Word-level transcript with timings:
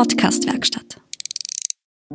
Podcast-Werkstatt. 0.00 0.98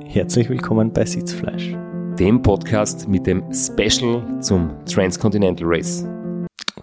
Herzlich 0.04 0.50
willkommen 0.50 0.92
bei 0.92 1.06
Sitzfleisch, 1.06 1.76
dem 2.18 2.42
Podcast 2.42 3.08
mit 3.08 3.28
dem 3.28 3.44
Special 3.54 4.42
zum 4.42 4.72
Transcontinental 4.88 5.68
Race. 5.70 6.04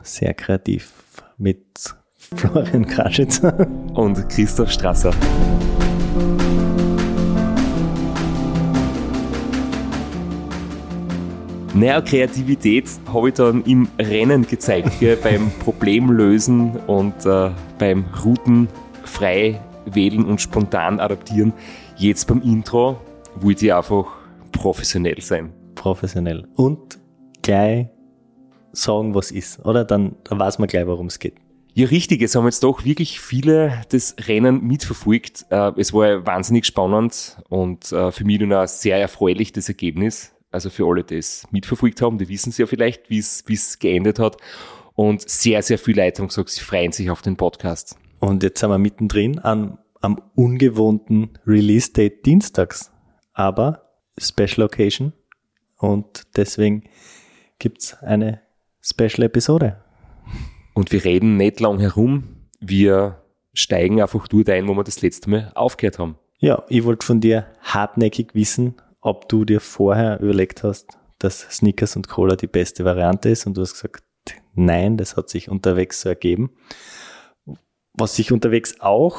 Sehr 0.02 0.32
kreativ 0.32 0.92
mit 1.38 1.64
Florian 2.14 2.86
Kraschitzer 2.86 3.66
und 3.94 4.28
Christoph 4.28 4.70
Strasser. 4.70 5.12
Naja, 11.74 12.00
Kreativität 12.00 12.88
habe 13.12 13.30
ich 13.30 13.34
dann 13.34 13.64
im 13.64 13.88
Rennen 13.98 14.46
gezeigt, 14.46 14.92
beim 15.24 15.50
Problemlösen 15.64 16.76
und 16.86 17.26
äh, 17.26 17.50
beim 17.80 18.04
Routen 18.24 18.68
frei 19.02 19.60
wählen 19.86 20.24
und 20.24 20.40
spontan 20.40 21.00
adaptieren. 21.00 21.52
Jetzt 21.96 22.26
beim 22.26 22.42
Intro 22.42 23.00
wollte 23.36 23.66
ich 23.66 23.74
einfach 23.74 24.06
professionell 24.52 25.20
sein. 25.20 25.52
Professionell. 25.74 26.46
Und 26.56 26.98
gleich 27.42 27.88
sagen, 28.72 29.14
was 29.14 29.30
ist, 29.30 29.64
oder? 29.64 29.84
Dann, 29.84 30.16
dann 30.24 30.38
weiß 30.38 30.58
man 30.58 30.68
gleich, 30.68 30.86
worum 30.86 31.06
es 31.06 31.18
geht. 31.18 31.34
Ja, 31.74 31.86
richtig. 31.86 32.20
Es 32.20 32.34
haben 32.34 32.44
jetzt 32.44 32.62
doch 32.62 32.84
wirklich 32.84 33.20
viele 33.20 33.82
das 33.88 34.14
Rennen 34.26 34.62
mitverfolgt. 34.62 35.46
Äh, 35.50 35.72
es 35.76 35.92
war 35.94 36.26
wahnsinnig 36.26 36.66
spannend 36.66 37.38
und 37.48 37.90
äh, 37.92 38.12
für 38.12 38.24
mich 38.24 38.40
nun 38.40 38.52
auch 38.52 38.66
sehr 38.66 38.98
erfreulich 38.98 39.52
das 39.52 39.68
Ergebnis. 39.68 40.34
Also 40.50 40.68
für 40.68 40.86
alle, 40.86 41.02
die 41.02 41.16
es 41.16 41.46
mitverfolgt 41.50 42.02
haben, 42.02 42.18
die 42.18 42.28
wissen 42.28 42.50
es 42.50 42.58
ja 42.58 42.66
vielleicht, 42.66 43.08
wie 43.08 43.18
es 43.18 43.78
geendet 43.78 44.18
hat. 44.18 44.36
Und 44.94 45.26
sehr, 45.26 45.62
sehr 45.62 45.78
viele 45.78 46.04
Leute 46.04 46.20
haben 46.20 46.28
gesagt, 46.28 46.50
sie 46.50 46.60
freuen 46.60 46.92
sich 46.92 47.10
auf 47.10 47.22
den 47.22 47.36
Podcast. 47.36 47.96
Und 48.22 48.44
jetzt 48.44 48.60
sind 48.60 48.70
wir 48.70 48.78
mittendrin 48.78 49.40
am, 49.40 49.78
am 50.00 50.22
ungewohnten 50.36 51.30
Release-Date 51.44 52.24
dienstags. 52.24 52.92
Aber 53.32 53.96
Special 54.16 54.62
Occasion. 54.62 55.12
Und 55.76 56.22
deswegen 56.36 56.84
gibt's 57.58 57.94
eine 57.94 58.40
Special-Episode. 58.80 59.82
Und 60.72 60.92
wir 60.92 61.04
reden 61.04 61.36
nicht 61.36 61.58
lang 61.58 61.80
herum. 61.80 62.46
Wir 62.60 63.24
steigen 63.54 64.00
einfach 64.00 64.28
dort 64.28 64.48
ein, 64.50 64.68
wo 64.68 64.74
wir 64.74 64.84
das 64.84 65.02
letzte 65.02 65.28
Mal 65.28 65.50
aufgehört 65.56 65.98
haben. 65.98 66.16
Ja, 66.38 66.62
ich 66.68 66.84
wollte 66.84 67.04
von 67.04 67.20
dir 67.20 67.46
hartnäckig 67.60 68.36
wissen, 68.36 68.76
ob 69.00 69.28
du 69.28 69.44
dir 69.44 69.60
vorher 69.60 70.20
überlegt 70.20 70.62
hast, 70.62 70.96
dass 71.18 71.40
Snickers 71.40 71.96
und 71.96 72.06
Cola 72.06 72.36
die 72.36 72.46
beste 72.46 72.84
Variante 72.84 73.30
ist 73.30 73.48
und 73.48 73.56
du 73.56 73.62
hast 73.62 73.72
gesagt, 73.72 74.04
nein, 74.54 74.96
das 74.96 75.16
hat 75.16 75.28
sich 75.28 75.48
unterwegs 75.48 76.02
so 76.02 76.08
ergeben. 76.08 76.50
Was 77.94 78.16
sich 78.16 78.32
unterwegs 78.32 78.80
auch 78.80 79.16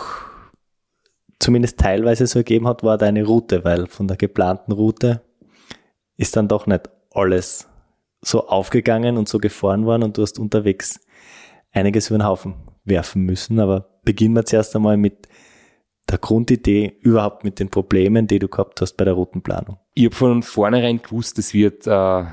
zumindest 1.44 1.80
teilweise 1.80 2.26
so 2.26 2.40
ergeben 2.40 2.68
hat, 2.68 2.84
war 2.84 2.98
deine 2.98 3.26
Route, 3.26 3.64
weil 3.64 3.88
von 3.88 4.08
der 4.08 4.18
geplanten 4.18 4.72
Route 4.72 5.22
ist 6.18 6.36
dann 6.36 6.48
doch 6.48 6.68
nicht 6.68 6.90
alles 7.12 7.68
so 8.22 8.48
aufgegangen 8.48 9.18
und 9.18 9.28
so 9.28 9.40
gefahren 9.40 9.86
worden 9.86 10.04
und 10.04 10.18
du 10.18 10.22
hast 10.22 10.40
unterwegs 10.40 11.02
einiges 11.72 12.10
über 12.10 12.20
den 12.20 12.26
Haufen 12.26 12.56
werfen 12.86 13.24
müssen. 13.24 13.60
Aber 13.60 14.00
beginnen 14.04 14.36
wir 14.36 14.46
zuerst 14.46 14.76
einmal 14.76 14.96
mit 14.96 15.28
der 16.10 16.18
Grundidee 16.18 16.98
überhaupt 17.02 17.44
mit 17.44 17.60
den 17.60 17.70
Problemen, 17.70 18.28
die 18.28 18.40
du 18.40 18.48
gehabt 18.48 18.80
hast 18.82 18.94
bei 18.94 19.06
der 19.06 19.14
Routenplanung? 19.14 19.78
Ich 19.94 20.06
habe 20.06 20.16
von 20.16 20.44
vornherein 20.44 21.02
gewusst, 21.02 21.38
das 21.38 21.54
wird 21.54 21.88
äh, 21.88 22.24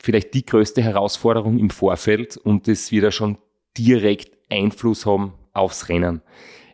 vielleicht 0.00 0.34
die 0.34 0.44
größte 0.44 0.82
Herausforderung 0.82 1.58
im 1.58 1.70
Vorfeld 1.70 2.36
und 2.36 2.68
das 2.68 2.92
wird 2.92 3.04
ja 3.04 3.10
schon 3.10 3.38
direkt 3.76 4.36
Einfluss 4.50 5.06
haben 5.06 5.34
aufs 5.52 5.88
Rennen. 5.88 6.22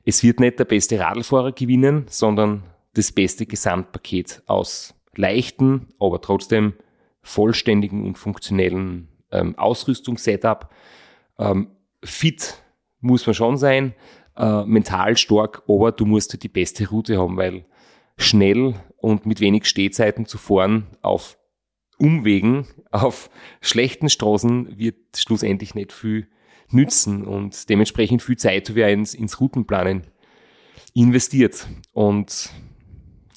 Es 0.04 0.22
wird 0.22 0.40
nicht 0.40 0.58
der 0.58 0.64
beste 0.64 0.98
Radlfahrer 1.00 1.52
gewinnen, 1.52 2.06
sondern 2.08 2.62
das 2.94 3.12
beste 3.12 3.46
Gesamtpaket 3.46 4.42
aus 4.46 4.94
leichten, 5.14 5.88
aber 5.98 6.20
trotzdem 6.20 6.74
vollständigen 7.22 8.04
und 8.04 8.16
funktionellen 8.16 9.08
ähm, 9.32 9.58
Ausrüstungssetup. 9.58 10.70
Ähm, 11.38 11.68
fit 12.04 12.62
muss 13.00 13.26
man 13.26 13.34
schon 13.34 13.56
sein, 13.56 13.94
äh, 14.36 14.64
mental 14.64 15.16
stark, 15.16 15.62
aber 15.68 15.92
du 15.92 16.06
musst 16.06 16.32
halt 16.32 16.42
die 16.42 16.48
beste 16.48 16.88
Route 16.88 17.18
haben, 17.18 17.36
weil 17.36 17.64
schnell 18.16 18.74
und 18.98 19.26
mit 19.26 19.40
wenig 19.40 19.66
Stehzeiten 19.66 20.26
zu 20.26 20.38
fahren 20.38 20.86
auf 21.02 21.38
Umwegen, 21.98 22.66
auf 22.90 23.30
schlechten 23.60 24.08
Straßen 24.08 24.78
wird 24.78 24.96
schlussendlich 25.16 25.74
nicht 25.74 25.92
viel 25.92 26.28
nützen 26.70 27.24
und 27.24 27.68
dementsprechend 27.68 28.22
viel 28.22 28.36
Zeit 28.36 28.74
wäre 28.74 28.92
ins, 28.92 29.14
ins 29.14 29.40
Routenplanen 29.40 30.02
investiert. 30.94 31.66
Und 31.92 32.50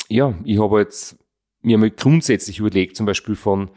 ja, 0.08 0.34
ich 0.44 0.60
habe 0.60 0.80
jetzt 0.80 1.18
mir 1.62 1.78
mal 1.78 1.92
grundsätzlich 1.92 2.60
überlegt, 2.60 2.96
zum 2.96 3.06
Beispiel 3.06 3.36
von, 3.36 3.70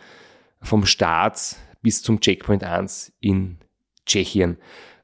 vom 0.61 0.87
Start 0.87 1.57
bis 1.83 2.03
zum 2.03 2.21
Checkpoint 2.21 2.65
1 2.65 3.13
in 3.21 3.59
Tschechien 4.07 4.57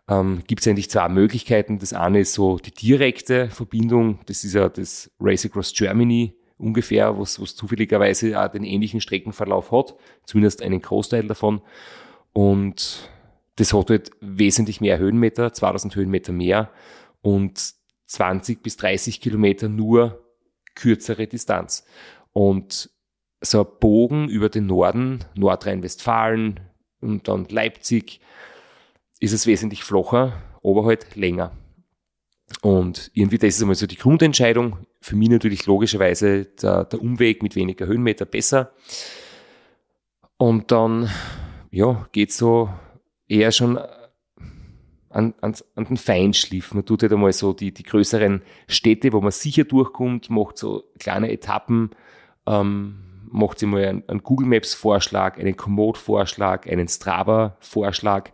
ähm, 0.09 0.43
gibt 0.47 0.61
es 0.63 0.69
eigentlich 0.69 0.91
zwei 0.91 1.09
Möglichkeiten. 1.09 1.79
Das 1.79 1.93
eine 1.93 2.21
ist 2.21 2.33
so 2.33 2.59
die 2.59 2.71
direkte 2.71 3.51
Verbindung, 3.51 4.21
das 4.27 4.45
ist 4.45 4.55
ja 4.55 4.69
das 4.69 5.11
Race 5.21 5.45
Across 5.45 5.75
Germany 5.75 6.35
ungefähr, 6.57 7.17
was, 7.19 7.41
was 7.41 7.55
zufälligerweise 7.55 8.41
auch 8.41 8.49
den 8.49 8.65
ähnlichen 8.65 9.01
Streckenverlauf 9.01 9.71
hat, 9.71 9.95
zumindest 10.25 10.63
einen 10.63 10.83
Großteil 10.83 11.27
davon. 11.27 11.61
Und 12.33 13.09
das 13.59 13.75
hat 13.75 13.91
halt 13.91 14.13
wesentlich 14.21 14.81
mehr 14.81 14.99
Höhenmeter, 14.99 15.53
2000 15.53 15.97
Höhenmeter 15.97 16.33
mehr 16.33 16.71
und 17.23 17.75
20 18.07 18.63
bis 18.63 18.77
30 18.77 19.21
Kilometer 19.21 19.69
nur 19.69 20.25
kürzere 20.77 21.27
Distanz. 21.27 21.85
Und 22.33 22.91
so 23.41 23.61
ein 23.61 23.67
Bogen 23.81 24.29
über 24.29 24.49
den 24.49 24.67
Norden, 24.67 25.25
Nordrhein-Westfalen 25.35 26.61
und 27.01 27.27
dann 27.27 27.47
Leipzig, 27.49 28.21
ist 29.19 29.33
es 29.33 29.47
wesentlich 29.49 29.83
flacher, 29.83 30.41
aber 30.63 30.85
halt 30.85 31.17
länger. 31.17 31.51
Und 32.63 33.11
irgendwie, 33.15 33.39
das 33.39 33.57
ist 33.57 33.63
einmal 33.63 33.75
so 33.75 33.89
die 33.89 33.97
Grundentscheidung. 33.97 34.87
Für 35.01 35.17
mich 35.17 35.31
natürlich 35.31 35.67
logischerweise 35.67 36.45
der, 36.45 36.85
der 36.85 37.01
Umweg 37.01 37.43
mit 37.43 37.57
weniger 37.57 37.87
Höhenmeter 37.87 38.25
besser. 38.25 38.73
Und 40.37 40.71
dann, 40.71 41.11
ja, 41.73 42.09
geht 42.13 42.33
so 42.33 42.71
eher 43.29 43.53
schon 43.53 43.79
an, 45.11 45.35
an, 45.41 45.55
an 45.75 45.85
den 45.85 45.97
Feinschliff. 45.97 46.75
Man 46.75 46.85
tut 46.85 47.03
halt 47.03 47.13
einmal 47.13 47.33
so 47.33 47.53
die, 47.53 47.73
die 47.73 47.83
größeren 47.83 48.43
Städte, 48.67 49.13
wo 49.13 49.21
man 49.21 49.33
sicher 49.33 49.65
durchkommt, 49.65 50.31
macht 50.31 50.59
so 50.59 50.85
kleine 50.99 51.31
Etappen, 51.31 51.91
ähm, 52.47 52.99
macht 53.31 53.59
sich 53.59 53.69
mal 53.69 53.85
einen, 53.85 54.09
einen 54.09 54.23
Google 54.23 54.47
Maps 54.47 54.75
Vorschlag, 54.75 55.39
einen 55.39 55.57
Komoot 55.57 55.99
Vorschlag, 55.99 56.67
einen 56.67 56.89
Strava 56.89 57.57
Vorschlag 57.61 58.31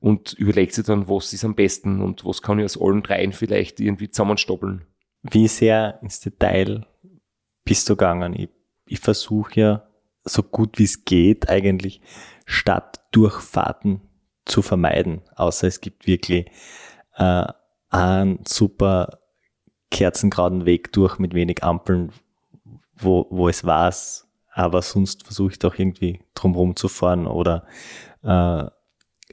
und 0.00 0.32
überlegt 0.32 0.74
sich 0.74 0.84
dann, 0.84 1.08
was 1.08 1.32
ist 1.32 1.44
am 1.44 1.54
besten 1.54 2.00
und 2.00 2.24
was 2.24 2.42
kann 2.42 2.58
ich 2.58 2.64
aus 2.64 2.80
allen 2.80 3.02
dreien 3.02 3.32
vielleicht 3.32 3.78
irgendwie 3.80 4.10
zusammenstoppeln. 4.10 4.84
Wie 5.22 5.46
sehr 5.46 6.00
ins 6.02 6.20
Detail 6.20 6.86
bist 7.64 7.88
du 7.88 7.94
gegangen? 7.94 8.34
Ich, 8.34 8.48
ich 8.86 8.98
versuche 8.98 9.60
ja 9.60 9.88
so 10.24 10.42
gut 10.42 10.78
wie 10.78 10.84
es 10.84 11.04
geht 11.04 11.48
eigentlich 11.48 12.00
Stadtdurchfahrten 12.46 14.00
zu 14.44 14.62
vermeiden, 14.62 15.22
außer 15.36 15.66
es 15.66 15.80
gibt 15.80 16.06
wirklich 16.06 16.46
äh, 17.16 17.44
einen 17.90 18.40
super 18.46 19.18
kerzengraden 19.90 20.64
Weg 20.64 20.92
durch 20.92 21.18
mit 21.18 21.34
wenig 21.34 21.62
Ampeln, 21.62 22.12
wo, 22.96 23.26
wo 23.30 23.48
es 23.48 23.64
war, 23.64 23.94
aber 24.52 24.82
sonst 24.82 25.24
versuche 25.24 25.52
ich 25.52 25.58
doch 25.58 25.78
irgendwie 25.78 26.20
drumherum 26.34 26.76
zu 26.76 26.88
fahren 26.88 27.26
oder 27.26 27.66
äh, 28.22 28.64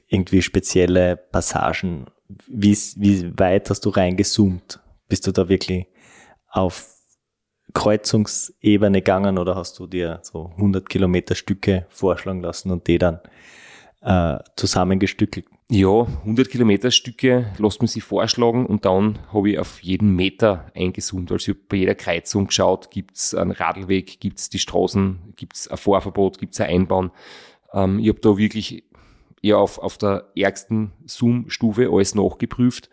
irgendwie 0.08 0.42
spezielle 0.42 1.16
Passagen? 1.16 2.06
Wie, 2.46 2.76
wie 2.96 3.38
weit 3.38 3.70
hast 3.70 3.84
du 3.84 3.90
reingezoomt? 3.90 4.80
Bist 5.08 5.26
du 5.26 5.32
da 5.32 5.48
wirklich 5.48 5.86
auf 6.48 6.94
Kreuzungsebene 7.72 8.98
gegangen 9.00 9.38
oder 9.38 9.54
hast 9.54 9.78
du 9.78 9.86
dir 9.86 10.20
so 10.22 10.50
100 10.56 10.88
Kilometer 10.88 11.34
Stücke 11.34 11.86
vorschlagen 11.88 12.42
lassen 12.42 12.70
und 12.70 12.86
die 12.86 12.98
dann 12.98 13.20
äh, 14.02 14.38
zusammengestückelt? 14.56 15.46
Ja, 15.68 16.02
100 16.02 16.50
Kilometer 16.50 16.90
Stücke 16.90 17.52
lässt 17.58 17.80
man 17.80 17.86
sich 17.86 18.02
vorschlagen 18.02 18.66
und 18.66 18.84
dann 18.84 19.20
habe 19.32 19.50
ich 19.50 19.58
auf 19.58 19.80
jeden 19.82 20.16
Meter 20.16 20.66
eingezoomt. 20.74 21.30
Also 21.30 21.52
ich 21.52 21.56
habe 21.56 21.66
bei 21.68 21.76
jeder 21.76 21.94
Kreuzung 21.94 22.48
geschaut, 22.48 22.90
gibt 22.90 23.16
es 23.16 23.34
einen 23.34 23.52
Radlweg, 23.52 24.18
gibt 24.18 24.40
es 24.40 24.48
die 24.48 24.58
Straßen, 24.58 25.34
gibt 25.36 25.56
es 25.56 25.68
ein 25.68 25.76
Vorverbot, 25.76 26.38
gibt 26.38 26.54
es 26.54 26.60
ein 26.60 26.70
Einbauen. 26.70 27.12
Ähm, 27.72 28.00
ich 28.00 28.08
habe 28.08 28.20
da 28.20 28.36
wirklich 28.36 28.82
eher 29.42 29.58
auf, 29.58 29.78
auf 29.78 29.96
der 29.96 30.26
ärgsten 30.34 30.92
Zoom-Stufe 31.06 31.88
alles 31.90 32.16
nachgeprüft 32.16 32.90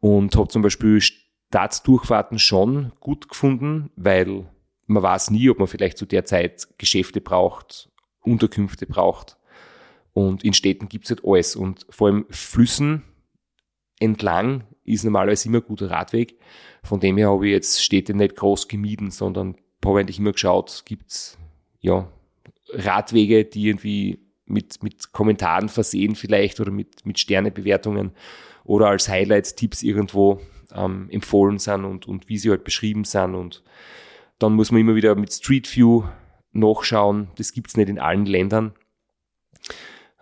und 0.00 0.36
habe 0.36 0.48
zum 0.48 0.60
Beispiel 0.60 1.00
Staatsdurchfahrten 1.00 2.38
schon 2.38 2.92
gut 3.00 3.28
gefunden, 3.28 3.90
weil 3.96 4.44
man 4.86 5.02
weiß 5.02 5.30
nie, 5.30 5.48
ob 5.48 5.58
man 5.58 5.68
vielleicht 5.68 5.98
zu 5.98 6.06
der 6.06 6.24
Zeit 6.24 6.68
Geschäfte 6.78 7.20
braucht, 7.20 7.90
Unterkünfte 8.20 8.86
braucht. 8.86 9.38
Und 10.12 10.44
in 10.44 10.52
Städten 10.52 10.88
gibt's 10.88 11.10
halt 11.10 11.24
alles. 11.24 11.56
Und 11.56 11.86
vor 11.90 12.08
allem 12.08 12.26
Flüssen 12.30 13.02
entlang 13.98 14.64
ist 14.84 15.04
normalerweise 15.04 15.48
immer 15.48 15.58
ein 15.58 15.66
guter 15.66 15.90
Radweg. 15.90 16.38
Von 16.82 17.00
dem 17.00 17.16
her 17.16 17.30
habe 17.30 17.46
ich 17.46 17.52
jetzt 17.52 17.82
Städte 17.82 18.14
nicht 18.14 18.36
groß 18.36 18.68
gemieden, 18.68 19.10
sondern 19.10 19.56
habe 19.84 20.00
eigentlich 20.00 20.18
immer 20.18 20.32
geschaut, 20.32 20.82
gibt's 20.84 21.38
ja 21.80 22.08
Radwege, 22.72 23.44
die 23.44 23.68
irgendwie 23.68 24.18
mit, 24.46 24.82
mit 24.82 25.12
Kommentaren 25.12 25.68
versehen 25.68 26.14
vielleicht 26.14 26.60
oder 26.60 26.70
mit, 26.70 27.04
mit 27.06 27.18
Sternebewertungen 27.18 28.12
oder 28.64 28.88
als 28.88 29.08
Highlight-Tipps 29.08 29.82
irgendwo 29.82 30.40
ähm, 30.74 31.08
empfohlen 31.10 31.58
sind 31.58 31.84
und, 31.84 32.06
und 32.06 32.28
wie 32.28 32.38
sie 32.38 32.50
halt 32.50 32.64
beschrieben 32.64 33.04
sind. 33.04 33.34
Und 33.34 33.62
dann 34.38 34.54
muss 34.54 34.70
man 34.70 34.80
immer 34.80 34.94
wieder 34.94 35.14
mit 35.14 35.32
Street 35.32 35.74
View 35.74 36.04
nachschauen. 36.52 37.28
Das 37.36 37.52
gibt's 37.52 37.76
nicht 37.76 37.88
in 37.88 37.98
allen 37.98 38.26
Ländern. 38.26 38.74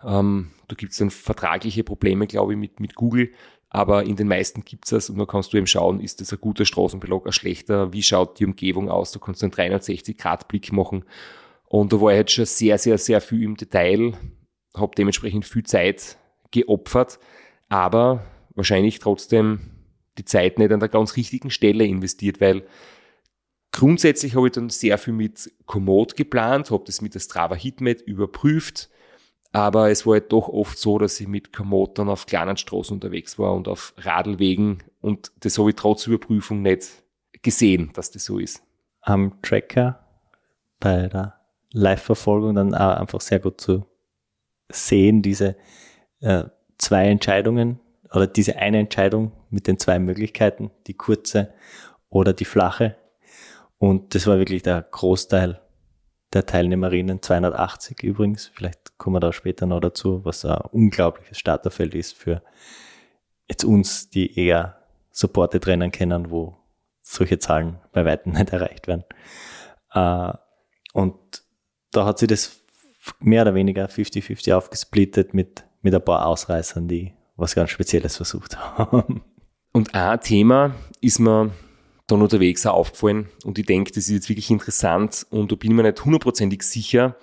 Ähm, 0.05 0.51
da 0.67 0.75
gibt's 0.75 0.97
dann 0.97 1.11
vertragliche 1.11 1.83
Probleme, 1.83 2.27
glaube 2.27 2.53
ich, 2.53 2.59
mit, 2.59 2.79
mit 2.79 2.95
Google. 2.95 3.31
Aber 3.73 4.03
in 4.03 4.17
den 4.17 4.27
meisten 4.27 4.65
gibt's 4.65 4.89
das 4.89 5.09
und 5.09 5.17
da 5.17 5.25
kannst 5.25 5.53
du 5.53 5.57
eben 5.57 5.65
schauen, 5.67 6.01
ist 6.01 6.19
das 6.19 6.33
ein 6.33 6.41
guter 6.41 6.65
Straßenbelag, 6.65 7.25
ein 7.25 7.31
schlechter, 7.31 7.93
wie 7.93 8.03
schaut 8.03 8.37
die 8.37 8.45
Umgebung 8.45 8.89
aus, 8.89 9.13
du 9.13 9.19
kannst 9.19 9.43
einen 9.43 9.53
360-Grad-Blick 9.53 10.73
machen. 10.73 11.05
Und 11.69 11.93
da 11.93 12.01
war 12.01 12.11
ich 12.11 12.17
jetzt 12.17 12.33
schon 12.33 12.45
sehr, 12.45 12.77
sehr, 12.77 12.97
sehr 12.97 13.21
viel 13.21 13.43
im 13.43 13.55
Detail, 13.55 14.13
habe 14.75 14.95
dementsprechend 14.97 15.45
viel 15.45 15.63
Zeit 15.63 16.17
geopfert, 16.51 17.17
aber 17.69 18.25
wahrscheinlich 18.55 18.99
trotzdem 18.99 19.71
die 20.17 20.25
Zeit 20.25 20.59
nicht 20.59 20.73
an 20.73 20.81
der 20.81 20.89
ganz 20.89 21.15
richtigen 21.15 21.49
Stelle 21.49 21.85
investiert, 21.85 22.41
weil 22.41 22.65
grundsätzlich 23.71 24.35
habe 24.35 24.47
ich 24.47 24.53
dann 24.53 24.69
sehr 24.69 24.97
viel 24.97 25.13
mit 25.13 25.49
Komoot 25.65 26.17
geplant, 26.17 26.71
habe 26.71 26.83
das 26.85 27.01
mit 27.01 27.15
der 27.15 27.21
Strava 27.21 27.55
Hitmap 27.55 28.01
überprüft, 28.01 28.89
aber 29.51 29.89
es 29.89 30.05
war 30.05 30.13
halt 30.13 30.31
doch 30.31 30.47
oft 30.47 30.77
so, 30.77 30.97
dass 30.97 31.19
ich 31.19 31.27
mit 31.27 31.51
Komoot 31.51 31.99
dann 31.99 32.09
auf 32.09 32.25
kleinen 32.25 32.57
Straßen 32.57 32.95
unterwegs 32.95 33.37
war 33.37 33.53
und 33.53 33.67
auf 33.67 33.93
Radlwegen 33.97 34.83
und 35.01 35.31
das 35.41 35.57
habe 35.57 35.69
ich 35.69 35.75
trotz 35.75 36.07
Überprüfung 36.07 36.61
nicht 36.61 37.03
gesehen, 37.41 37.91
dass 37.93 38.11
das 38.11 38.25
so 38.25 38.39
ist. 38.39 38.63
Am 39.01 39.41
Tracker 39.41 39.99
bei 40.79 41.07
der 41.07 41.35
Live-Verfolgung 41.73 42.55
dann 42.55 42.73
auch 42.73 42.97
einfach 42.97 43.21
sehr 43.21 43.39
gut 43.39 43.59
zu 43.59 43.85
sehen, 44.69 45.21
diese 45.21 45.55
äh, 46.19 46.43
zwei 46.77 47.07
Entscheidungen 47.07 47.79
oder 48.13 48.27
diese 48.27 48.57
eine 48.57 48.79
Entscheidung 48.79 49.31
mit 49.49 49.67
den 49.67 49.79
zwei 49.79 49.99
Möglichkeiten, 49.99 50.71
die 50.87 50.93
kurze 50.93 51.53
oder 52.09 52.33
die 52.33 52.45
flache. 52.45 52.95
Und 53.77 54.15
das 54.15 54.27
war 54.27 54.37
wirklich 54.37 54.63
der 54.63 54.81
Großteil 54.81 55.61
der 56.33 56.45
Teilnehmerinnen, 56.45 57.21
280 57.21 58.03
übrigens, 58.03 58.51
vielleicht 58.53 58.97
kommen 58.97 59.15
wir 59.15 59.19
da 59.19 59.33
später 59.33 59.65
noch 59.65 59.81
dazu, 59.81 60.23
was 60.23 60.45
ein 60.45 60.61
unglaubliches 60.71 61.37
Starterfeld 61.37 61.93
ist 61.93 62.13
für 62.13 62.41
jetzt 63.49 63.65
uns, 63.65 64.09
die 64.09 64.39
eher 64.39 64.77
supported 65.11 65.67
Rennen 65.67 65.91
kennen, 65.91 66.31
wo 66.31 66.55
solche 67.01 67.39
Zahlen 67.39 67.79
bei 67.91 68.05
weitem 68.05 68.33
nicht 68.33 68.51
erreicht 68.53 68.87
werden. 68.87 69.03
Äh, 69.93 70.33
und 70.93 71.43
da 71.91 72.05
hat 72.05 72.19
sie 72.19 72.27
das 72.27 72.61
mehr 73.19 73.41
oder 73.41 73.55
weniger 73.55 73.87
50-50 73.87 74.53
aufgesplittet 74.53 75.33
mit, 75.33 75.65
mit 75.81 75.93
ein 75.93 76.03
paar 76.03 76.25
Ausreißern, 76.25 76.87
die 76.87 77.13
was 77.35 77.55
ganz 77.55 77.71
Spezielles 77.71 78.15
versucht 78.15 78.57
haben. 78.77 79.21
Und 79.73 79.95
ein 79.95 80.19
Thema 80.21 80.75
ist 81.01 81.19
mir 81.19 81.51
dann 82.11 82.21
unterwegs 82.21 82.65
auch 82.65 82.75
aufgefallen 82.75 83.29
und 83.45 83.57
ich 83.57 83.65
denke, 83.65 83.91
das 83.91 84.05
ist 84.05 84.11
jetzt 84.11 84.29
wirklich 84.29 84.51
interessant 84.51 85.25
und 85.29 85.51
da 85.51 85.55
bin 85.55 85.71
ich 85.71 85.77
mir 85.77 85.83
nicht 85.83 86.03
hundertprozentig 86.03 86.63
sicher, 86.63 87.15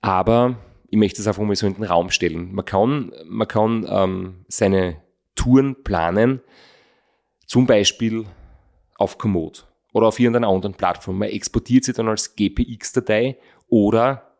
aber 0.00 0.56
ich 0.88 0.98
möchte 0.98 1.20
es 1.20 1.26
einfach 1.26 1.42
mal 1.42 1.56
so 1.56 1.66
in 1.66 1.74
den 1.74 1.84
Raum 1.84 2.10
stellen. 2.10 2.52
Man 2.54 2.64
kann, 2.64 3.12
man 3.24 3.48
kann 3.48 3.86
ähm, 3.88 4.44
seine 4.48 5.00
Touren 5.34 5.82
planen, 5.82 6.40
zum 7.46 7.66
Beispiel 7.66 8.26
auf 8.96 9.18
Komoot 9.18 9.66
oder 9.92 10.08
auf 10.08 10.18
irgendeiner 10.18 10.48
anderen 10.48 10.74
Plattform. 10.74 11.18
Man 11.18 11.28
exportiert 11.28 11.84
sie 11.84 11.92
dann 11.92 12.08
als 12.08 12.36
GPX-Datei 12.36 13.38
oder 13.68 14.32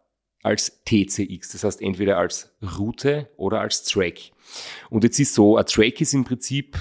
als 0.42 0.82
TCX, 0.84 1.52
das 1.52 1.64
heißt 1.64 1.80
entweder 1.82 2.18
als 2.18 2.54
Route 2.78 3.28
oder 3.36 3.60
als 3.60 3.84
Track. 3.84 4.32
Und 4.90 5.04
jetzt 5.04 5.18
ist 5.20 5.34
so, 5.34 5.56
ein 5.56 5.66
Track 5.66 6.00
ist 6.00 6.14
im 6.14 6.24
Prinzip 6.24 6.76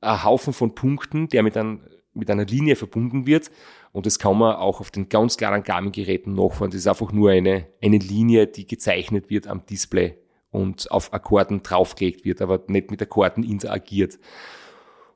ein 0.00 0.22
Haufen 0.22 0.52
von 0.52 0.74
Punkten, 0.74 1.28
der 1.28 1.42
mit, 1.42 1.56
ein, 1.56 1.82
mit 2.20 2.30
einer 2.30 2.44
Linie 2.44 2.76
verbunden 2.76 3.26
wird. 3.26 3.50
Und 3.92 4.06
das 4.06 4.20
kann 4.20 4.38
man 4.38 4.54
auch 4.54 4.80
auf 4.80 4.92
den 4.92 5.08
ganz 5.08 5.36
klaren 5.36 5.64
Garmin-Geräten 5.64 6.34
nachfahren. 6.34 6.70
Das 6.70 6.78
ist 6.78 6.86
einfach 6.86 7.10
nur 7.10 7.30
eine, 7.30 7.66
eine 7.82 7.98
Linie, 7.98 8.46
die 8.46 8.66
gezeichnet 8.66 9.28
wird 9.30 9.48
am 9.48 9.66
Display 9.66 10.16
und 10.50 10.90
auf 10.90 11.12
Akkorden 11.12 11.62
draufgelegt 11.62 12.24
wird, 12.24 12.40
aber 12.40 12.62
nicht 12.68 12.90
mit 12.90 13.02
Akkorden 13.02 13.42
interagiert. 13.42 14.18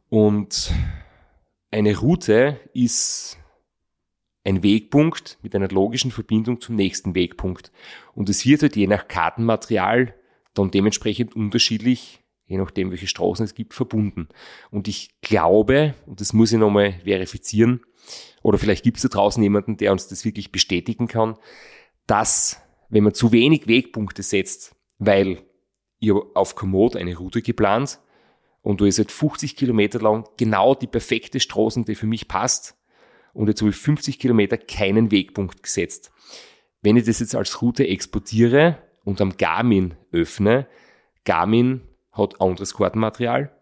Und 0.09 0.73
eine 1.71 1.97
Route 1.97 2.59
ist 2.73 3.39
ein 4.45 4.63
Wegpunkt 4.63 5.39
mit 5.43 5.55
einer 5.55 5.69
logischen 5.69 6.11
Verbindung 6.11 6.61
zum 6.61 6.77
nächsten 6.77 7.15
Wegpunkt. 7.15 7.73
Und 8.15 8.29
es 8.29 8.45
wird 8.45 8.63
halt 8.63 8.77
je 8.77 8.87
nach 8.87 9.09
Kartenmaterial 9.09 10.15
dann 10.53 10.71
dementsprechend 10.71 11.35
unterschiedlich, 11.35 12.24
je 12.47 12.59
nachdem, 12.59 12.91
welche 12.91 13.07
Straßen 13.07 13.45
es 13.45 13.55
gibt, 13.55 13.75
verbunden. 13.75 14.29
Und 14.71 14.89
ich 14.89 15.21
glaube, 15.21 15.95
und 16.07 16.21
das 16.21 16.33
muss 16.33 16.53
ich 16.53 16.59
nochmal 16.59 16.95
verifizieren, 17.05 17.81
oder 18.43 18.59
vielleicht 18.59 18.85
gibt 18.85 18.99
es 18.99 19.03
da 19.03 19.09
draußen 19.09 19.43
jemanden, 19.43 19.79
der 19.79 19.93
uns 19.93 20.09
das 20.09 20.25
wirklich 20.25 20.53
bestätigen 20.53 21.09
kann, 21.09 21.37
dass 22.07 22.61
wenn 22.91 23.05
man 23.05 23.15
zu 23.15 23.33
wenig 23.33 23.67
Wegpunkte 23.67 24.23
setzt, 24.23 24.77
weil 24.99 25.43
ihr 26.01 26.15
auf 26.35 26.55
Komoot 26.55 26.97
eine 26.97 27.17
Route 27.17 27.41
geplant 27.41 27.99
und 28.61 28.81
du 28.81 28.85
ist 28.85 28.99
halt 28.99 29.11
50 29.11 29.57
Kilometer 29.57 30.01
lang 30.01 30.29
genau 30.37 30.75
die 30.75 30.87
perfekte 30.87 31.41
Straße, 31.41 31.83
die 31.85 31.95
für 31.95 32.07
mich 32.07 32.29
passt, 32.29 32.77
und 33.35 33.49
jetzt 33.49 33.61
habe 33.61 33.71
ich 33.71 33.77
50 33.77 34.19
Kilometer 34.19 34.57
keinen 34.57 35.11
Wegpunkt 35.11 35.63
gesetzt. 35.63 36.13
Wenn 36.83 36.97
ich 36.97 37.05
das 37.05 37.19
jetzt 37.19 37.35
als 37.35 37.61
Route 37.61 37.87
exportiere 37.87 38.79
und 39.05 39.21
am 39.21 39.37
Garmin 39.37 39.95
öffne, 40.13 40.69
Garmin 41.25 41.83
hat 42.15 42.41
anderes 42.41 42.75
Kartenmaterial 42.75 43.53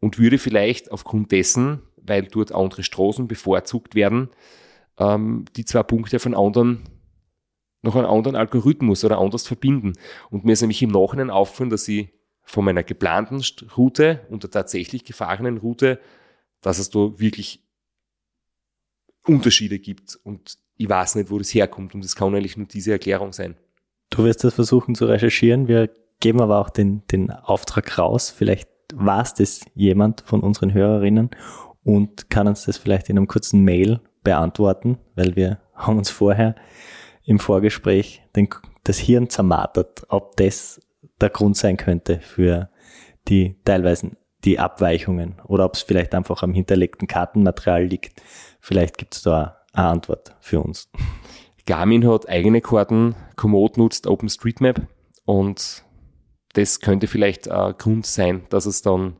und 0.00 0.18
würde 0.18 0.38
vielleicht 0.38 0.92
aufgrund 0.92 1.32
dessen, 1.32 1.82
weil 1.96 2.24
dort 2.24 2.52
andere 2.52 2.82
Straßen 2.82 3.26
bevorzugt 3.26 3.94
werden, 3.94 4.30
ähm, 4.98 5.46
die 5.56 5.64
zwei 5.64 5.82
Punkte 5.82 6.18
von 6.18 6.34
anderen 6.34 6.84
noch 7.82 7.96
einen 7.96 8.06
anderen 8.06 8.36
Algorithmus 8.36 9.04
oder 9.04 9.18
anders 9.18 9.46
verbinden. 9.46 9.92
Und 10.30 10.44
mir 10.44 10.52
ist 10.52 10.60
nämlich 10.60 10.82
im 10.82 10.90
Nachhinein 10.90 11.30
auffallen, 11.30 11.70
dass 11.70 11.86
ich 11.88 12.08
von 12.42 12.64
meiner 12.64 12.82
geplanten 12.82 13.42
Route 13.76 14.26
und 14.28 14.42
der 14.42 14.50
tatsächlich 14.50 15.04
gefahrenen 15.04 15.58
Route, 15.58 16.00
dass 16.60 16.78
es 16.78 16.90
da 16.90 17.18
wirklich 17.18 17.64
Unterschiede 19.24 19.78
gibt 19.78 20.18
und 20.22 20.58
ich 20.76 20.88
weiß 20.88 21.16
nicht, 21.16 21.30
wo 21.30 21.38
das 21.38 21.54
herkommt 21.54 21.94
und 21.94 22.04
es 22.04 22.14
kann 22.14 22.34
eigentlich 22.34 22.56
nur 22.56 22.66
diese 22.66 22.92
Erklärung 22.92 23.32
sein. 23.32 23.56
Du 24.10 24.24
wirst 24.24 24.44
das 24.44 24.54
versuchen 24.54 24.94
zu 24.94 25.06
recherchieren. 25.06 25.66
Wir 25.66 25.90
geben 26.20 26.40
aber 26.40 26.58
auch 26.58 26.70
den, 26.70 27.02
den 27.08 27.30
Auftrag 27.30 27.98
raus. 27.98 28.30
Vielleicht 28.30 28.68
war 28.94 29.22
es 29.22 29.34
das 29.34 29.60
jemand 29.74 30.22
von 30.22 30.40
unseren 30.40 30.72
Hörerinnen 30.72 31.30
und 31.84 32.30
kann 32.30 32.48
uns 32.48 32.64
das 32.64 32.78
vielleicht 32.78 33.08
in 33.08 33.16
einem 33.16 33.28
kurzen 33.28 33.62
Mail 33.62 34.00
beantworten, 34.22 34.98
weil 35.14 35.36
wir 35.36 35.60
haben 35.74 35.98
uns 35.98 36.10
vorher 36.10 36.54
im 37.24 37.38
Vorgespräch 37.38 38.22
den, 38.34 38.48
das 38.84 38.98
Hirn 38.98 39.28
zermartert, 39.28 40.04
ob 40.08 40.36
das 40.36 40.80
der 41.20 41.30
Grund 41.30 41.56
sein 41.56 41.76
könnte 41.76 42.20
für 42.20 42.70
die 43.28 43.56
teilweise 43.64 44.12
die 44.44 44.58
Abweichungen 44.58 45.40
oder 45.44 45.64
ob 45.64 45.74
es 45.74 45.82
vielleicht 45.82 46.14
einfach 46.14 46.42
am 46.42 46.54
hinterlegten 46.54 47.08
Kartenmaterial 47.08 47.84
liegt. 47.84 48.22
Vielleicht 48.60 48.98
gibt 48.98 49.14
es 49.14 49.22
da 49.22 49.58
eine 49.72 49.88
Antwort 49.88 50.36
für 50.40 50.60
uns. 50.60 50.88
Garmin 51.66 52.08
hat 52.08 52.28
eigene 52.28 52.60
Karten, 52.60 53.16
Komoot 53.34 53.76
nutzt 53.76 54.06
OpenStreetMap 54.06 54.86
und 55.24 55.84
das 56.56 56.80
könnte 56.80 57.06
vielleicht 57.06 57.50
ein 57.50 57.74
Grund 57.76 58.06
sein, 58.06 58.42
dass 58.48 58.66
es 58.66 58.82
dann 58.82 59.16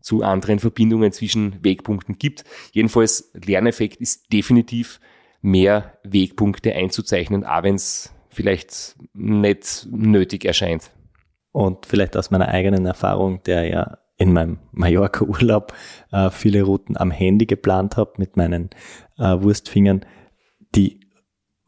zu 0.00 0.22
anderen 0.22 0.58
Verbindungen 0.58 1.12
zwischen 1.12 1.62
Wegpunkten 1.62 2.18
gibt. 2.18 2.44
Jedenfalls, 2.72 3.30
Lerneffekt 3.34 3.96
ist 4.00 4.32
definitiv 4.32 4.98
mehr 5.40 5.98
Wegpunkte 6.02 6.74
einzuzeichnen, 6.74 7.44
auch 7.44 7.62
wenn 7.62 7.76
es 7.76 8.12
vielleicht 8.28 8.96
nicht 9.12 9.86
nötig 9.90 10.44
erscheint. 10.44 10.90
Und 11.52 11.86
vielleicht 11.86 12.16
aus 12.16 12.30
meiner 12.30 12.48
eigenen 12.48 12.86
Erfahrung, 12.86 13.42
der 13.44 13.68
ja 13.68 13.98
in 14.16 14.32
meinem 14.32 14.58
Mallorca-Urlaub 14.72 15.72
äh, 16.12 16.30
viele 16.30 16.62
Routen 16.62 16.96
am 16.96 17.10
Handy 17.10 17.46
geplant 17.46 17.96
habe 17.96 18.12
mit 18.18 18.36
meinen 18.36 18.70
äh, 19.18 19.40
Wurstfingern, 19.40 20.04
die 20.74 21.00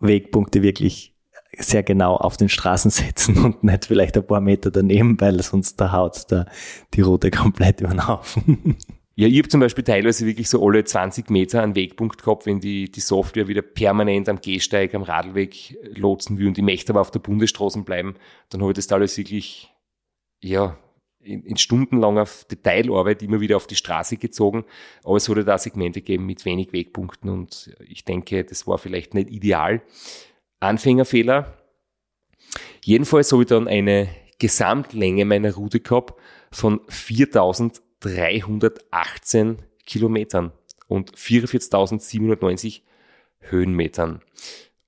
Wegpunkte 0.01 0.63
wirklich 0.63 1.12
sehr 1.59 1.83
genau 1.83 2.17
auf 2.17 2.37
den 2.37 2.49
Straßen 2.49 2.91
setzen 2.91 3.37
und 3.45 3.65
nicht 3.65 3.87
vielleicht 3.87 4.17
ein 4.17 4.27
paar 4.27 4.41
Meter 4.41 4.71
daneben, 4.71 5.21
weil 5.21 5.43
sonst 5.43 5.77
da 5.77 5.93
haut 5.93 6.25
da 6.29 6.47
die 6.95 7.03
Route 7.03 7.31
komplett 7.31 7.81
über 7.81 7.91
den 7.91 8.07
Haufen. 8.07 8.77
Ja, 9.15 9.29
ich 9.29 9.39
habe 9.39 9.49
zum 9.49 9.61
Beispiel 9.61 9.85
teilweise 9.85 10.27
wirklich 10.27 10.49
so 10.49 10.67
alle 10.67 10.85
20 10.85 11.29
Meter 11.29 11.63
einen 11.63 11.75
Wegpunkt 11.75 12.23
gehabt, 12.23 12.47
wenn 12.47 12.61
die, 12.61 12.91
die 12.91 13.01
Software 13.01 13.47
wieder 13.47 13.61
permanent 13.61 14.29
am 14.29 14.41
Gehsteig, 14.41 14.95
am 14.95 15.03
Radweg 15.03 15.79
lotsen 15.95 16.39
will 16.39 16.49
und 16.49 16.57
ich 16.57 16.65
möchte 16.65 16.93
aber 16.93 17.03
auf 17.03 17.11
der 17.11 17.21
Bundesstraße 17.21 17.83
bleiben, 17.83 18.15
dann 18.49 18.63
habe 18.63 18.73
ich 18.73 18.77
das 18.77 18.91
alles 18.91 19.19
wirklich, 19.19 19.71
ja, 20.43 20.79
in, 21.21 21.45
in 21.45 21.57
stundenlanger 21.57 22.27
Detailarbeit 22.51 23.23
immer 23.23 23.41
wieder 23.41 23.57
auf 23.57 23.67
die 23.67 23.77
Straße 23.77 24.17
gezogen. 24.17 24.65
Aber 25.05 25.17
es 25.17 25.29
wurde 25.29 25.45
da 25.45 25.57
Segmente 25.59 26.01
gegeben 26.01 26.27
mit 26.27 26.45
wenig 26.45 26.73
Wegpunkten 26.73 27.31
und 27.31 27.77
ich 27.87 28.05
denke, 28.05 28.45
das 28.45 28.67
war 28.67 28.79
vielleicht 28.79 29.15
nicht 29.15 29.31
ideal. 29.31 29.83
Anfängerfehler. 30.63 31.59
Jedenfalls 32.85 33.33
habe 33.33 33.43
ich 33.43 33.49
dann 33.49 33.67
eine 33.69 34.09
Gesamtlänge 34.39 35.25
meiner 35.25 35.55
Route 35.55 35.81
gehabt 35.81 36.15
von 36.51 36.83
4318 36.89 39.63
Kilometern 39.87 40.53
und 40.89 41.17
44.790 41.17 42.83
Höhenmetern. 43.39 44.21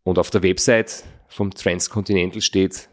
Und 0.03 0.19
auf 0.19 0.31
der 0.31 0.43
Website 0.43 1.05
vom 1.29 1.53
Transcontinental 1.53 2.41
steht 2.41 2.89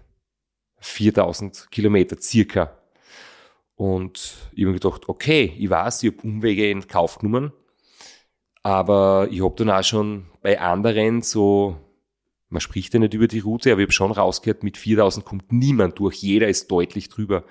4000 0.80 1.72
Kilometer 1.72 2.18
circa. 2.20 2.78
Und 3.76 4.36
ich 4.54 4.64
habe 4.64 4.74
mir 4.74 4.80
gedacht, 4.80 5.10
okay, 5.10 5.56
ich 5.58 5.70
weiß, 5.70 6.04
ich 6.04 6.12
habe 6.12 6.28
Umwege 6.28 6.70
in 6.70 6.88
Kauf 6.88 7.20
genommen, 7.20 7.54
aber 8.64 9.28
ich 9.32 9.42
habe 9.44 9.56
dann 9.56 9.72
auch 9.72 9.84
schon 9.84 10.28
bei 10.42 10.60
anderen 10.60 11.22
so, 11.22 11.78
man 12.52 12.62
spricht 12.62 12.94
ja 12.94 13.00
nicht 13.00 13.14
über 13.14 13.28
die 13.28 13.40
Route, 13.40 13.72
aber 13.72 13.82
ich 13.82 13.86
habe 13.86 13.94
schon 13.94 14.12
rausgehört, 14.12 14.64
mit 14.64 14.78
4000 14.78 15.26
kommt 15.26 15.52
niemand 15.52 16.00
durch, 16.00 16.18
jeder 16.18 16.48
ist 16.48 16.70
deutlich 16.70 17.10
drüber. 17.10 17.44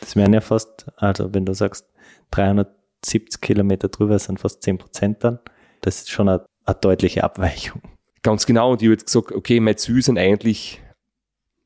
Das 0.00 0.16
wären 0.16 0.32
ja 0.32 0.40
fast, 0.40 0.86
also 0.96 1.34
wenn 1.34 1.44
du 1.44 1.54
sagst, 1.54 1.86
370 2.30 3.40
Kilometer 3.40 3.88
drüber 3.88 4.18
sind 4.18 4.40
fast 4.40 4.62
10 4.62 4.78
Prozent 4.78 5.24
dann, 5.24 5.38
das 5.80 5.98
ist 5.98 6.10
schon 6.10 6.28
eine, 6.28 6.46
eine 6.64 6.76
deutliche 6.76 7.24
Abweichung. 7.24 7.82
Ganz 8.22 8.46
genau. 8.46 8.72
Und 8.72 8.82
ich 8.82 8.88
habe 8.88 8.96
gesagt, 8.96 9.32
okay, 9.32 9.60
mein 9.60 9.76
Ziel 9.76 10.02
sind 10.02 10.18
eigentlich 10.18 10.80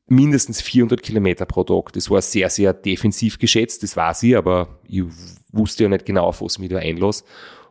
mindestens 0.07 0.61
400 0.61 1.01
Kilometer 1.01 1.45
pro 1.45 1.63
Tag. 1.63 1.93
Das 1.93 2.09
war 2.09 2.21
sehr, 2.21 2.49
sehr 2.49 2.73
defensiv 2.73 3.39
geschätzt, 3.39 3.81
das 3.83 3.95
war 3.95 4.13
sie, 4.13 4.35
aber 4.35 4.79
ich 4.87 5.03
wusste 5.51 5.83
ja 5.83 5.89
nicht 5.89 6.05
genau, 6.05 6.25
auf 6.25 6.41
was 6.41 6.53
ich 6.53 6.59
mich 6.59 6.69
da 6.69 6.77
einlasse. 6.77 7.23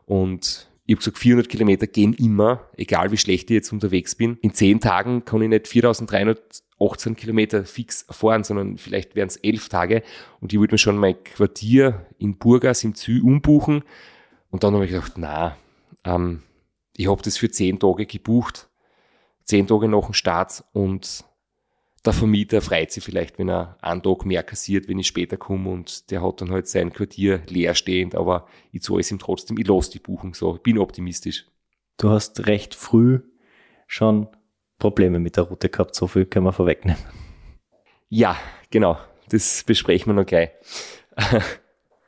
Und 0.07 0.70
ich 0.90 0.97
habe 0.97 1.04
gesagt, 1.04 1.18
400 1.18 1.49
Kilometer 1.49 1.87
gehen 1.87 2.14
immer, 2.14 2.68
egal 2.76 3.12
wie 3.12 3.16
schlecht 3.16 3.49
ich 3.49 3.54
jetzt 3.54 3.73
unterwegs 3.73 4.16
bin. 4.16 4.38
In 4.42 4.54
zehn 4.54 4.80
Tagen 4.80 5.25
kann 5.25 5.40
ich 5.40 5.49
nicht 5.49 5.68
4318 5.68 7.14
Kilometer 7.14 7.64
fix 7.64 8.06
fahren, 8.11 8.42
sondern 8.42 8.76
vielleicht 8.76 9.14
wären 9.14 9.28
es 9.28 9.37
elf 9.37 9.68
Tage. 9.68 10.02
Und 10.40 10.52
ich 10.52 10.59
wollte 10.59 10.75
mir 10.75 10.78
schon 10.78 10.99
mein 10.99 11.23
Quartier 11.23 12.06
in 12.18 12.38
Burgas 12.38 12.82
im 12.82 12.97
Zü 12.97 13.23
umbuchen. 13.23 13.85
Und 14.50 14.64
dann 14.64 14.75
habe 14.75 14.85
ich 14.85 14.90
gedacht, 14.90 15.12
na, 15.16 15.56
ähm, 16.04 16.42
ich 16.97 17.09
habe 17.09 17.23
das 17.23 17.37
für 17.37 17.50
zehn 17.50 17.78
Tage 17.78 18.06
gebucht 18.06 18.68
zehn 19.50 19.66
Tage 19.66 19.88
nach 19.88 20.04
dem 20.04 20.14
Start 20.14 20.64
und 20.73 21.25
der 22.04 22.12
Vermieter 22.12 22.61
freut 22.61 22.90
sich 22.90 23.04
vielleicht, 23.04 23.38
wenn 23.38 23.49
er 23.49 23.76
einen 23.83 24.02
Tag 24.02 24.25
mehr 24.25 24.42
kassiert, 24.42 24.88
wenn 24.88 24.99
ich 24.99 25.07
später 25.07 25.37
komme 25.37 25.71
und 25.71 26.11
der 26.11 26.23
hat 26.23 26.40
dann 26.40 26.50
halt 26.50 26.66
sein 26.69 26.92
Quartier 26.92 27.42
leerstehend, 27.49 28.14
aber 28.14 28.47
ich 28.73 28.83
zahle 28.83 29.00
es 29.00 29.11
ihm 29.11 29.19
trotzdem, 29.19 29.59
ich 29.59 29.66
lasse 29.66 29.92
die 29.92 29.99
Buchung 29.99 30.35
so, 30.35 30.57
ich 30.57 30.62
bin 30.62 30.78
optimistisch. 30.78 31.47
Du 31.99 32.11
hast 32.11 32.47
recht 32.47 32.75
früh 32.75 33.21
schon 33.87 34.28
Probleme 34.78 35.19
mit 35.19 35.37
der 35.37 35.45
Route 35.45 35.69
gehabt, 35.69 35.95
so 35.95 36.07
viel 36.07 36.25
können 36.25 36.47
wir 36.47 36.52
vorwegnehmen. 36.52 37.02
Ja, 38.09 38.37
genau, 38.71 38.99
das 39.28 39.62
besprechen 39.64 40.07
wir 40.07 40.14
noch 40.14 40.26
gleich. 40.26 40.50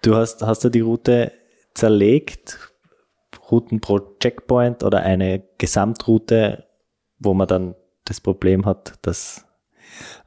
du 0.02 0.16
hast, 0.16 0.42
hast 0.42 0.64
du 0.64 0.70
die 0.70 0.80
Route 0.80 1.32
zerlegt, 1.74 2.72
Routen 3.50 3.80
pro 3.80 3.98
Checkpoint 4.18 4.82
oder 4.82 5.00
eine 5.02 5.44
Gesamtroute 5.58 6.66
wo 7.24 7.34
man 7.34 7.48
dann 7.48 7.74
das 8.04 8.20
Problem 8.20 8.66
hat, 8.66 8.94
dass 9.02 9.46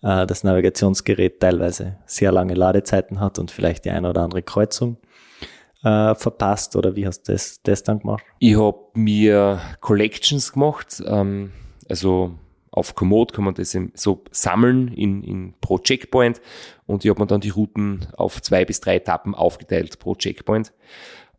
äh, 0.01 0.25
das 0.25 0.43
Navigationsgerät 0.43 1.39
teilweise 1.39 1.97
sehr 2.05 2.31
lange 2.31 2.53
Ladezeiten 2.53 3.19
hat 3.19 3.39
und 3.39 3.51
vielleicht 3.51 3.85
die 3.85 3.91
eine 3.91 4.09
oder 4.09 4.21
andere 4.21 4.41
Kreuzung 4.41 4.97
äh, 5.83 6.15
verpasst 6.15 6.75
oder 6.75 6.95
wie 6.95 7.05
hast 7.05 7.23
du 7.23 7.31
das, 7.31 7.61
das 7.63 7.83
dann 7.83 7.99
gemacht? 7.99 8.23
Ich 8.39 8.57
habe 8.57 8.79
mir 8.93 9.61
Collections 9.81 10.51
gemacht, 10.53 11.01
ähm, 11.05 11.51
also 11.87 12.33
auf 12.71 12.93
Komoot 12.95 13.31
kann 13.31 13.45
man 13.45 13.53
das 13.53 13.77
so 13.93 14.23
sammeln 14.31 14.89
in, 14.89 15.23
in 15.23 15.53
pro 15.61 15.77
Checkpoint 15.77 16.41
und 16.87 17.05
ich 17.05 17.09
habe 17.09 17.21
mir 17.21 17.27
dann 17.27 17.39
die 17.39 17.49
Routen 17.49 18.07
auf 18.17 18.41
zwei 18.41 18.65
bis 18.65 18.81
drei 18.81 18.97
Etappen 18.97 19.33
aufgeteilt 19.33 19.97
pro 19.99 20.15
Checkpoint 20.15 20.73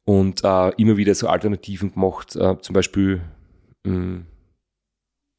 und 0.07 0.43
äh, 0.45 0.71
immer 0.77 0.97
wieder 0.97 1.15
so 1.15 1.29
Alternativen 1.29 1.93
gemacht, 1.93 2.37
äh, 2.37 2.59
zum 2.61 2.73
Beispiel 2.73 3.21
mh, 3.85 3.93
hm, 3.93 4.27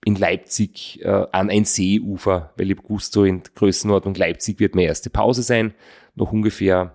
in 0.06 0.16
Leipzig 0.16 1.01
äh, 1.04 1.25
an 1.32 1.50
ein 1.50 1.66
Seeufer, 1.66 2.54
weil 2.56 2.72
ich 2.72 2.77
gewusst, 2.77 3.13
so 3.13 3.24
in 3.24 3.44
Größenordnung 3.56 4.16
Leipzig 4.16 4.60
wird 4.60 4.75
meine 4.75 4.88
erste 4.88 5.10
Pause 5.10 5.44
sein, 5.44 5.74
noch 6.16 6.32
ungefähr 6.32 6.94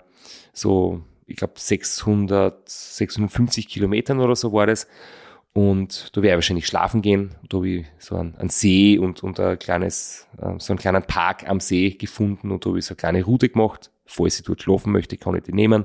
so, 0.52 1.02
ich 1.26 1.36
glaube 1.36 1.54
600, 1.56 2.68
650 2.68 3.68
Kilometern 3.68 4.20
oder 4.20 4.36
so 4.36 4.52
war 4.52 4.66
das. 4.66 4.86
Und 5.54 6.16
da 6.16 6.22
werde 6.22 6.28
ich 6.28 6.36
wahrscheinlich 6.36 6.66
schlafen 6.66 7.02
gehen. 7.02 7.34
Da 7.48 7.58
habe 7.58 7.68
ich 7.68 7.86
so 7.98 8.16
einen, 8.16 8.34
einen 8.36 8.48
See 8.48 8.98
und, 8.98 9.22
und 9.22 9.38
ein 9.38 9.58
kleines, 9.58 10.26
äh, 10.38 10.54
so 10.58 10.72
einen 10.72 10.78
kleinen 10.78 11.02
Park 11.02 11.48
am 11.48 11.60
See 11.60 11.90
gefunden 11.90 12.50
und 12.50 12.64
da 12.64 12.70
habe 12.70 12.78
ich 12.78 12.86
so 12.86 12.92
eine 12.92 12.96
kleine 12.96 13.24
Route 13.24 13.50
gemacht. 13.50 13.90
Falls 14.06 14.38
ich 14.38 14.46
dort 14.46 14.62
schlafen 14.62 14.92
möchte, 14.92 15.16
kann 15.18 15.34
ich 15.34 15.42
die 15.42 15.52
nehmen. 15.52 15.84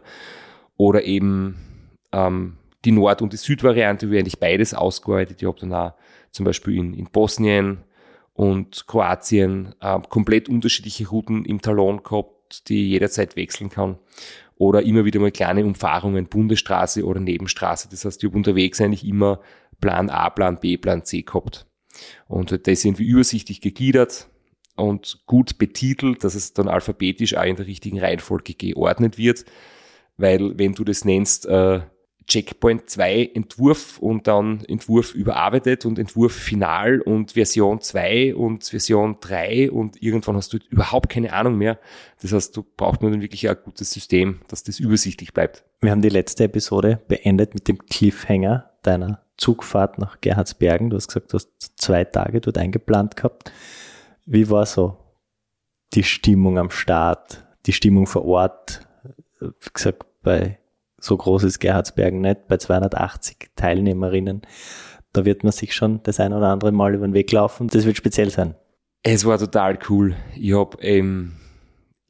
Oder 0.77 1.03
eben 1.03 1.57
ähm, 2.13 2.57
die 2.85 2.91
Nord- 2.91 3.21
und 3.21 3.33
die 3.33 3.37
Südvariante, 3.37 4.09
wie 4.09 4.19
eigentlich 4.19 4.39
beides 4.39 4.73
ausgearbeitet. 4.73 5.41
Ich 5.41 5.47
habe 5.47 5.59
dann 5.59 5.73
auch 5.73 5.93
zum 6.37 6.45
Beispiel 6.45 6.77
in, 6.77 6.93
in 6.93 7.05
Bosnien 7.05 7.79
und 8.33 8.85
Kroatien 8.87 9.75
äh, 9.81 9.99
komplett 10.07 10.47
unterschiedliche 10.47 11.09
Routen 11.09 11.43
im 11.43 11.61
Talon 11.61 12.03
gehabt, 12.03 12.69
die 12.69 12.89
jederzeit 12.89 13.35
wechseln 13.35 13.69
kann. 13.69 13.97
Oder 14.55 14.83
immer 14.83 15.05
wieder 15.05 15.19
mal 15.19 15.31
kleine 15.31 15.65
Umfahrungen, 15.65 16.27
Bundesstraße 16.27 17.03
oder 17.05 17.19
Nebenstraße. 17.19 17.89
Das 17.89 18.05
heißt, 18.05 18.23
ich 18.23 18.29
habe 18.29 18.37
unterwegs 18.37 18.79
eigentlich 18.79 19.05
immer 19.05 19.41
Plan 19.81 20.09
A, 20.09 20.29
Plan 20.29 20.59
B, 20.59 20.77
Plan 20.77 21.03
C 21.03 21.23
gehabt. 21.23 21.65
Und 22.27 22.67
das 22.67 22.81
sind 22.81 22.99
wir 22.99 23.05
übersichtlich 23.05 23.59
gegliedert 23.59 24.29
und 24.75 25.23
gut 25.25 25.57
betitelt, 25.57 26.23
dass 26.23 26.35
es 26.35 26.53
dann 26.53 26.67
alphabetisch 26.67 27.35
auch 27.35 27.43
in 27.43 27.55
der 27.55 27.67
richtigen 27.67 27.99
Reihenfolge 27.99 28.53
geordnet 28.53 29.17
wird. 29.17 29.45
Weil 30.17 30.57
wenn 30.57 30.73
du 30.73 30.83
das 30.83 31.05
nennst, 31.05 31.47
äh, 31.47 31.81
Checkpoint 32.27 32.89
2 32.89 33.31
Entwurf 33.33 33.99
und 33.99 34.27
dann 34.27 34.63
Entwurf 34.65 35.15
überarbeitet 35.15 35.85
und 35.85 35.97
Entwurf 35.97 36.33
final 36.33 36.99
und 37.01 37.31
Version 37.31 37.79
2 37.79 38.35
und 38.35 38.65
Version 38.65 39.17
3 39.21 39.71
und 39.71 40.01
irgendwann 40.01 40.35
hast 40.35 40.51
du 40.53 40.57
überhaupt 40.69 41.09
keine 41.09 41.31
Ahnung 41.31 41.57
mehr. 41.57 41.79
Das 42.21 42.33
heißt, 42.33 42.55
du 42.55 42.65
brauchst 42.75 43.01
nur 43.01 43.11
dann 43.11 43.21
wirklich 43.21 43.49
ein 43.49 43.55
gutes 43.63 43.91
System, 43.91 44.41
dass 44.49 44.63
das 44.63 44.79
übersichtlich 44.79 45.33
bleibt. 45.33 45.63
Wir 45.79 45.91
haben 45.91 46.01
die 46.01 46.09
letzte 46.09 46.43
Episode 46.43 47.01
beendet 47.07 47.53
mit 47.53 47.67
dem 47.69 47.77
Cliffhanger 47.77 48.71
deiner 48.83 49.23
Zugfahrt 49.37 49.97
nach 49.97 50.19
Gerhardsbergen. 50.19 50.89
Du 50.89 50.97
hast 50.97 51.07
gesagt, 51.07 51.31
du 51.31 51.35
hast 51.35 51.49
zwei 51.77 52.03
Tage 52.03 52.41
dort 52.41 52.57
eingeplant 52.57 53.15
gehabt. 53.15 53.51
Wie 54.25 54.49
war 54.49 54.65
so 54.65 54.97
die 55.93 56.03
Stimmung 56.03 56.57
am 56.59 56.71
Start, 56.71 57.45
die 57.65 57.73
Stimmung 57.73 58.05
vor 58.05 58.25
Ort? 58.25 58.81
Wie 59.39 59.69
gesagt, 59.71 60.05
bei 60.23 60.59
so 60.99 61.15
groß 61.15 61.43
ist 61.43 61.59
Gerhardsbergen 61.59 62.21
nicht, 62.21 62.47
bei 62.47 62.57
280 62.57 63.51
Teilnehmerinnen. 63.55 64.41
Da 65.13 65.25
wird 65.25 65.43
man 65.43 65.51
sich 65.51 65.73
schon 65.73 66.01
das 66.03 66.19
ein 66.19 66.33
oder 66.33 66.47
andere 66.47 66.71
Mal 66.71 66.95
über 66.95 67.07
den 67.07 67.13
Weg 67.13 67.31
laufen. 67.31 67.67
Das 67.67 67.85
wird 67.85 67.97
speziell 67.97 68.29
sein. 68.29 68.55
Es 69.03 69.25
war 69.25 69.37
total 69.37 69.79
cool. 69.89 70.15
Ich 70.35 70.53
habe 70.53 70.77
ähm, 70.81 71.33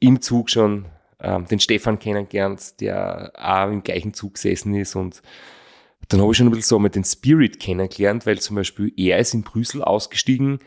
im 0.00 0.20
Zug 0.20 0.50
schon 0.50 0.86
ähm, 1.20 1.46
den 1.46 1.60
Stefan 1.60 1.98
kennengelernt, 1.98 2.80
der 2.80 3.32
auch 3.36 3.70
im 3.70 3.82
gleichen 3.82 4.14
Zug 4.14 4.34
gesessen 4.34 4.74
ist 4.74 4.96
und 4.96 5.22
dann 6.08 6.20
habe 6.20 6.30
ich 6.30 6.38
schon 6.38 6.46
ein 6.46 6.50
bisschen 6.50 6.68
so 6.68 6.78
mit 6.78 6.94
den 6.94 7.04
Spirit 7.04 7.60
kennengelernt, 7.60 8.24
weil 8.24 8.38
zum 8.38 8.56
Beispiel 8.56 8.92
er 8.96 9.18
ist 9.18 9.34
in 9.34 9.42
Brüssel 9.42 9.82
ausgestiegen 9.82 10.60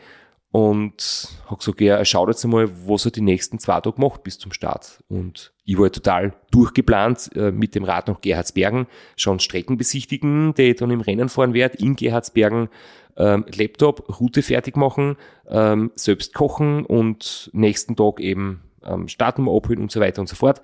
und 0.52 1.28
hat 1.46 1.58
gesagt, 1.58 1.80
ja, 1.80 1.96
er 1.96 2.04
schaut 2.04 2.28
jetzt 2.28 2.44
einmal, 2.44 2.68
was 2.86 3.06
er 3.06 3.10
die 3.10 3.22
nächsten 3.22 3.58
zwei 3.58 3.80
Tage 3.80 3.98
macht 4.00 4.22
bis 4.22 4.38
zum 4.38 4.52
Start. 4.52 5.02
Und 5.08 5.54
ich 5.64 5.78
war 5.78 5.90
total 5.90 6.34
durchgeplant 6.50 7.30
äh, 7.34 7.50
mit 7.50 7.74
dem 7.74 7.84
Rad 7.84 8.08
nach 8.08 8.20
Gerhardsbergen, 8.20 8.86
schon 9.16 9.40
Strecken 9.40 9.78
besichtigen, 9.78 10.52
die 10.54 10.70
ich 10.70 10.76
dann 10.76 10.90
im 10.90 11.00
Rennen 11.00 11.30
fahren 11.30 11.54
werde, 11.54 11.78
in 11.78 11.96
Gerhardsbergen, 11.96 12.68
ähm, 13.16 13.46
Laptop, 13.54 14.20
Route 14.20 14.42
fertig 14.42 14.76
machen, 14.76 15.16
ähm, 15.48 15.90
selbst 15.94 16.34
kochen 16.34 16.84
und 16.84 17.50
nächsten 17.54 17.96
Tag 17.96 18.20
eben 18.20 18.62
ähm, 18.84 19.08
Startnummer 19.08 19.56
abholen 19.56 19.80
und 19.80 19.90
so 19.90 20.00
weiter 20.00 20.20
und 20.20 20.28
so 20.28 20.36
fort. 20.36 20.60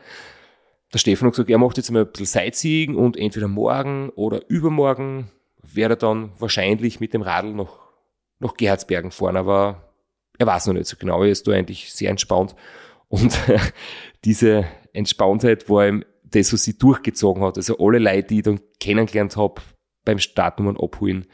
Der 0.92 0.98
Stefan 0.98 1.28
hat 1.28 1.32
gesagt, 1.32 1.50
er 1.50 1.58
macht 1.58 1.78
jetzt 1.78 1.88
einmal 1.88 2.04
ein 2.04 2.12
bisschen 2.12 2.26
Sightseeing 2.26 2.94
und 2.94 3.16
entweder 3.16 3.48
morgen 3.48 4.10
oder 4.10 4.42
übermorgen 4.48 5.30
werde 5.62 5.94
er 5.94 5.98
dann 5.98 6.30
wahrscheinlich 6.38 7.00
mit 7.00 7.14
dem 7.14 7.22
Radl 7.22 7.52
noch 7.54 7.87
nach 8.40 8.54
Gerhardsbergen 8.54 9.10
fahren, 9.10 9.36
aber 9.36 9.94
er 10.38 10.46
weiß 10.46 10.66
noch 10.66 10.74
nicht 10.74 10.86
so 10.86 10.96
genau. 10.96 11.22
Er 11.22 11.30
ist 11.30 11.46
da 11.46 11.52
eigentlich 11.52 11.92
sehr 11.92 12.10
entspannt. 12.10 12.54
Und 13.08 13.38
diese 14.24 14.66
Entspanntheit 14.92 15.68
war 15.68 15.88
ihm 15.88 16.04
das, 16.24 16.52
was 16.52 16.64
sie 16.64 16.78
durchgezogen 16.78 17.42
hat. 17.42 17.56
Also 17.56 17.78
alle 17.78 17.98
Leute, 17.98 18.28
die 18.28 18.36
ich 18.38 18.42
dann 18.42 18.60
kennengelernt 18.80 19.36
habe, 19.36 19.60
beim 20.04 20.18
Startnummern 20.18 20.76
abholen 20.76 21.26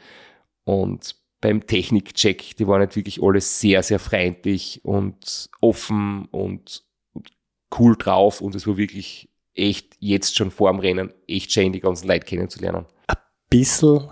und 0.63 1.15
beim 1.41 1.67
Technikcheck, 1.67 2.55
die 2.57 2.67
waren 2.67 2.81
nicht 2.81 2.95
wirklich 2.95 3.21
alle 3.21 3.41
sehr, 3.41 3.83
sehr 3.83 3.99
freundlich 3.99 4.81
und 4.83 5.49
offen 5.61 6.25
und, 6.31 6.83
und 7.13 7.31
cool 7.77 7.95
drauf 7.97 8.41
und 8.41 8.55
es 8.55 8.65
war 8.65 8.77
wirklich 8.77 9.29
echt 9.53 9.95
jetzt 9.99 10.35
schon 10.35 10.51
vor 10.51 10.71
dem 10.71 10.79
Rennen 10.79 11.13
echt 11.27 11.51
schön, 11.51 11.71
die 11.71 11.79
ganzen 11.79 12.07
Leute 12.07 12.25
kennenzulernen. 12.25 12.85
Ein 13.07 13.17
bisschen 13.49 14.09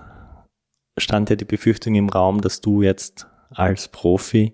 stand 0.98 1.30
ja 1.30 1.36
die 1.36 1.46
Befürchtung 1.46 1.96
im 1.96 2.10
Raum, 2.10 2.42
dass 2.42 2.62
du 2.62 2.82
jetzt 2.82 3.28
als 3.50 3.88
Profi 3.88 4.54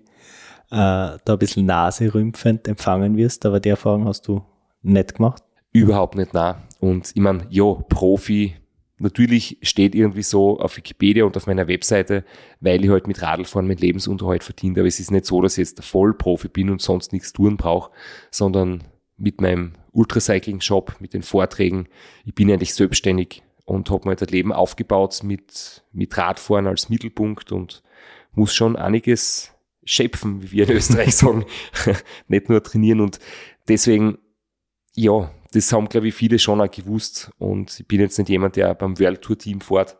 äh, 0.70 0.76
da 0.76 1.20
ein 1.26 1.38
bisschen 1.38 1.66
naserümpfend 1.66 2.68
empfangen 2.68 3.16
wirst, 3.16 3.44
aber 3.46 3.60
die 3.60 3.70
Erfahrung 3.70 4.06
hast 4.06 4.28
du 4.28 4.44
nicht 4.82 5.16
gemacht? 5.16 5.42
Überhaupt 5.72 6.16
nicht 6.16 6.34
nah. 6.34 6.62
Und 6.80 7.12
ich 7.14 7.20
meine, 7.20 7.46
ja, 7.50 7.74
Profi, 7.88 8.56
natürlich 8.98 9.58
steht 9.62 9.94
irgendwie 9.94 10.22
so 10.22 10.58
auf 10.58 10.76
Wikipedia 10.76 11.24
und 11.24 11.36
auf 11.36 11.46
meiner 11.46 11.68
Webseite, 11.68 12.24
weil 12.60 12.84
ich 12.84 12.90
halt 12.90 13.06
mit 13.06 13.20
Radlfahren 13.22 13.66
meinen 13.66 13.78
Lebensunterhalt 13.78 14.42
verdiene. 14.42 14.80
Aber 14.80 14.88
es 14.88 15.00
ist 15.00 15.10
nicht 15.10 15.26
so, 15.26 15.40
dass 15.42 15.58
ich 15.58 15.68
jetzt 15.68 15.84
Vollprofi 15.84 16.48
bin 16.48 16.70
und 16.70 16.80
sonst 16.80 17.12
nichts 17.12 17.32
tun 17.32 17.56
brauche, 17.56 17.90
sondern 18.30 18.84
mit 19.16 19.40
meinem 19.40 19.72
Ultracycling-Shop, 19.92 20.96
mit 21.00 21.14
den 21.14 21.22
Vorträgen, 21.22 21.88
ich 22.24 22.34
bin 22.34 22.50
eigentlich 22.50 22.74
selbstständig 22.74 23.42
und 23.70 23.88
habe 23.88 24.08
mir 24.08 24.16
das 24.16 24.30
Leben 24.30 24.52
aufgebaut 24.52 25.20
mit, 25.22 25.84
mit 25.92 26.18
Radfahren 26.18 26.66
als 26.66 26.88
Mittelpunkt 26.88 27.52
und 27.52 27.84
muss 28.32 28.52
schon 28.52 28.74
einiges 28.74 29.52
schöpfen, 29.84 30.42
wie 30.42 30.50
wir 30.50 30.68
in 30.68 30.76
Österreich 30.76 31.14
sagen, 31.16 31.44
nicht 32.26 32.48
nur 32.48 32.64
trainieren. 32.64 33.00
Und 33.00 33.20
deswegen, 33.68 34.18
ja, 34.96 35.30
das 35.52 35.72
haben, 35.72 35.88
glaube 35.88 36.08
ich, 36.08 36.14
viele 36.14 36.40
schon 36.40 36.60
auch 36.60 36.70
gewusst. 36.70 37.30
Und 37.38 37.78
ich 37.78 37.86
bin 37.86 38.00
jetzt 38.00 38.18
nicht 38.18 38.28
jemand, 38.28 38.56
der 38.56 38.74
beim 38.74 38.98
World 38.98 39.22
Tour 39.22 39.38
Team 39.38 39.60
fährt, 39.60 39.96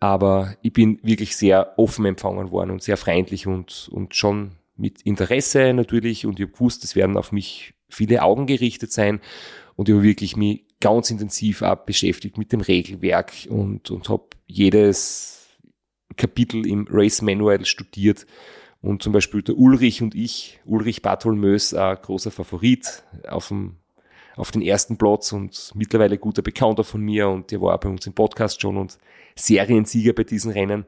aber 0.00 0.56
ich 0.62 0.72
bin 0.72 1.00
wirklich 1.02 1.36
sehr 1.36 1.78
offen 1.78 2.06
empfangen 2.06 2.50
worden 2.50 2.70
und 2.70 2.82
sehr 2.82 2.96
freundlich 2.96 3.46
und, 3.46 3.90
und 3.92 4.16
schon 4.16 4.52
mit 4.74 5.02
Interesse 5.02 5.74
natürlich. 5.74 6.24
Und 6.24 6.40
ich 6.40 6.46
habe 6.46 6.52
gewusst, 6.52 6.82
es 6.82 6.96
werden 6.96 7.18
auf 7.18 7.30
mich 7.30 7.74
viele 7.90 8.22
Augen 8.22 8.46
gerichtet 8.46 8.90
sein. 8.90 9.20
Und 9.76 9.90
ich 9.90 9.94
habe 9.94 10.02
wirklich 10.02 10.34
mich 10.34 10.64
ganz 10.82 11.10
intensiv 11.10 11.62
auch 11.62 11.76
beschäftigt 11.76 12.36
mit 12.36 12.52
dem 12.52 12.60
Regelwerk 12.60 13.32
und, 13.48 13.90
und 13.90 14.10
habe 14.10 14.24
jedes 14.46 15.48
Kapitel 16.16 16.66
im 16.66 16.86
Race 16.90 17.22
Manual 17.22 17.64
studiert 17.64 18.26
und 18.82 19.02
zum 19.02 19.12
Beispiel 19.12 19.42
der 19.42 19.56
Ulrich 19.56 20.02
und 20.02 20.14
ich, 20.14 20.60
Ulrich 20.66 21.00
Bartholmös, 21.00 21.72
ein 21.72 21.96
großer 22.02 22.30
Favorit 22.30 23.04
auf 23.26 23.48
dem 23.48 23.76
auf 24.34 24.50
den 24.50 24.62
ersten 24.62 24.96
Platz 24.96 25.32
und 25.32 25.72
mittlerweile 25.74 26.16
guter 26.16 26.40
Bekannter 26.40 26.84
von 26.84 27.02
mir 27.02 27.28
und 27.28 27.50
der 27.50 27.60
war 27.60 27.74
auch 27.74 27.80
bei 27.80 27.88
uns 27.90 28.06
im 28.06 28.14
Podcast 28.14 28.62
schon 28.62 28.78
und 28.78 28.98
Seriensieger 29.36 30.14
bei 30.14 30.24
diesen 30.24 30.52
Rennen. 30.52 30.86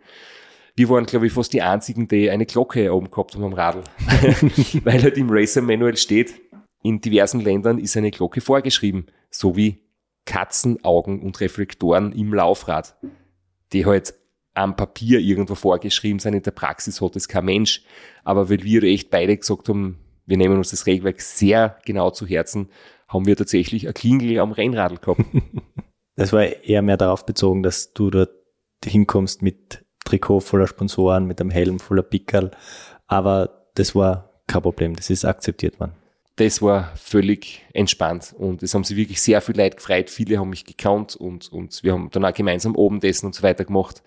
Wir 0.77 0.89
waren, 0.89 1.07
glaube 1.07 1.27
ich, 1.27 1.33
fast 1.33 1.53
die 1.53 1.63
einzigen, 1.63 2.09
die 2.09 2.31
eine 2.31 2.47
Glocke 2.47 2.93
oben 2.93 3.11
gehabt 3.11 3.35
haben 3.35 3.45
am 3.45 3.53
Radl. 3.53 3.85
Weil 4.85 5.03
halt 5.03 5.17
im 5.17 5.29
Racer 5.31 5.63
Manual 5.63 5.97
steht, 5.97 6.44
in 6.85 7.01
diversen 7.01 7.41
Ländern 7.41 7.79
ist 7.79 7.97
eine 7.97 8.11
Glocke 8.11 8.43
vorgeschrieben, 8.43 9.07
so 9.31 9.57
wie 9.57 9.81
Katzenaugen 10.27 11.23
und 11.23 11.41
Reflektoren 11.41 12.13
im 12.13 12.35
Laufrad, 12.35 12.97
die 13.73 13.87
halt 13.87 14.15
am 14.53 14.77
Papier 14.77 15.19
irgendwo 15.19 15.55
vorgeschrieben 15.55 16.19
sind. 16.19 16.35
In 16.35 16.43
der 16.43 16.51
Praxis 16.51 17.01
hat 17.01 17.17
es 17.17 17.27
kein 17.27 17.47
Mensch. 17.47 17.83
Aber 18.23 18.51
weil 18.51 18.63
wir 18.63 18.83
echt 18.83 19.11
beide 19.11 19.35
gesagt 19.35 19.71
haben, 19.71 19.99
wir 20.27 20.37
nehmen 20.37 20.59
uns 20.59 20.71
das 20.71 20.85
Regelwerk 20.85 21.23
sehr 21.23 21.79
genau 21.87 22.11
zu 22.11 22.27
Herzen, 22.27 22.69
haben 23.09 23.27
wir 23.27 23.37
tatsächlich 23.37 23.89
ein 23.89 23.95
Klingel 23.95 24.39
am 24.39 24.53
Rennradl 24.53 24.99
gehabt. 24.99 25.25
Das 26.17 26.33
war 26.33 26.45
eher 26.45 26.81
mehr 26.81 26.97
darauf 26.97 27.27
bezogen, 27.27 27.65
dass 27.65 27.93
du 27.93 28.09
dort 28.09 28.31
hinkommst 28.85 29.43
mit 29.43 29.85
Trikot 30.05 30.39
voller 30.39 30.69
Sponsoren, 30.69 31.27
mit 31.27 31.41
einem 31.41 31.51
Helm 31.51 31.81
voller 31.81 32.05
Pickerl. 32.05 32.53
Aber 33.09 33.67
das 33.75 33.97
war 33.97 34.41
kein 34.47 34.63
Problem, 34.63 34.95
das 34.95 35.11
ist 35.11 35.25
akzeptiert 35.25 35.81
worden 35.81 35.97
das 36.37 36.61
war 36.61 36.95
völlig 36.97 37.65
entspannt 37.73 38.35
und 38.37 38.63
es 38.63 38.75
haben 38.75 38.83
sich 38.83 38.97
wirklich 38.97 39.21
sehr 39.21 39.41
viel 39.41 39.57
Leute 39.57 39.77
gefreut. 39.77 40.11
Viele 40.11 40.39
haben 40.39 40.51
mich 40.51 40.65
gekannt 40.65 41.15
und, 41.15 41.53
und 41.53 41.83
wir 41.85 41.93
haben 41.93 42.11
dann 42.11 42.25
auch 42.25 42.35
gemeinsam 42.35 42.75
oben 42.75 43.01
dessen 43.01 43.27
und 43.27 43.35
so 43.35 43.43
weiter 43.43 43.65
gemacht. 43.65 44.03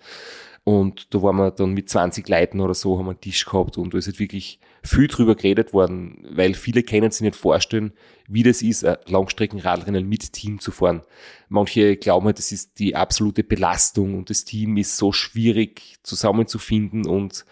Und 0.64 1.14
da 1.14 1.22
waren 1.22 1.36
wir 1.36 1.50
dann 1.50 1.72
mit 1.72 1.88
20 1.88 2.28
Leuten 2.28 2.60
oder 2.60 2.74
so, 2.74 2.98
haben 2.98 3.08
einen 3.08 3.20
Tisch 3.20 3.46
gehabt 3.46 3.78
und 3.78 3.94
da 3.94 3.98
ist 3.98 4.06
halt 4.06 4.18
wirklich 4.18 4.60
viel 4.82 5.08
drüber 5.08 5.34
geredet 5.34 5.72
worden, 5.72 6.26
weil 6.30 6.52
viele 6.52 6.82
können 6.82 7.10
sich 7.10 7.22
nicht 7.22 7.36
vorstellen, 7.36 7.94
wie 8.26 8.42
das 8.42 8.60
ist, 8.60 8.86
Langstreckenradrennen 9.06 10.06
mit 10.06 10.34
Team 10.34 10.60
zu 10.60 10.70
fahren. 10.70 11.00
Manche 11.48 11.96
glauben 11.96 12.26
halt, 12.26 12.38
das 12.38 12.52
ist 12.52 12.78
die 12.78 12.94
absolute 12.94 13.44
Belastung 13.44 14.14
und 14.14 14.28
das 14.28 14.44
Team 14.44 14.76
ist 14.76 14.98
so 14.98 15.10
schwierig 15.10 15.96
zusammenzufinden 16.02 17.06
und 17.06 17.46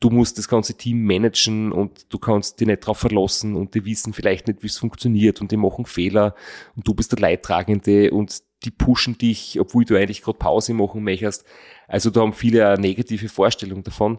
du 0.00 0.10
musst 0.10 0.38
das 0.38 0.48
ganze 0.48 0.74
Team 0.74 1.04
managen 1.04 1.72
und 1.72 2.12
du 2.12 2.18
kannst 2.18 2.60
dich 2.60 2.66
nicht 2.66 2.82
darauf 2.82 2.98
verlassen 2.98 3.56
und 3.56 3.74
die 3.74 3.84
wissen 3.84 4.12
vielleicht 4.12 4.46
nicht, 4.46 4.62
wie 4.62 4.66
es 4.66 4.78
funktioniert 4.78 5.40
und 5.40 5.50
die 5.52 5.56
machen 5.56 5.86
Fehler 5.86 6.34
und 6.74 6.86
du 6.86 6.94
bist 6.94 7.12
der 7.12 7.20
Leidtragende 7.20 8.10
und 8.10 8.42
die 8.64 8.70
pushen 8.70 9.16
dich, 9.18 9.58
obwohl 9.60 9.84
du 9.84 9.96
eigentlich 9.96 10.22
gerade 10.22 10.38
Pause 10.38 10.74
machen 10.74 11.02
möchtest. 11.02 11.44
Also 11.88 12.10
da 12.10 12.20
haben 12.20 12.32
viele 12.32 12.68
eine 12.68 12.80
negative 12.80 13.28
Vorstellung 13.28 13.82
davon. 13.82 14.18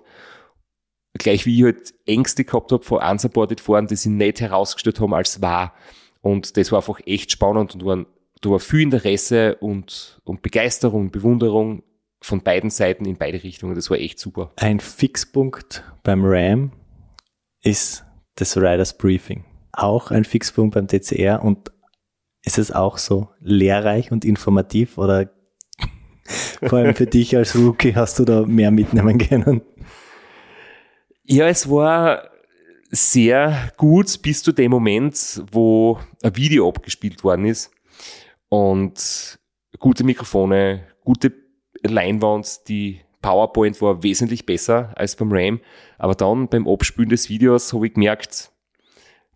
Gleich 1.14 1.46
wie 1.46 1.58
ich 1.58 1.64
halt 1.64 1.94
Ängste 2.06 2.44
gehabt 2.44 2.72
habe 2.72 2.84
vor 2.84 3.08
unsupported 3.08 3.60
fahren, 3.60 3.88
die 3.88 3.96
sie 3.96 4.10
nicht 4.10 4.40
herausgestellt 4.40 5.00
haben 5.00 5.14
als 5.14 5.42
wahr. 5.42 5.74
Und 6.22 6.58
das 6.58 6.72
war 6.72 6.80
einfach 6.80 7.00
echt 7.06 7.32
spannend 7.32 7.76
und 7.76 8.08
da 8.42 8.50
war 8.50 8.60
viel 8.60 8.82
Interesse 8.82 9.56
und, 9.56 10.22
und 10.24 10.42
Begeisterung, 10.42 11.12
Bewunderung 11.12 11.84
von 12.22 12.42
beiden 12.42 12.70
Seiten 12.70 13.06
in 13.06 13.18
beide 13.18 13.44
Richtungen. 13.44 13.76
Das 13.76 13.90
war 13.90 13.98
echt 13.98 14.20
super. 14.20 14.52
Ein 14.56 14.80
Fixpunkt 14.80 15.84
beim 16.04 16.22
RAM 16.24 16.72
ist 17.62 18.06
das 18.36 18.58
Riders 18.58 18.98
Briefing. 18.98 19.46
Auch 19.72 20.12
ein 20.12 20.26
Fixpunkt 20.26 20.76
beim 20.76 20.88
TCR 20.88 21.44
und 21.44 21.72
ist 22.44 22.58
es 22.58 22.72
auch 22.72 22.98
so 22.98 23.30
lehrreich 23.40 24.12
und 24.12 24.26
informativ 24.26 24.98
oder 24.98 25.30
vor 26.64 26.80
allem 26.80 26.96
für 26.96 27.08
dich 27.08 27.36
als 27.36 27.56
Rookie 27.56 27.94
hast 27.96 28.20
du 28.20 28.26
da 28.26 28.46
mehr 28.46 28.72
mitnehmen 28.72 29.18
können? 29.18 29.62
Ja, 31.24 31.48
es 31.48 31.70
war 31.70 32.30
sehr 32.90 33.72
gut 33.76 34.22
bis 34.22 34.44
zu 34.44 34.54
dem 34.54 34.72
Moment, 34.72 35.44
wo 35.52 36.00
ein 36.24 36.36
Video 36.36 36.70
abgespielt 36.70 37.24
worden 37.24 37.46
ist 37.46 37.70
und 38.50 39.38
gute 39.78 40.04
Mikrofone, 40.06 40.88
gute 41.04 41.47
Leinwand, 41.84 42.68
die 42.68 43.02
PowerPoint 43.22 43.82
war 43.82 44.04
wesentlich 44.04 44.46
besser 44.46 44.94
als 44.96 45.16
beim 45.16 45.32
RAM. 45.32 45.60
Aber 45.98 46.16
dann 46.16 46.48
beim 46.48 46.68
Abspülen 46.68 47.10
des 47.10 47.30
Videos 47.30 47.74
habe 47.74 47.88
ich 47.88 47.94
gemerkt, 47.94 48.52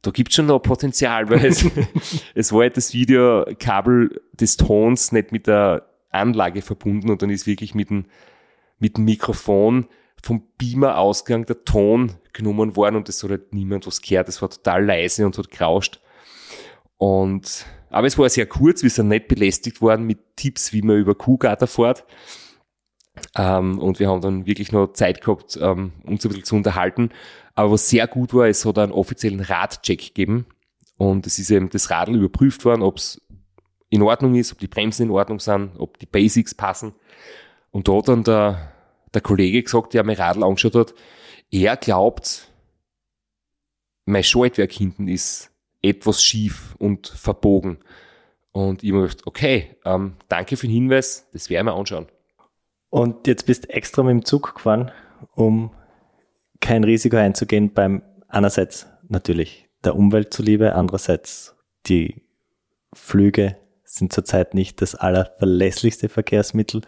da 0.02 0.12
gibt 0.12 0.30
es 0.30 0.36
schon 0.36 0.48
noch 0.48 0.60
Potenzial, 0.60 1.30
weil 1.30 1.46
es, 1.46 1.66
es 2.36 2.52
war 2.52 2.62
halt 2.62 2.78
das 2.78 2.94
Videokabel 2.94 4.22
des 4.34 4.58
Tons 4.58 5.12
nicht 5.12 5.32
mit 5.32 5.48
der 5.48 5.88
Anlage 6.10 6.62
verbunden 6.62 7.10
und 7.10 7.22
dann 7.22 7.30
ist 7.30 7.48
wirklich 7.48 7.76
mit 7.76 7.90
dem, 7.90 8.06
mit 8.80 8.98
dem 8.98 9.06
Mikrofon 9.06 9.88
vom 10.24 10.44
Beamer-Ausgang 10.58 11.46
der 11.46 11.64
Ton 11.64 12.14
genommen 12.34 12.76
worden 12.76 12.96
und 12.96 13.10
es 13.10 13.24
hat 13.24 13.32
halt 13.32 13.54
niemand 13.54 13.88
was 13.88 14.02
gehört. 14.02 14.30
Es 14.30 14.42
war 14.42 14.50
total 14.50 14.86
leise 14.86 15.26
und 15.26 15.38
hat 15.38 15.50
gerauscht. 15.50 16.00
Und, 16.98 17.66
aber 17.92 18.08
es 18.08 18.18
war 18.18 18.30
sehr 18.30 18.46
kurz, 18.46 18.84
wir 18.84 18.90
sind 18.90 19.10
nicht 19.10 19.28
belästigt 19.28 19.82
worden 19.82 20.06
mit 20.06 20.38
Tipps, 20.38 20.74
wie 20.74 20.82
man 20.82 20.98
über 20.98 21.14
Kuhgatter 21.14 21.68
fährt. 21.68 22.06
Ähm, 23.36 23.80
und 23.80 24.00
wir 24.00 24.10
haben 24.10 24.22
dann 24.22 24.46
wirklich 24.46 24.72
noch 24.72 24.94
Zeit 24.94 25.22
gehabt, 25.22 25.60
ähm, 25.62 25.92
uns 26.04 26.26
ein 26.26 26.30
bisschen 26.30 26.46
zu 26.46 26.56
unterhalten. 26.56 27.10
Aber 27.54 27.72
was 27.72 27.90
sehr 27.90 28.08
gut 28.08 28.34
war, 28.34 28.48
es 28.48 28.66
hat 28.66 28.78
einen 28.78 28.94
offiziellen 28.94 29.42
Radcheck 29.42 30.00
gegeben. 30.00 30.46
Und 30.98 31.28
es 31.28 31.38
ist 31.38 31.52
eben 31.52 31.70
das 31.70 31.90
Radl 31.90 32.16
überprüft 32.16 32.64
worden, 32.64 32.82
ob 32.82 32.98
es 32.98 33.22
in 33.90 34.02
Ordnung 34.02 34.36
ist, 34.36 34.54
ob 34.54 34.60
die 34.60 34.68
Bremsen 34.68 35.08
in 35.08 35.12
Ordnung 35.12 35.40
sind, 35.40 35.72
ob 35.78 36.00
die 36.00 36.06
Basics 36.06 36.56
passen. 36.56 36.94
Und 37.72 37.88
da 37.88 37.98
hat 37.98 38.08
dann 38.08 38.24
der, 38.24 38.72
der 39.14 39.22
Kollege 39.22 39.64
gesagt, 39.64 39.94
der 39.94 40.04
mir 40.04 40.18
Radl 40.18 40.44
angeschaut 40.44 40.76
hat, 40.76 40.94
er 41.52 41.76
glaubt, 41.76 42.48
mein 44.06 44.24
Schaltwerk 44.24 44.72
hinten 44.72 45.10
ist 45.10 45.51
etwas 45.82 46.24
schief 46.24 46.76
und 46.78 47.08
verbogen. 47.08 47.80
Und 48.52 48.84
ich 48.84 48.92
habe 48.92 49.04
gedacht, 49.04 49.26
okay, 49.26 49.76
ähm, 49.86 50.18
danke 50.28 50.58
für 50.58 50.68
den 50.68 50.74
Hinweis, 50.74 51.30
das 51.34 51.50
werden 51.50 51.68
wir 51.68 51.76
anschauen. 51.76 52.08
Und 52.90 53.28
jetzt 53.28 53.46
bist 53.46 53.66
du 53.66 53.70
extra 53.70 54.04
mit 54.04 54.12
dem 54.12 54.26
Zug 54.26 54.56
gefahren, 54.56 54.92
um 55.36 55.72
kein 56.60 56.84
Risiko 56.84 57.16
einzugehen 57.18 57.74
beim 57.74 58.04
einerseits 58.28 58.88
natürlich 59.08 59.70
der 59.84 59.96
Umwelt 59.96 60.34
zuliebe, 60.34 60.76
andererseits 60.76 61.56
die 61.88 62.22
Flüge 62.94 63.58
sind 63.84 64.14
zurzeit 64.14 64.54
nicht 64.54 64.82
das 64.82 64.96
allerverlässlichste 64.96 66.10
Verkehrsmittel 66.10 66.82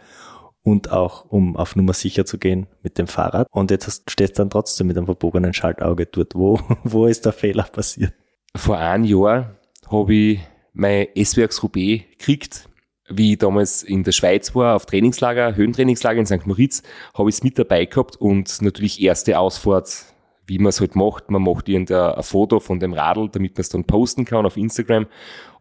und 0.63 0.91
auch 0.91 1.25
um 1.25 1.57
auf 1.57 1.75
Nummer 1.75 1.93
sicher 1.93 2.25
zu 2.25 2.37
gehen 2.37 2.67
mit 2.81 2.97
dem 2.97 3.07
Fahrrad. 3.07 3.47
Und 3.51 3.71
jetzt 3.71 3.87
hast, 3.87 4.09
stehst 4.09 4.37
du 4.37 4.41
dann 4.41 4.49
trotzdem 4.49 4.87
mit 4.87 4.97
einem 4.97 5.07
verbogenen 5.07 5.53
Schaltauge 5.53 6.05
dort. 6.05 6.35
Wo, 6.35 6.59
wo 6.83 7.07
ist 7.07 7.25
der 7.25 7.33
Fehler 7.33 7.63
passiert? 7.63 8.13
Vor 8.55 8.77
einem 8.77 9.03
Jahr 9.03 9.55
habe 9.89 10.13
ich 10.13 10.39
mein 10.73 11.07
S-Werks 11.15 11.63
Roubaix 11.63 12.03
gekriegt 12.17 12.69
wie 13.09 13.33
ich 13.33 13.37
damals 13.37 13.83
in 13.83 14.03
der 14.03 14.13
Schweiz 14.13 14.55
war, 14.55 14.77
auf 14.77 14.85
Trainingslager, 14.85 15.57
Höhentrainingslager 15.57 16.21
in 16.21 16.25
St. 16.25 16.47
Moritz, 16.47 16.83
habe 17.13 17.29
ich 17.29 17.35
es 17.35 17.43
mit 17.43 17.59
dabei 17.59 17.85
gehabt 17.85 18.15
und 18.15 18.61
natürlich 18.61 19.01
erste 19.01 19.37
Ausfahrt 19.37 20.13
wie 20.45 20.59
man 20.59 20.69
es 20.69 20.79
halt 20.79 20.95
macht. 20.95 21.29
Man 21.31 21.43
macht 21.43 21.69
irgendein 21.69 22.21
Foto 22.23 22.59
von 22.59 22.79
dem 22.79 22.93
Radl, 22.93 23.29
damit 23.29 23.55
man 23.55 23.61
es 23.61 23.69
dann 23.69 23.85
posten 23.85 24.25
kann 24.25 24.45
auf 24.45 24.57
Instagram. 24.57 25.07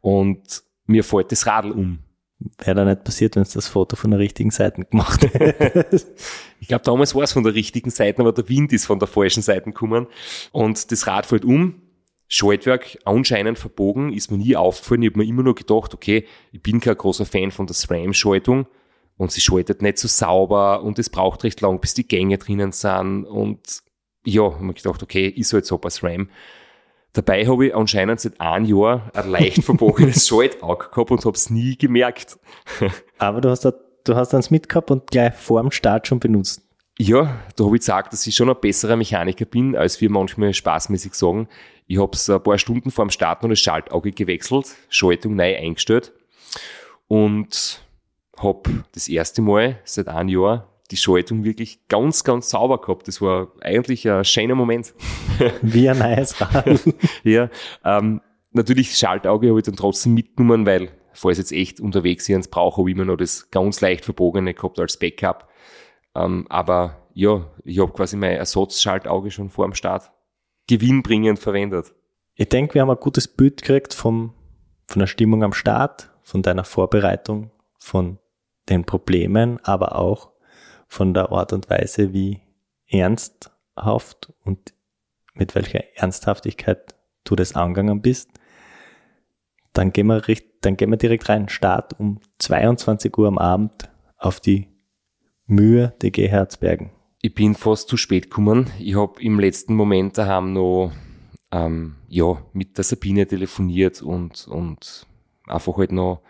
Und 0.00 0.62
mir 0.86 1.04
fällt 1.04 1.32
das 1.32 1.46
Radl 1.46 1.70
um. 1.70 2.00
Wäre 2.58 2.74
da 2.74 2.84
nicht 2.84 3.04
passiert, 3.04 3.36
wenn 3.36 3.42
es 3.42 3.52
das 3.52 3.68
Foto 3.68 3.94
von 3.94 4.10
der 4.10 4.18
richtigen 4.18 4.50
Seite 4.50 4.84
gemacht 4.84 5.22
hätte. 5.22 5.86
ich 6.60 6.66
glaube, 6.66 6.82
damals 6.84 7.14
war 7.14 7.22
es 7.22 7.32
von 7.32 7.44
der 7.44 7.54
richtigen 7.54 7.90
Seite, 7.90 8.20
aber 8.20 8.32
der 8.32 8.48
Wind 8.48 8.72
ist 8.72 8.86
von 8.86 8.98
der 8.98 9.06
falschen 9.06 9.42
Seite 9.42 9.66
gekommen. 9.66 10.08
Und 10.50 10.90
das 10.90 11.06
Rad 11.06 11.26
fällt 11.26 11.44
um. 11.44 11.81
Schaltwerk 12.32 12.98
anscheinend 13.04 13.58
verbogen, 13.58 14.10
ist 14.14 14.30
mir 14.30 14.38
nie 14.38 14.56
aufgefallen. 14.56 15.02
Ich 15.02 15.10
habe 15.10 15.18
mir 15.18 15.28
immer 15.28 15.42
nur 15.42 15.54
gedacht, 15.54 15.92
okay, 15.92 16.24
ich 16.50 16.62
bin 16.62 16.80
kein 16.80 16.96
großer 16.96 17.26
Fan 17.26 17.50
von 17.50 17.66
der 17.66 17.74
SRAM-Schaltung 17.74 18.66
und 19.18 19.30
sie 19.32 19.42
schaltet 19.42 19.82
nicht 19.82 19.98
so 19.98 20.08
sauber 20.08 20.82
und 20.82 20.98
es 20.98 21.10
braucht 21.10 21.44
recht 21.44 21.60
lang, 21.60 21.78
bis 21.78 21.92
die 21.92 22.08
Gänge 22.08 22.38
drinnen 22.38 22.72
sind. 22.72 23.26
Und 23.26 23.82
ja, 24.24 24.44
habe 24.44 24.64
mir 24.64 24.72
gedacht, 24.72 25.02
okay, 25.02 25.28
ist 25.28 25.52
halt 25.52 25.66
so 25.66 25.76
bei 25.76 25.90
SRAM. 25.90 26.30
Dabei 27.12 27.46
habe 27.46 27.66
ich 27.66 27.74
anscheinend 27.74 28.20
seit 28.20 28.40
einem 28.40 28.64
Jahr 28.64 29.10
ein 29.12 29.28
leicht 29.28 29.62
verbogenes 29.64 30.26
Schaltauge 30.26 30.88
gehabt 30.88 31.10
und 31.10 31.22
habe 31.26 31.36
es 31.36 31.50
nie 31.50 31.76
gemerkt. 31.76 32.38
Aber 33.18 33.42
du 33.42 33.50
hast, 33.50 33.66
da, 33.66 33.74
du 34.04 34.14
hast 34.14 34.34
eins 34.34 34.50
mitgehabt 34.50 34.90
und 34.90 35.10
gleich 35.10 35.34
vor 35.34 35.60
dem 35.60 35.70
Start 35.70 36.06
schon 36.06 36.18
benutzt. 36.18 36.62
Ja, 36.98 37.40
da 37.56 37.64
habe 37.64 37.76
ich 37.76 37.80
gesagt, 37.80 38.12
dass 38.12 38.26
ich 38.26 38.34
schon 38.34 38.50
ein 38.50 38.60
besserer 38.60 38.96
Mechaniker 38.96 39.44
bin, 39.44 39.74
als 39.74 40.00
wir 40.00 40.10
manchmal 40.10 40.52
spaßmäßig 40.52 41.14
sagen. 41.14 41.48
Ich 41.86 41.98
habe 41.98 42.12
es 42.12 42.28
ein 42.28 42.42
paar 42.42 42.58
Stunden 42.58 42.90
vor 42.90 43.06
dem 43.06 43.10
Start 43.10 43.42
noch 43.42 43.50
das 43.50 43.60
Schaltauge 43.60 44.12
gewechselt, 44.12 44.66
Schaltung 44.88 45.36
neu 45.36 45.56
eingestellt 45.56 46.12
und 47.08 47.82
habe 48.38 48.84
das 48.92 49.08
erste 49.08 49.42
Mal 49.42 49.78
seit 49.84 50.08
einem 50.08 50.28
Jahr 50.28 50.68
die 50.90 50.96
Schaltung 50.96 51.44
wirklich 51.44 51.88
ganz, 51.88 52.22
ganz 52.22 52.50
sauber 52.50 52.80
gehabt. 52.80 53.08
Das 53.08 53.20
war 53.22 53.48
eigentlich 53.62 54.08
ein 54.08 54.24
schöner 54.24 54.54
Moment. 54.54 54.94
Wie 55.62 55.88
ein 55.88 55.98
neues 55.98 56.38
Rad. 56.40 56.80
ja, 57.24 57.48
ähm, 57.84 58.20
natürlich 58.52 58.90
das 58.90 58.98
Schaltauge 58.98 59.48
habe 59.48 59.58
ich 59.58 59.64
dann 59.64 59.76
trotzdem 59.76 60.14
mitgenommen, 60.14 60.66
weil 60.66 60.90
falls 61.14 61.38
jetzt 61.38 61.52
echt 61.52 61.80
unterwegs 61.80 62.26
sind, 62.26 62.50
brauche 62.50 62.82
ich 62.82 62.94
immer 62.94 63.06
noch 63.06 63.16
das 63.16 63.50
ganz 63.50 63.80
leicht 63.80 64.04
verbogene 64.04 64.54
gehabt 64.54 64.78
als 64.78 64.98
Backup. 64.98 65.48
Ähm, 66.14 66.46
aber 66.48 67.08
ja, 67.14 67.46
ich 67.64 67.78
habe 67.78 67.92
quasi 67.92 68.16
mein 68.16 68.36
Ersatzschaltauge 68.36 69.30
schon 69.30 69.50
vor 69.50 69.66
dem 69.66 69.74
Start 69.74 70.10
gewinnbringend 70.66 71.38
verwendet. 71.38 71.94
Ich 72.34 72.48
denke, 72.48 72.74
wir 72.74 72.82
haben 72.82 72.90
ein 72.90 72.96
gutes 72.96 73.28
Bild 73.28 73.62
gekriegt 73.62 73.94
vom, 73.94 74.34
von 74.86 75.00
der 75.00 75.06
Stimmung 75.06 75.42
am 75.42 75.52
Start, 75.52 76.10
von 76.22 76.42
deiner 76.42 76.64
Vorbereitung, 76.64 77.50
von 77.78 78.18
den 78.68 78.84
Problemen, 78.84 79.58
aber 79.64 79.96
auch 79.96 80.30
von 80.86 81.14
der 81.14 81.32
Art 81.32 81.52
und 81.52 81.68
Weise, 81.68 82.12
wie 82.12 82.40
ernsthaft 82.86 84.32
und 84.44 84.74
mit 85.34 85.54
welcher 85.54 85.82
Ernsthaftigkeit 85.96 86.94
du 87.24 87.36
das 87.36 87.54
angegangen 87.54 88.02
bist, 88.02 88.30
dann 89.72 89.92
gehen 89.92 90.06
wir, 90.06 90.22
dann 90.60 90.76
gehen 90.76 90.90
wir 90.90 90.98
direkt 90.98 91.28
rein. 91.28 91.48
Start 91.48 91.98
um 91.98 92.20
22 92.38 93.16
Uhr 93.16 93.28
am 93.28 93.38
Abend 93.38 93.90
auf 94.18 94.40
die 94.40 94.71
Mühe 95.52 95.92
der 96.00 96.10
Herzbergen. 96.10 96.90
Ich 97.20 97.34
bin 97.34 97.54
fast 97.54 97.88
zu 97.88 97.96
spät 97.96 98.30
gekommen. 98.30 98.70
Ich 98.78 98.96
habe 98.96 99.22
im 99.22 99.38
letzten 99.38 99.74
Moment 99.74 100.16
daheim 100.16 100.52
noch 100.54 100.92
ähm, 101.52 101.96
ja, 102.08 102.42
mit 102.52 102.78
der 102.78 102.84
Sabine 102.84 103.26
telefoniert 103.26 104.00
und, 104.02 104.48
und 104.48 105.06
einfach 105.46 105.76
halt 105.76 105.92
noch 105.92 106.22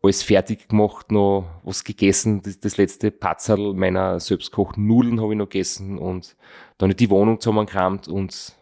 alles 0.00 0.22
fertig 0.22 0.68
gemacht, 0.68 1.10
noch 1.10 1.44
was 1.64 1.84
gegessen. 1.84 2.42
Das, 2.42 2.60
das 2.60 2.76
letzte 2.76 3.10
Patzerl 3.10 3.74
meiner 3.74 4.20
selbstgekochten 4.20 4.86
Nudeln 4.86 5.20
habe 5.20 5.32
ich 5.32 5.38
noch 5.38 5.48
gegessen 5.48 5.98
und 5.98 6.36
dann 6.78 6.90
die 6.92 7.10
Wohnung 7.10 7.40
zusammengekramt 7.40 8.06
und 8.06 8.54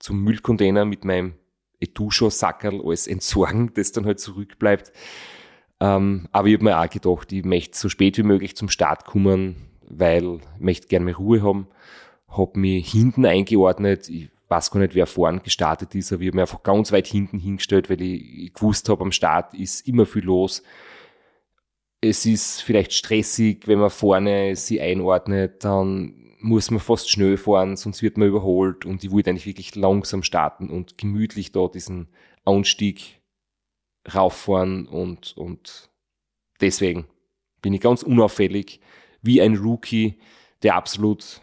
zum 0.00 0.22
Müllcontainer 0.22 0.84
mit 0.84 1.04
meinem 1.04 1.34
Etuscho-Sackerl 1.80 2.82
alles 2.84 3.06
entsorgen, 3.06 3.72
das 3.74 3.92
dann 3.92 4.04
halt 4.04 4.18
zurückbleibt. 4.18 4.92
Ähm, 5.80 6.28
aber 6.32 6.48
ich 6.48 6.54
habe 6.54 6.64
mir 6.64 6.78
auch 6.78 6.88
gedacht, 6.88 7.32
ich 7.32 7.44
möchte 7.44 7.76
so 7.76 7.88
spät 7.88 8.16
wie 8.18 8.22
möglich 8.22 8.56
zum 8.56 8.68
Start 8.68 9.04
kommen, 9.04 9.56
weil 9.82 10.40
ich 10.56 10.60
möchte 10.60 10.88
gerne 10.88 11.04
mehr 11.04 11.16
Ruhe 11.16 11.42
haben. 11.42 11.68
Habe 12.28 12.58
mich 12.58 12.90
hinten 12.90 13.26
eingeordnet. 13.26 14.08
Ich 14.08 14.30
weiß 14.48 14.70
gar 14.70 14.80
nicht, 14.80 14.94
wer 14.94 15.06
vorne 15.06 15.40
gestartet 15.40 15.94
ist, 15.94 16.12
aber 16.12 16.22
ich 16.22 16.28
habe 16.28 16.36
mich 16.36 16.42
einfach 16.42 16.62
ganz 16.62 16.92
weit 16.92 17.06
hinten 17.06 17.38
hingestellt, 17.38 17.90
weil 17.90 18.00
ich, 18.00 18.44
ich 18.44 18.54
gewusst 18.54 18.88
habe, 18.88 19.02
am 19.02 19.12
Start 19.12 19.54
ist 19.54 19.86
immer 19.86 20.06
viel 20.06 20.24
los. 20.24 20.62
Es 22.00 22.26
ist 22.26 22.62
vielleicht 22.62 22.92
stressig, 22.92 23.66
wenn 23.66 23.78
man 23.78 23.90
vorne 23.90 24.56
sie 24.56 24.80
einordnet, 24.80 25.64
dann 25.64 26.24
muss 26.40 26.70
man 26.70 26.80
fast 26.80 27.10
schnell 27.10 27.38
fahren, 27.38 27.76
sonst 27.76 28.02
wird 28.02 28.18
man 28.18 28.28
überholt 28.28 28.84
und 28.84 29.02
ich 29.02 29.10
wollte 29.10 29.30
eigentlich 29.30 29.46
wirklich 29.46 29.74
langsam 29.76 30.22
starten 30.22 30.68
und 30.68 30.98
gemütlich 30.98 31.52
da 31.52 31.68
diesen 31.68 32.08
Anstieg 32.44 33.22
rauffahren 34.12 34.86
und, 34.86 35.36
und 35.36 35.90
deswegen 36.60 37.06
bin 37.62 37.72
ich 37.72 37.80
ganz 37.80 38.02
unauffällig 38.02 38.80
wie 39.22 39.40
ein 39.40 39.56
Rookie, 39.56 40.20
der 40.62 40.76
absolut 40.76 41.40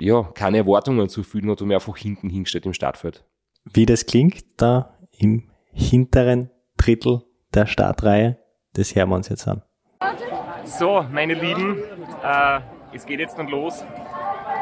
ja, 0.00 0.22
keine 0.34 0.58
Erwartungen 0.58 1.08
zu 1.08 1.22
fühlen 1.22 1.50
hat 1.50 1.60
und 1.60 1.68
mir 1.68 1.74
einfach 1.74 1.96
hinten 1.96 2.30
hingestellt 2.30 2.66
im 2.66 2.74
Startfeld. 2.74 3.24
Wie 3.64 3.86
das 3.86 4.06
klingt, 4.06 4.44
da 4.56 4.96
im 5.18 5.50
hinteren 5.72 6.50
Drittel 6.76 7.22
der 7.52 7.66
Startreihe, 7.66 8.38
das 8.74 8.94
hören 8.94 9.08
wir 9.10 9.16
uns 9.16 9.28
jetzt 9.28 9.48
an. 9.48 9.62
So, 10.64 11.04
meine 11.10 11.34
Lieben, 11.34 11.82
äh, 12.22 12.60
es 12.92 13.04
geht 13.06 13.20
jetzt 13.20 13.38
dann 13.38 13.48
los. 13.48 13.84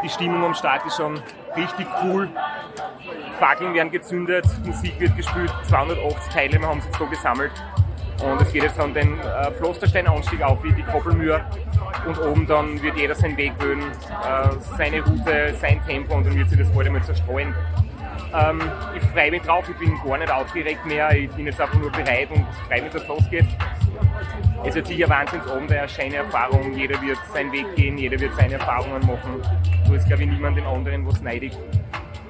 Die 0.02 0.08
Stimmung 0.08 0.42
am 0.44 0.54
Start 0.54 0.86
ist 0.86 0.96
schon 0.96 1.20
richtig 1.56 1.86
cool. 2.04 2.30
Fackeln 3.38 3.74
werden 3.74 3.90
gezündet, 3.90 4.46
Musik 4.64 4.98
wird 4.98 5.16
gespielt, 5.16 5.52
280 5.68 6.32
Teilnehmer 6.32 6.68
haben 6.68 6.80
sich 6.80 6.94
so 6.96 7.06
gesammelt. 7.06 7.52
Und 8.24 8.40
es 8.40 8.50
geht 8.52 8.62
jetzt 8.62 8.78
dann 8.78 8.94
den 8.94 9.18
äh, 9.20 9.50
Pflasterstein-Anstieg 9.52 10.42
auf 10.42 10.62
wie 10.64 10.72
die 10.72 10.82
Koppelmühr. 10.82 11.44
Und 12.06 12.18
oben 12.18 12.46
dann 12.46 12.80
wird 12.82 12.96
jeder 12.96 13.14
seinen 13.14 13.36
Weg 13.36 13.52
wählen, 13.60 13.80
äh, 13.80 14.48
seine 14.76 15.04
Route, 15.04 15.54
sein 15.60 15.84
Tempo 15.86 16.14
und 16.14 16.26
dann 16.26 16.34
wird 16.36 16.48
sich 16.48 16.58
das 16.58 16.70
bald 16.70 16.86
einmal 16.86 17.02
zerstreuen. 17.02 17.54
Ähm, 18.34 18.60
ich 18.94 19.02
freue 19.10 19.30
mich 19.30 19.42
drauf, 19.42 19.68
ich 19.68 19.76
bin 19.76 19.98
gar 20.04 20.18
nicht 20.18 20.30
aufgeregt 20.32 20.86
mehr, 20.86 21.10
ich 21.14 21.30
bin 21.30 21.46
jetzt 21.46 21.60
einfach 21.60 21.78
nur 21.78 21.90
bereit 21.90 22.28
und 22.30 22.46
freue 22.68 22.82
mich, 22.82 22.92
dass 22.92 23.02
es 23.02 23.08
losgeht. 23.08 23.46
Es 24.64 24.74
wird 24.74 24.86
sicher 24.86 25.08
Wahnsinnsabend, 25.08 25.70
eine 25.70 25.88
schöne 25.88 26.16
Erfahrung, 26.16 26.72
jeder 26.72 27.00
wird 27.02 27.18
seinen 27.32 27.52
Weg 27.52 27.74
gehen, 27.76 27.98
jeder 27.98 28.18
wird 28.18 28.34
seine 28.34 28.54
Erfahrungen 28.54 29.00
machen. 29.06 29.42
Du 29.86 29.94
ist, 29.94 30.06
glaube 30.06 30.24
ich, 30.24 30.30
niemand 30.30 30.56
den 30.56 30.66
anderen 30.66 31.06
was 31.06 31.20
neidig. 31.20 31.52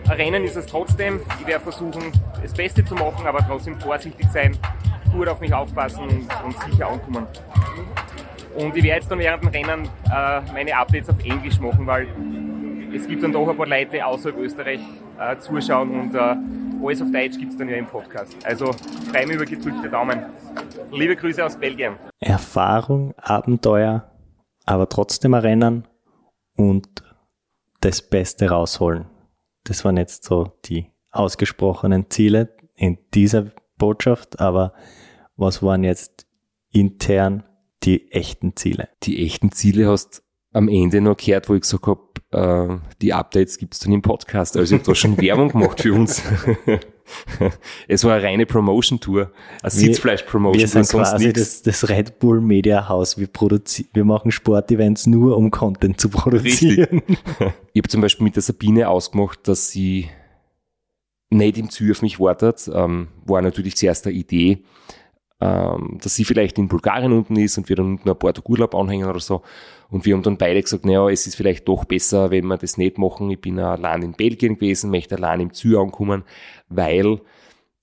Rennen 0.09 0.45
ist 0.45 0.57
es 0.57 0.67
trotzdem. 0.67 1.21
Ich 1.41 1.47
werde 1.47 1.63
versuchen, 1.63 2.13
das 2.43 2.53
Beste 2.53 2.85
zu 2.85 2.95
machen, 2.95 3.27
aber 3.27 3.39
trotzdem 3.47 3.79
vorsichtig 3.81 4.27
sein, 4.33 4.57
gut 5.13 5.29
auf 5.29 5.41
mich 5.41 5.53
aufpassen 5.53 6.03
und, 6.05 6.29
und 6.45 6.63
sicher 6.71 6.89
ankommen. 6.89 7.27
Und 8.57 8.77
ich 8.77 8.85
werde 8.85 9.01
jetzt 9.01 9.11
dann 9.11 9.19
während 9.19 9.43
dem 9.43 9.51
Rennen 9.51 9.89
äh, 10.07 10.41
meine 10.53 10.77
Updates 10.77 11.11
auf 11.11 11.23
Englisch 11.25 11.59
machen, 11.61 11.87
weil 11.87 12.07
es 12.95 13.07
gibt 13.07 13.23
dann 13.23 13.33
doch 13.33 13.49
ein 13.49 13.57
paar 13.57 13.67
Leute 13.67 14.05
außerhalb 14.05 14.39
Österreich 14.39 14.81
äh, 15.19 15.37
zuschauen 15.39 15.91
und 16.01 16.15
äh, 16.15 16.37
alles 16.83 17.03
auf 17.03 17.11
Deutsch 17.11 17.39
gibt 17.39 17.53
es 17.53 17.59
dann 17.59 17.69
ja 17.69 17.77
im 17.77 17.87
Podcast. 17.87 18.35
Also 18.45 18.73
freue 19.11 19.27
mich 19.27 19.37
über 19.37 19.45
gedrückte 19.45 19.89
Daumen. 19.89 20.23
Liebe 20.93 21.17
Grüße 21.17 21.45
aus 21.45 21.57
Belgien. 21.57 21.97
Erfahrung, 22.21 23.13
Abenteuer, 23.19 24.11
aber 24.65 24.89
trotzdem 24.89 25.35
ein 25.35 25.41
Rennen 25.41 25.89
und 26.57 26.87
das 27.81 28.01
Beste 28.01 28.51
rausholen. 28.51 29.07
Das 29.67 29.85
waren 29.85 29.97
jetzt 29.97 30.25
so 30.25 30.53
die 30.65 30.87
ausgesprochenen 31.11 32.09
Ziele 32.09 32.57
in 32.77 32.99
dieser 33.15 33.51
Botschaft, 33.79 34.41
aber 34.41 34.73
was 35.37 35.63
waren 35.63 35.83
jetzt 35.83 36.27
intern 36.73 37.43
die 37.83 38.11
echten 38.13 38.57
Ziele? 38.57 38.89
Die 39.03 39.25
echten 39.25 39.51
Ziele 39.53 39.89
hast 39.89 40.23
am 40.53 40.69
Ende 40.69 41.01
noch 41.01 41.17
gehört, 41.17 41.49
wo 41.49 41.55
ich 41.55 41.63
gesagt 41.63 41.87
habe, 41.87 42.01
äh, 42.31 42.79
die 43.03 43.13
Updates 43.13 43.59
gibt 43.59 43.75
es 43.75 43.81
dann 43.81 43.93
im 43.93 44.03
Podcast. 44.03 44.57
Also 44.57 44.75
ich 44.75 44.81
habe 44.81 44.89
da 44.89 44.95
schon 44.95 45.19
Werbung 45.21 45.51
gemacht 45.51 45.81
für 45.83 45.93
uns. 45.93 46.23
es 47.89 48.05
war 48.05 48.15
eine 48.15 48.25
reine 48.25 48.47
Promotion-Tour, 48.47 49.31
eine 49.63 49.71
Sitzfleisch-Promotion. 49.71 50.61
Wir 50.61 50.69
sind 50.69 50.89
quasi 50.89 51.33
das, 51.33 51.63
das, 51.63 51.89
Red 51.89 52.19
Bull 52.19 52.41
Media 52.41 52.89
House. 52.89 53.19
Wir, 53.19 53.29
wir 53.93 54.05
machen 54.05 54.31
Sportevents 54.31 55.07
nur, 55.07 55.37
um 55.37 55.51
Content 55.51 56.01
zu 56.01 56.09
produzieren. 56.09 57.03
Richtig. 57.09 57.19
Ich 57.73 57.81
habe 57.81 57.89
zum 57.89 58.01
Beispiel 58.01 58.25
mit 58.25 58.37
der 58.37 58.43
Sabine 58.43 58.89
ausgemacht, 58.89 59.47
dass 59.47 59.69
sie 59.69 60.09
nicht 61.29 61.59
im 61.59 61.69
Ziel 61.69 61.91
auf 61.91 62.01
mich 62.01 62.19
wartet. 62.19 62.71
Ähm, 62.73 63.09
war 63.27 63.43
natürlich 63.43 63.77
zuerst 63.77 64.07
eine 64.07 64.17
Idee, 64.17 64.65
ähm, 65.41 65.99
dass 66.03 66.15
sie 66.15 66.25
vielleicht 66.25 66.59
in 66.59 66.69
Bulgarien 66.69 67.13
unten 67.13 67.37
ist 67.37 67.59
und 67.59 67.69
wir 67.69 67.77
dann 67.77 67.87
unten 67.87 68.09
ein 68.09 68.19
paar 68.19 68.33
Tage 68.33 68.49
Urlaub 68.49 68.75
anhängen 68.75 69.09
oder 69.09 69.21
so. 69.21 69.43
Und 69.91 70.05
wir 70.07 70.15
haben 70.15 70.23
dann 70.23 70.39
beide 70.39 70.63
gesagt, 70.63 70.87
naja, 70.87 71.09
es 71.11 71.27
ist 71.27 71.37
vielleicht 71.37 71.69
doch 71.69 71.85
besser, 71.85 72.31
wenn 72.31 72.47
wir 72.47 72.57
das 72.57 72.79
nicht 72.79 72.99
machen. 72.99 73.31
Ich 73.31 73.41
bin 73.41 73.59
allein 73.59 74.03
in 74.03 74.13
Belgien 74.13 74.55
gewesen, 74.55 74.91
möchte 74.91 75.17
allein 75.17 75.41
im 75.41 75.53
Ziel 75.53 75.77
ankommen, 75.77 76.25
weil 76.69 77.21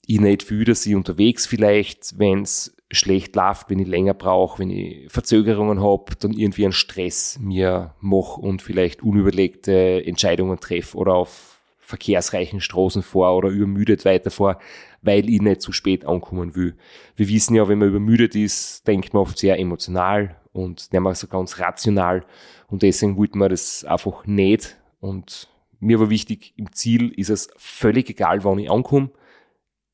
ich 0.05 0.19
nicht 0.19 0.43
fühle, 0.43 0.65
dass 0.65 0.85
ich 0.85 0.95
unterwegs 0.95 1.45
vielleicht, 1.45 2.17
wenn 2.17 2.41
es 2.41 2.75
schlecht 2.91 3.35
läuft, 3.35 3.69
wenn 3.69 3.79
ich 3.79 3.87
länger 3.87 4.13
brauche, 4.13 4.59
wenn 4.59 4.69
ich 4.69 5.11
Verzögerungen 5.11 5.81
habe, 5.81 6.13
dann 6.19 6.33
irgendwie 6.33 6.65
einen 6.65 6.73
Stress 6.73 7.39
mir 7.41 7.93
mache 8.01 8.41
und 8.41 8.61
vielleicht 8.61 9.01
unüberlegte 9.01 10.03
Entscheidungen 10.05 10.59
treffe 10.59 10.97
oder 10.97 11.13
auf 11.13 11.52
verkehrsreichen 11.83 12.61
Straßen 12.61 13.03
fahre 13.03 13.35
oder 13.35 13.49
übermüdet 13.49 14.05
weiterfahre, 14.05 14.57
weil 15.01 15.29
ich 15.29 15.41
nicht 15.41 15.61
zu 15.61 15.71
spät 15.71 16.05
ankommen 16.05 16.55
will. 16.55 16.75
Wir 17.15 17.27
wissen 17.27 17.55
ja, 17.55 17.67
wenn 17.67 17.79
man 17.79 17.89
übermüdet 17.89 18.35
ist, 18.35 18.87
denkt 18.87 19.13
man 19.13 19.21
oft 19.21 19.37
sehr 19.37 19.59
emotional 19.59 20.35
und 20.53 20.91
nicht 20.91 21.01
mehr 21.01 21.15
so 21.15 21.27
ganz 21.27 21.59
rational 21.59 22.25
und 22.67 22.81
deswegen 22.81 23.17
wollte 23.17 23.37
man 23.37 23.49
das 23.49 23.83
einfach 23.83 24.25
nicht 24.25 24.77
und 24.99 25.49
mir 25.79 25.99
war 25.99 26.09
wichtig, 26.09 26.53
im 26.55 26.71
Ziel 26.71 27.09
ist 27.09 27.29
es 27.29 27.49
völlig 27.57 28.09
egal, 28.09 28.43
wann 28.45 28.59
ich 28.59 28.71
ankomme. 28.71 29.09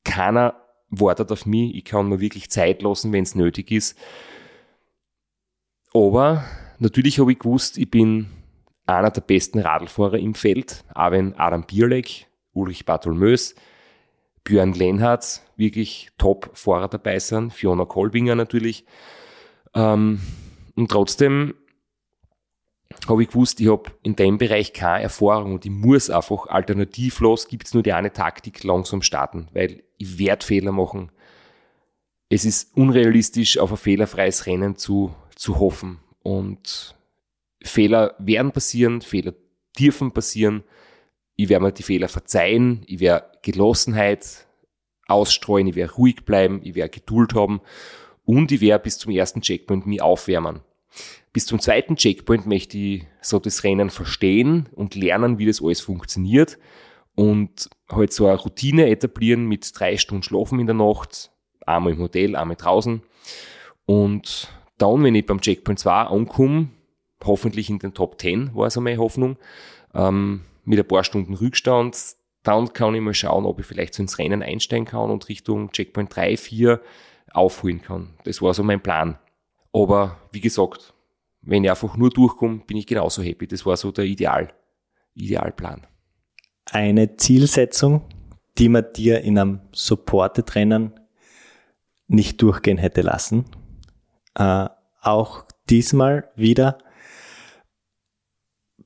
Keiner 0.04 0.54
wartet 0.88 1.32
auf 1.32 1.46
mich. 1.46 1.74
Ich 1.74 1.84
kann 1.84 2.08
mir 2.08 2.20
wirklich 2.20 2.48
Zeit 2.48 2.80
lassen, 2.82 3.12
wenn 3.12 3.24
es 3.24 3.34
nötig 3.34 3.72
ist. 3.72 3.98
Aber 5.92 6.44
natürlich 6.78 7.18
habe 7.18 7.32
ich 7.32 7.40
gewusst, 7.40 7.76
ich 7.76 7.90
bin 7.90 8.28
einer 8.90 9.10
der 9.10 9.20
besten 9.20 9.58
Radlfahrer 9.58 10.18
im 10.18 10.34
Feld, 10.34 10.84
auch 10.94 11.10
wenn 11.10 11.34
Adam 11.34 11.64
Bierleck, 11.64 12.26
Ulrich 12.52 12.84
Bartholmös, 12.84 13.54
Björn 14.44 14.72
Lenhardt 14.72 15.42
wirklich 15.56 16.10
Top-Fahrer 16.18 16.88
dabei 16.88 17.18
sind, 17.18 17.52
Fiona 17.52 17.84
Kolbinger 17.84 18.34
natürlich. 18.34 18.84
Ähm, 19.74 20.20
und 20.74 20.90
trotzdem 20.90 21.54
habe 23.08 23.22
ich 23.22 23.28
gewusst, 23.28 23.60
ich 23.60 23.70
habe 23.70 23.90
in 24.02 24.16
dem 24.16 24.38
Bereich 24.38 24.72
keine 24.72 25.02
Erfahrung 25.02 25.54
und 25.54 25.64
ich 25.64 25.70
muss 25.70 26.10
einfach 26.10 26.46
alternativlos, 26.46 27.48
gibt 27.48 27.66
es 27.66 27.74
nur 27.74 27.82
die 27.82 27.92
eine 27.92 28.12
Taktik, 28.12 28.64
langsam 28.64 29.02
starten, 29.02 29.48
weil 29.52 29.82
ich 29.98 30.18
werde 30.18 30.44
Fehler 30.44 30.72
machen. 30.72 31.12
Es 32.28 32.44
ist 32.44 32.76
unrealistisch, 32.76 33.58
auf 33.58 33.70
ein 33.72 33.76
fehlerfreies 33.76 34.46
Rennen 34.46 34.76
zu, 34.76 35.14
zu 35.34 35.58
hoffen. 35.58 35.98
Und 36.22 36.96
Fehler 37.62 38.14
werden 38.18 38.52
passieren, 38.52 39.02
Fehler 39.02 39.34
dürfen 39.78 40.12
passieren. 40.12 40.64
Ich 41.36 41.48
werde 41.48 41.64
mir 41.64 41.72
die 41.72 41.82
Fehler 41.82 42.08
verzeihen, 42.08 42.82
ich 42.86 43.00
werde 43.00 43.30
Gelassenheit 43.42 44.46
ausstreuen, 45.06 45.66
ich 45.66 45.74
werde 45.74 45.94
ruhig 45.94 46.24
bleiben, 46.24 46.60
ich 46.62 46.74
werde 46.74 46.90
Geduld 46.90 47.34
haben 47.34 47.60
und 48.24 48.52
ich 48.52 48.60
werde 48.60 48.84
bis 48.84 48.98
zum 48.98 49.12
ersten 49.12 49.40
Checkpoint 49.40 49.86
mich 49.86 50.02
aufwärmen. 50.02 50.60
Bis 51.32 51.46
zum 51.46 51.60
zweiten 51.60 51.96
Checkpoint 51.96 52.46
möchte 52.46 52.76
ich 52.76 53.06
so 53.20 53.38
das 53.38 53.62
Rennen 53.62 53.90
verstehen 53.90 54.68
und 54.72 54.94
lernen, 54.94 55.38
wie 55.38 55.46
das 55.46 55.62
alles 55.62 55.80
funktioniert 55.80 56.58
und 57.14 57.68
halt 57.88 58.12
so 58.12 58.26
eine 58.26 58.38
Routine 58.38 58.88
etablieren 58.88 59.46
mit 59.46 59.78
drei 59.78 59.96
Stunden 59.96 60.22
Schlafen 60.22 60.58
in 60.58 60.66
der 60.66 60.74
Nacht, 60.74 61.30
einmal 61.66 61.92
im 61.92 62.00
Hotel, 62.00 62.34
einmal 62.34 62.56
draußen. 62.56 63.02
Und 63.86 64.48
dann, 64.78 65.02
wenn 65.04 65.14
ich 65.14 65.26
beim 65.26 65.40
Checkpoint 65.40 65.78
2 65.78 65.92
ankomme, 65.92 66.68
hoffentlich 67.24 67.70
in 67.70 67.78
den 67.78 67.94
Top 67.94 68.20
10, 68.20 68.54
war 68.54 68.70
so 68.70 68.80
meine 68.80 68.98
Hoffnung, 68.98 69.36
ähm, 69.94 70.42
mit 70.64 70.78
ein 70.78 70.86
paar 70.86 71.04
Stunden 71.04 71.34
Rückstand, 71.34 71.96
dann 72.42 72.72
kann 72.72 72.94
ich 72.94 73.00
mal 73.00 73.14
schauen, 73.14 73.44
ob 73.44 73.60
ich 73.60 73.66
vielleicht 73.66 73.94
so 73.94 74.02
ins 74.02 74.18
Rennen 74.18 74.42
einsteigen 74.42 74.86
kann 74.86 75.10
und 75.10 75.28
Richtung 75.28 75.72
Checkpoint 75.72 76.14
3, 76.14 76.36
4 76.36 76.80
aufholen 77.32 77.82
kann. 77.82 78.14
Das 78.24 78.40
war 78.40 78.54
so 78.54 78.62
mein 78.62 78.82
Plan. 78.82 79.18
Aber 79.72 80.16
wie 80.32 80.40
gesagt, 80.40 80.94
wenn 81.42 81.64
ich 81.64 81.70
einfach 81.70 81.96
nur 81.96 82.10
durchkomme, 82.10 82.62
bin 82.66 82.76
ich 82.76 82.86
genauso 82.86 83.22
happy. 83.22 83.46
Das 83.46 83.64
war 83.66 83.76
so 83.76 83.92
der 83.92 84.04
Ideal, 84.04 84.52
Idealplan. 85.14 85.86
Eine 86.70 87.16
Zielsetzung, 87.16 88.02
die 88.58 88.68
man 88.68 88.86
dir 88.94 89.20
in 89.20 89.38
einem 89.38 89.60
Supported-Rennen 89.72 90.92
nicht 92.08 92.42
durchgehen 92.42 92.78
hätte 92.78 93.02
lassen. 93.02 93.44
Äh, 94.34 94.68
auch 95.00 95.44
diesmal 95.68 96.30
wieder 96.36 96.78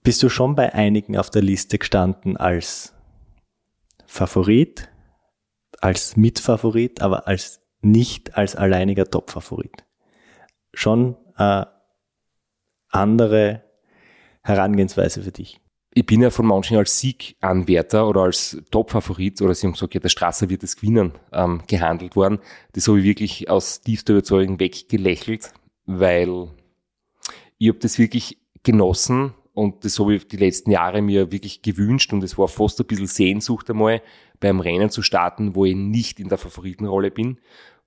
bist 0.04 0.22
du 0.22 0.28
schon 0.28 0.54
bei 0.54 0.72
einigen 0.72 1.16
auf 1.16 1.30
der 1.30 1.42
Liste 1.42 1.78
gestanden 1.78 2.36
als 2.36 2.94
Favorit, 4.06 4.88
als 5.80 6.16
Mitfavorit, 6.16 7.00
aber 7.00 7.26
als 7.26 7.60
nicht 7.80 8.36
als 8.36 8.54
alleiniger 8.54 9.10
Top-Favorit. 9.10 9.84
Schon 10.72 11.16
äh, 11.36 11.64
andere 12.90 13.64
Herangehensweise 14.42 15.22
für 15.22 15.32
dich? 15.32 15.60
Ich 15.94 16.04
bin 16.04 16.20
ja 16.20 16.30
von 16.30 16.46
manchen 16.46 16.76
als 16.76 16.98
Sieganwärter 16.98 18.06
oder 18.06 18.22
als 18.22 18.58
Top-Favorit 18.70 19.40
oder 19.40 19.54
sie 19.54 19.66
haben 19.66 19.74
gesagt, 19.74 19.94
ja, 19.94 20.00
der 20.00 20.08
Strasser 20.08 20.50
wird 20.50 20.64
es 20.64 20.76
gewinnen, 20.76 21.12
ähm, 21.32 21.62
gehandelt 21.66 22.14
worden. 22.14 22.40
Das 22.72 22.88
habe 22.88 22.98
ich 22.98 23.04
wirklich 23.04 23.48
aus 23.48 23.80
tiefster 23.80 24.12
Überzeugung 24.12 24.60
weggelächelt, 24.60 25.52
weil 25.86 26.48
ich 27.58 27.68
habe 27.68 27.78
das 27.78 27.98
wirklich 27.98 28.38
genossen 28.64 29.34
und 29.54 29.84
das 29.84 29.98
habe 29.98 30.16
ich 30.16 30.26
die 30.26 30.36
letzten 30.36 30.70
Jahre 30.70 31.00
mir 31.00 31.32
wirklich 31.32 31.62
gewünscht 31.62 32.12
und 32.12 32.22
es 32.22 32.36
war 32.36 32.48
fast 32.48 32.80
ein 32.80 32.86
bisschen 32.86 33.06
Sehnsucht 33.06 33.70
einmal, 33.70 34.02
beim 34.40 34.60
Rennen 34.60 34.90
zu 34.90 35.00
starten, 35.00 35.54
wo 35.54 35.64
ich 35.64 35.76
nicht 35.76 36.20
in 36.20 36.28
der 36.28 36.38
Favoritenrolle 36.38 37.10
bin. 37.10 37.38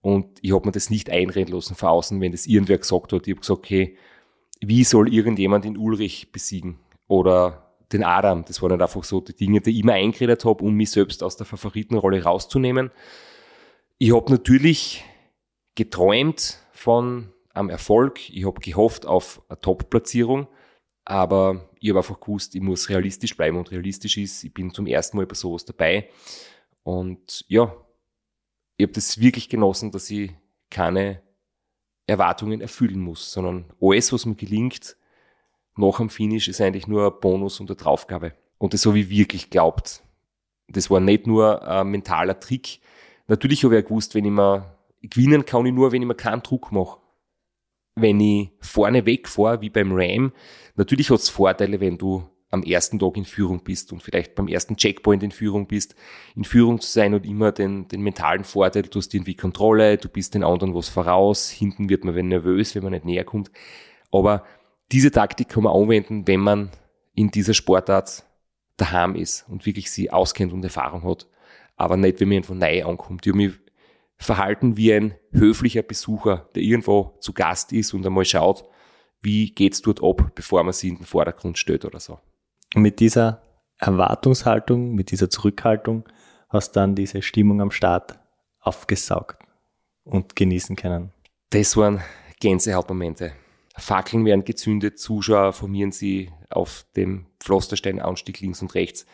Und 0.02 0.40
ich 0.42 0.54
habe 0.54 0.66
mir 0.66 0.72
das 0.72 0.90
nicht 0.90 1.10
einreden 1.10 1.54
lassen 1.54 1.76
von 1.76 1.90
außen, 1.90 2.22
wenn 2.22 2.32
das 2.32 2.48
irgendwer 2.48 2.78
gesagt 2.78 3.12
hat. 3.12 3.28
Ich 3.28 3.34
habe 3.34 3.42
gesagt, 3.42 3.60
okay, 3.60 3.98
wie 4.62 4.84
soll 4.86 5.14
irgendjemand 5.14 5.66
den 5.66 5.78
Ulrich 5.78 6.32
besiegen 6.32 6.80
oder 7.08 7.68
den 7.92 8.04
Adam. 8.04 8.44
Das 8.46 8.62
waren 8.62 8.72
halt 8.72 8.82
einfach 8.82 9.04
so 9.04 9.22
die 9.22 9.36
Dinge, 9.36 9.62
die 9.62 9.72
ich 9.72 9.80
immer 9.80 9.94
eingeredet 9.94 10.46
habe, 10.46 10.64
um 10.64 10.74
mich 10.74 10.92
selbst 10.92 11.24
aus 11.24 11.38
der 11.38 11.46
Favoritenrolle 11.46 12.24
rauszunehmen. 12.24 12.92
Ich 13.98 14.14
habe 14.14 14.32
natürlich 14.32 15.04
geträumt 15.76 16.60
von 16.72 17.34
einem 17.54 17.70
Erfolg. 17.70 18.30
Ich 18.30 18.46
habe 18.46 18.60
gehofft 18.60 19.06
auf 19.06 19.42
eine 19.50 19.60
Top-Platzierung, 19.60 20.48
aber 21.10 21.70
ich 21.80 21.90
habe 21.90 22.00
einfach 22.00 22.20
gewusst, 22.20 22.54
ich 22.54 22.62
muss 22.62 22.90
realistisch 22.90 23.38
bleiben 23.38 23.58
und 23.58 23.72
realistisch 23.72 24.18
ist, 24.18 24.44
ich 24.44 24.54
bin 24.54 24.74
zum 24.74 24.88
ersten 24.88 25.16
Mal 25.16 25.26
bei 25.26 25.36
sowas 25.36 25.64
dabei. 25.64 26.10
Und 26.84 27.46
ja, 27.48 27.74
ich 28.76 28.84
habe 28.84 28.92
das 28.92 29.18
wirklich 29.18 29.48
genossen, 29.48 29.92
dass 29.92 30.10
ich 30.10 30.32
keine 30.70 31.22
Erwartungen 32.08 32.60
erfüllen 32.60 33.00
muss, 33.00 33.32
sondern 33.32 33.72
alles, 33.80 34.12
was 34.12 34.26
mir 34.26 34.36
gelingt, 34.36 34.98
nach 35.78 35.98
dem 35.98 36.10
Finish 36.10 36.50
ist 36.50 36.60
eigentlich 36.60 36.88
nur 36.88 37.06
ein 37.06 37.20
Bonus 37.22 37.62
und 37.62 37.70
eine 37.70 37.78
Draufgabe. 37.78 38.34
Und 38.58 38.74
das 38.74 38.86
habe 38.86 39.00
ich 39.00 39.10
wirklich 39.10 39.50
glaubt. 39.50 40.04
Das 40.68 40.90
war 40.90 41.00
nicht 41.00 41.26
nur 41.26 41.66
ein 41.66 41.88
mentaler 41.88 42.38
Trick. 42.38 42.82
Natürlich 43.28 43.64
habe 43.64 43.78
ich 43.78 43.86
auch 43.86 43.88
gewusst, 43.88 44.14
wenn 44.14 44.26
ich 44.26 44.32
mir 44.32 44.76
gewinnen 45.02 45.46
kann 45.46 45.66
ich 45.66 45.74
nur, 45.74 45.94
wenn 45.94 46.02
ich 46.02 46.08
mir 46.08 46.16
keinen 46.16 46.44
Druck 46.44 46.74
mache. 46.74 47.00
Wenn 48.00 48.20
ich 48.20 48.52
vorne 48.60 49.08
wegfahre, 49.08 49.62
wie 49.62 49.72
beim 49.72 49.92
Ram, 49.92 50.32
natürlich 50.76 51.10
hat 51.10 51.20
es 51.20 51.30
Vorteile, 51.30 51.80
wenn 51.80 51.98
du 51.98 52.30
am 52.50 52.62
ersten 52.62 53.00
Tag 53.00 53.18
in 53.18 53.26
Führung 53.26 53.64
bist 53.64 53.92
und 53.92 54.04
vielleicht 54.04 54.36
beim 54.36 54.48
ersten 54.48 54.78
Checkpoint 54.78 55.24
in 55.24 55.32
Führung 55.32 55.68
bist, 55.68 55.96
in 56.36 56.44
Führung 56.44 56.80
zu 56.80 56.90
sein 56.90 57.16
und 57.16 57.26
immer 57.26 57.52
den, 57.52 57.88
den 57.88 58.02
mentalen 58.02 58.44
Vorteil, 58.44 58.84
du 58.84 59.00
hast 59.00 59.14
irgendwie 59.16 59.34
Kontrolle, 59.34 59.98
du 59.98 60.10
bist 60.10 60.36
den 60.36 60.44
anderen 60.44 60.76
was 60.76 60.90
voraus, 60.90 61.50
hinten 61.50 61.90
wird 61.90 62.06
man 62.06 62.14
wenn 62.14 62.28
nervös, 62.28 62.76
wenn 62.76 62.84
man 62.84 62.94
nicht 62.94 63.04
näher 63.04 63.26
kommt. 63.26 63.52
Aber 64.12 64.44
diese 64.92 65.12
Taktik 65.12 65.50
kann 65.50 65.64
man 65.64 65.74
anwenden, 65.74 66.28
wenn 66.28 66.40
man 66.40 66.70
in 67.16 67.32
dieser 67.32 67.56
Sportart 67.56 68.24
daheim 68.78 69.16
ist 69.16 69.46
und 69.50 69.66
wirklich 69.66 69.90
sie 69.90 70.12
auskennt 70.12 70.54
und 70.54 70.64
Erfahrung 70.64 71.04
hat. 71.04 71.28
Aber 71.76 71.98
nicht, 71.98 72.20
wenn 72.20 72.30
man 72.30 72.44
von 72.44 72.60
neu 72.60 72.86
ankommt. 72.86 73.26
Ich 73.26 73.32
habe 73.32 73.38
mich 73.38 73.54
verhalten 74.18 74.78
wie 74.78 74.94
ein 74.94 75.16
höflicher 75.32 75.84
Besucher, 75.84 76.50
der 76.56 76.64
irgendwo 76.64 77.18
zu 77.20 77.34
Gast 77.34 77.72
ist 77.72 77.94
und 77.94 78.06
einmal 78.06 78.26
schaut, 78.26 78.66
wie 79.22 79.52
geht's 79.52 79.82
dort 79.82 80.04
ab, 80.04 80.32
bevor 80.36 80.64
man 80.64 80.74
sie 80.74 80.90
in 80.90 80.98
den 80.98 81.06
Vordergrund 81.06 81.58
stellt 81.58 81.86
oder 81.86 82.00
so. 82.00 82.20
Und 82.76 82.82
mit 82.82 83.00
dieser 83.00 83.42
Erwartungshaltung, 83.78 84.94
mit 84.94 85.12
dieser 85.12 85.30
Zurückhaltung 85.30 86.08
hast 86.50 86.76
du 86.76 86.80
dann 86.80 86.96
diese 86.96 87.22
Stimmung 87.22 87.62
am 87.62 87.72
Start 87.72 88.20
aufgesaugt 88.60 89.38
und 90.04 90.36
genießen 90.36 90.76
können. 90.76 91.12
Das 91.50 91.78
waren 91.78 92.02
Gänsehautmomente. 92.40 93.34
Fackeln 93.78 94.26
werden 94.26 94.44
gezündet, 94.44 95.00
Zuschauer 95.00 95.54
formieren 95.54 95.92
sie 95.92 96.32
auf 96.50 96.86
dem 96.96 97.28
Pflastersteinanstieg 97.40 98.40
links 98.42 98.62
und 98.62 98.74
rechts. 98.74 99.06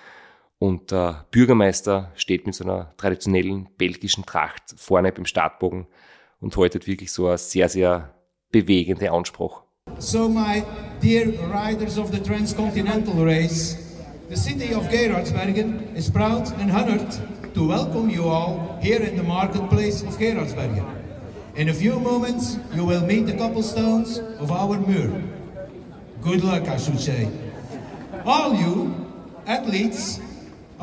Und 0.60 0.92
der 0.92 1.26
Bürgermeister 1.32 2.12
steht 2.16 2.46
mit 2.46 2.56
so 2.56 2.64
einer 2.64 2.94
traditionellen 2.98 3.70
belgischen 3.78 4.26
Tracht 4.26 4.64
vorne 4.78 5.12
beim 5.12 5.26
Startbogen 5.26 5.88
und 6.40 6.56
haltet 6.56 6.88
wirklich 6.88 7.12
so 7.12 7.28
eine 7.28 7.38
sehr, 7.38 7.70
sehr 7.70 8.14
bewegende 8.52 9.12
Ansprache. 9.12 9.64
So, 10.00 10.30
my 10.30 10.64
dear 11.02 11.28
riders 11.52 11.98
of 11.98 12.12
the 12.12 12.20
Transcontinental 12.20 13.24
Race, 13.24 13.78
the 14.30 14.36
city 14.36 14.74
of 14.74 14.90
Gerardsbergen 14.90 15.96
is 15.96 16.10
proud 16.10 16.52
and 16.60 16.72
honored 16.72 17.12
to 17.54 17.68
welcome 17.68 18.10
you 18.10 18.24
all 18.24 18.80
here 18.82 19.02
in 19.02 19.18
the 19.18 19.24
marketplace 19.24 20.04
of 20.04 20.18
Gerardsbergen. 20.18 20.86
In 21.56 21.70
a 21.70 21.74
few 21.74 22.00
moments, 22.00 22.58
you 22.74 22.86
will 22.86 23.06
meet 23.06 23.28
the 23.28 23.34
cobblestones 23.34 24.20
of 24.40 24.52
our 24.52 24.78
Muur. 24.78 25.12
Good 26.22 26.44
luck, 26.44 26.68
I 26.68 26.78
should 26.78 27.00
say. 27.00 27.28
All 28.26 28.56
you 28.56 28.96
athletes 29.46 30.20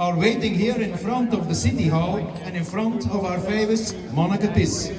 are 0.00 0.16
waiting 0.16 0.54
here 0.54 0.80
in 0.80 0.96
front 0.96 1.34
of 1.34 1.46
the 1.46 1.54
City 1.54 1.86
Hall 1.86 2.16
and 2.44 2.56
in 2.56 2.64
front 2.64 3.04
of 3.10 3.26
our 3.26 3.38
famous 3.38 3.92
Monaco 4.14 4.50
Piss, 4.50 4.90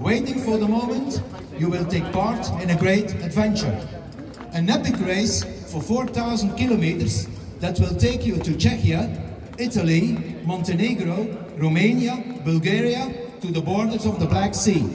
waiting 0.00 0.38
for 0.38 0.56
the 0.56 0.66
moment 0.66 1.20
you 1.58 1.68
will 1.68 1.84
take 1.84 2.10
part 2.10 2.48
in 2.62 2.70
a 2.70 2.78
great 2.78 3.12
adventure. 3.16 3.78
An 4.54 4.70
epic 4.70 4.98
race 5.00 5.44
for 5.70 5.82
4,000 5.82 6.56
kilometers 6.56 7.28
that 7.60 7.78
will 7.78 7.94
take 7.96 8.24
you 8.24 8.36
to 8.36 8.52
Czechia, 8.52 9.20
Italy, 9.58 10.12
Montenegro, 10.46 11.36
Romania, 11.58 12.16
Bulgaria, 12.42 13.12
to 13.42 13.48
the 13.48 13.60
borders 13.60 14.06
of 14.06 14.18
the 14.18 14.26
Black 14.26 14.54
Sea. 14.54 14.88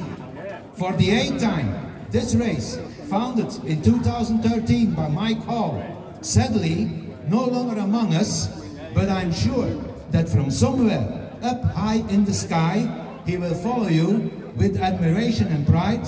For 0.73 0.91
the 0.93 1.11
eighth 1.11 1.39
time, 1.39 2.01
this 2.09 2.33
race, 2.33 2.79
founded 3.11 3.53
in 3.65 3.83
2013 3.83 4.95
by 4.95 5.07
Mike 5.07 5.43
Hall, 5.45 5.83
sadly 6.21 6.89
no 7.27 7.45
longer 7.45 7.79
among 7.79 8.15
us, 8.15 8.60
but 8.93 9.09
I'm 9.09 9.31
sure 9.33 9.69
that 10.11 10.29
from 10.29 10.51
somewhere 10.51 11.31
up 11.41 11.63
high 11.63 12.03
in 12.09 12.25
the 12.25 12.33
sky, 12.33 12.87
he 13.25 13.37
will 13.37 13.55
follow 13.55 13.87
you 13.87 14.31
with 14.55 14.77
admiration 14.77 15.47
and 15.47 15.65
pride 15.65 16.07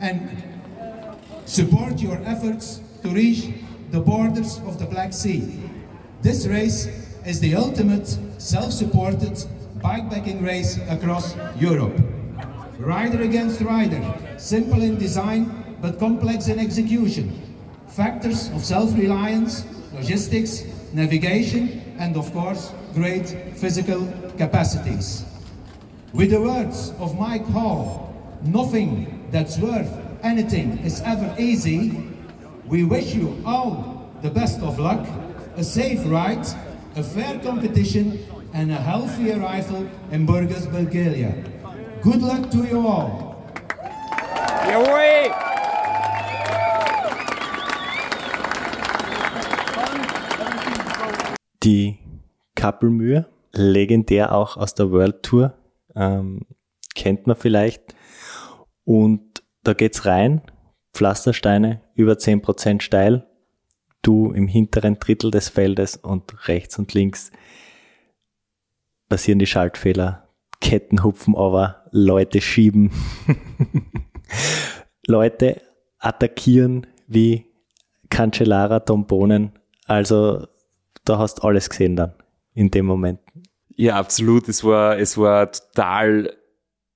and 0.00 0.42
support 1.44 2.00
your 2.00 2.20
efforts 2.24 2.80
to 3.02 3.08
reach 3.08 3.48
the 3.90 4.00
borders 4.00 4.58
of 4.58 4.78
the 4.78 4.86
Black 4.86 5.12
Sea. 5.12 5.60
This 6.22 6.46
race 6.46 6.86
is 7.26 7.40
the 7.40 7.54
ultimate 7.54 8.06
self-supported 8.38 9.34
bikepacking 9.78 10.42
race 10.44 10.78
across 10.88 11.36
Europe. 11.56 11.98
Rider 12.78 13.22
against 13.22 13.60
rider, 13.60 14.02
simple 14.38 14.82
in 14.82 14.98
design 14.98 15.76
but 15.80 15.98
complex 15.98 16.48
in 16.48 16.58
execution. 16.58 17.56
Factors 17.88 18.48
of 18.50 18.64
self-reliance, 18.64 19.66
logistics, 19.92 20.64
navigation, 20.92 21.71
and 22.02 22.16
of 22.16 22.32
course, 22.32 22.72
great 22.94 23.28
physical 23.54 24.12
capacities. 24.36 25.24
With 26.12 26.30
the 26.30 26.40
words 26.40 26.92
of 26.98 27.16
Mike 27.16 27.46
Hall, 27.46 28.12
nothing 28.42 29.28
that's 29.30 29.56
worth 29.58 29.88
anything 30.24 30.78
is 30.78 31.00
ever 31.02 31.32
easy. 31.38 32.10
We 32.66 32.82
wish 32.82 33.14
you 33.14 33.40
all 33.46 34.10
the 34.20 34.30
best 34.30 34.58
of 34.62 34.80
luck, 34.80 35.06
a 35.56 35.62
safe 35.62 36.00
ride, 36.06 36.44
a 36.96 37.04
fair 37.04 37.38
competition, 37.38 38.18
and 38.52 38.72
a 38.72 38.82
healthy 38.90 39.30
arrival 39.32 39.88
in 40.10 40.26
Burgos, 40.26 40.66
Bulgaria. 40.66 41.32
Good 42.02 42.20
luck 42.20 42.50
to 42.50 42.64
you 42.66 42.84
all. 42.84 43.31
Die 51.62 51.98
Kappelmühe, 52.54 53.26
legendär 53.52 54.34
auch 54.34 54.56
aus 54.56 54.74
der 54.74 54.90
World 54.90 55.22
Tour, 55.22 55.54
ähm, 55.94 56.46
kennt 56.94 57.26
man 57.26 57.36
vielleicht. 57.36 57.94
Und 58.84 59.42
da 59.62 59.74
geht's 59.74 60.06
rein, 60.06 60.42
Pflastersteine 60.92 61.80
über 61.94 62.14
10% 62.14 62.82
steil, 62.82 63.26
du 64.02 64.32
im 64.32 64.48
hinteren 64.48 64.98
Drittel 64.98 65.30
des 65.30 65.48
Feldes 65.48 65.96
und 65.96 66.48
rechts 66.48 66.78
und 66.78 66.92
links 66.94 67.30
passieren 69.08 69.38
die 69.38 69.46
Schaltfehler, 69.46 70.26
Ketten 70.60 71.04
hupfen 71.04 71.36
aber, 71.36 71.84
Leute 71.90 72.40
schieben, 72.40 72.90
Leute 75.06 75.60
attackieren 75.98 76.86
wie 77.06 77.44
Cancellara, 78.08 78.80
Tombonen. 78.80 79.52
Also 79.84 80.46
da 81.04 81.18
hast 81.18 81.44
alles 81.44 81.70
gesehen 81.70 81.96
dann 81.96 82.14
in 82.54 82.70
dem 82.70 82.86
Moment. 82.86 83.20
Ja, 83.74 83.96
absolut. 83.96 84.48
Es 84.48 84.64
war, 84.64 84.98
es 84.98 85.16
war 85.16 85.50
total 85.50 86.36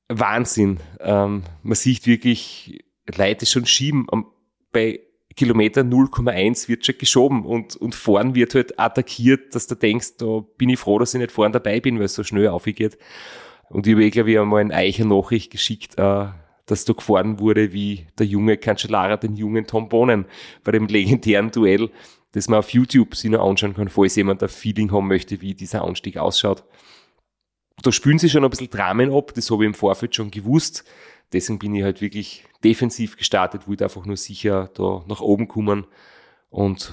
Wahnsinn. 0.08 0.78
Ähm, 1.00 1.42
man 1.62 1.74
sieht 1.74 2.06
wirklich 2.06 2.84
Leute 3.16 3.46
schon 3.46 3.66
schieben. 3.66 4.06
Bei 4.72 5.00
Kilometer 5.34 5.82
0,1 5.82 6.68
wird 6.68 6.86
schon 6.86 6.98
geschoben 6.98 7.44
und, 7.44 7.76
und 7.76 7.94
vorn 7.94 8.34
wird 8.34 8.54
halt 8.54 8.78
attackiert, 8.78 9.54
dass 9.54 9.66
du 9.66 9.74
denkst, 9.74 10.16
da 10.18 10.44
bin 10.56 10.70
ich 10.70 10.78
froh, 10.78 10.98
dass 10.98 11.14
ich 11.14 11.20
nicht 11.20 11.32
vorn 11.32 11.52
dabei 11.52 11.80
bin, 11.80 11.98
weil 11.98 12.06
es 12.06 12.14
so 12.14 12.24
schnell 12.24 12.48
aufgeht. 12.48 12.98
Und 13.68 13.86
ich 13.86 13.94
habe, 13.94 14.04
eh, 14.04 14.10
glaube 14.10 14.30
ich, 14.30 14.38
einmal 14.38 14.60
eine 14.60 14.74
Eicher 14.74 15.04
Nachricht 15.04 15.50
geschickt, 15.50 15.98
äh, 15.98 16.26
dass 16.66 16.84
da 16.84 16.92
gefahren 16.94 17.38
wurde 17.38 17.72
wie 17.72 18.06
der 18.18 18.26
junge 18.26 18.56
Cancellara, 18.56 19.16
den 19.16 19.36
jungen 19.36 19.66
Tom 19.66 19.88
Bonen 19.88 20.26
bei 20.64 20.72
dem 20.72 20.86
legendären 20.86 21.50
Duell 21.50 21.90
das 22.36 22.48
man 22.48 22.58
auf 22.58 22.68
YouTube 22.68 23.14
sich 23.14 23.30
noch 23.30 23.48
anschauen 23.48 23.72
kann, 23.72 23.88
falls 23.88 24.14
jemand 24.14 24.42
ein 24.42 24.50
Feeling 24.50 24.92
haben 24.92 25.08
möchte, 25.08 25.40
wie 25.40 25.54
dieser 25.54 25.82
Anstieg 25.82 26.18
ausschaut. 26.18 26.64
Da 27.82 27.90
spülen 27.90 28.18
sie 28.18 28.28
schon 28.28 28.44
ein 28.44 28.50
bisschen 28.50 28.68
Dramen 28.68 29.10
ab, 29.10 29.32
das 29.34 29.50
habe 29.50 29.64
ich 29.64 29.68
im 29.68 29.72
Vorfeld 29.72 30.14
schon 30.14 30.30
gewusst. 30.30 30.84
Deswegen 31.32 31.58
bin 31.58 31.74
ich 31.74 31.82
halt 31.82 32.02
wirklich 32.02 32.44
defensiv 32.62 33.16
gestartet, 33.16 33.66
wollte 33.66 33.84
einfach 33.84 34.04
nur 34.04 34.18
sicher 34.18 34.68
da 34.74 35.02
nach 35.08 35.22
oben 35.22 35.48
kommen 35.48 35.86
und 36.50 36.92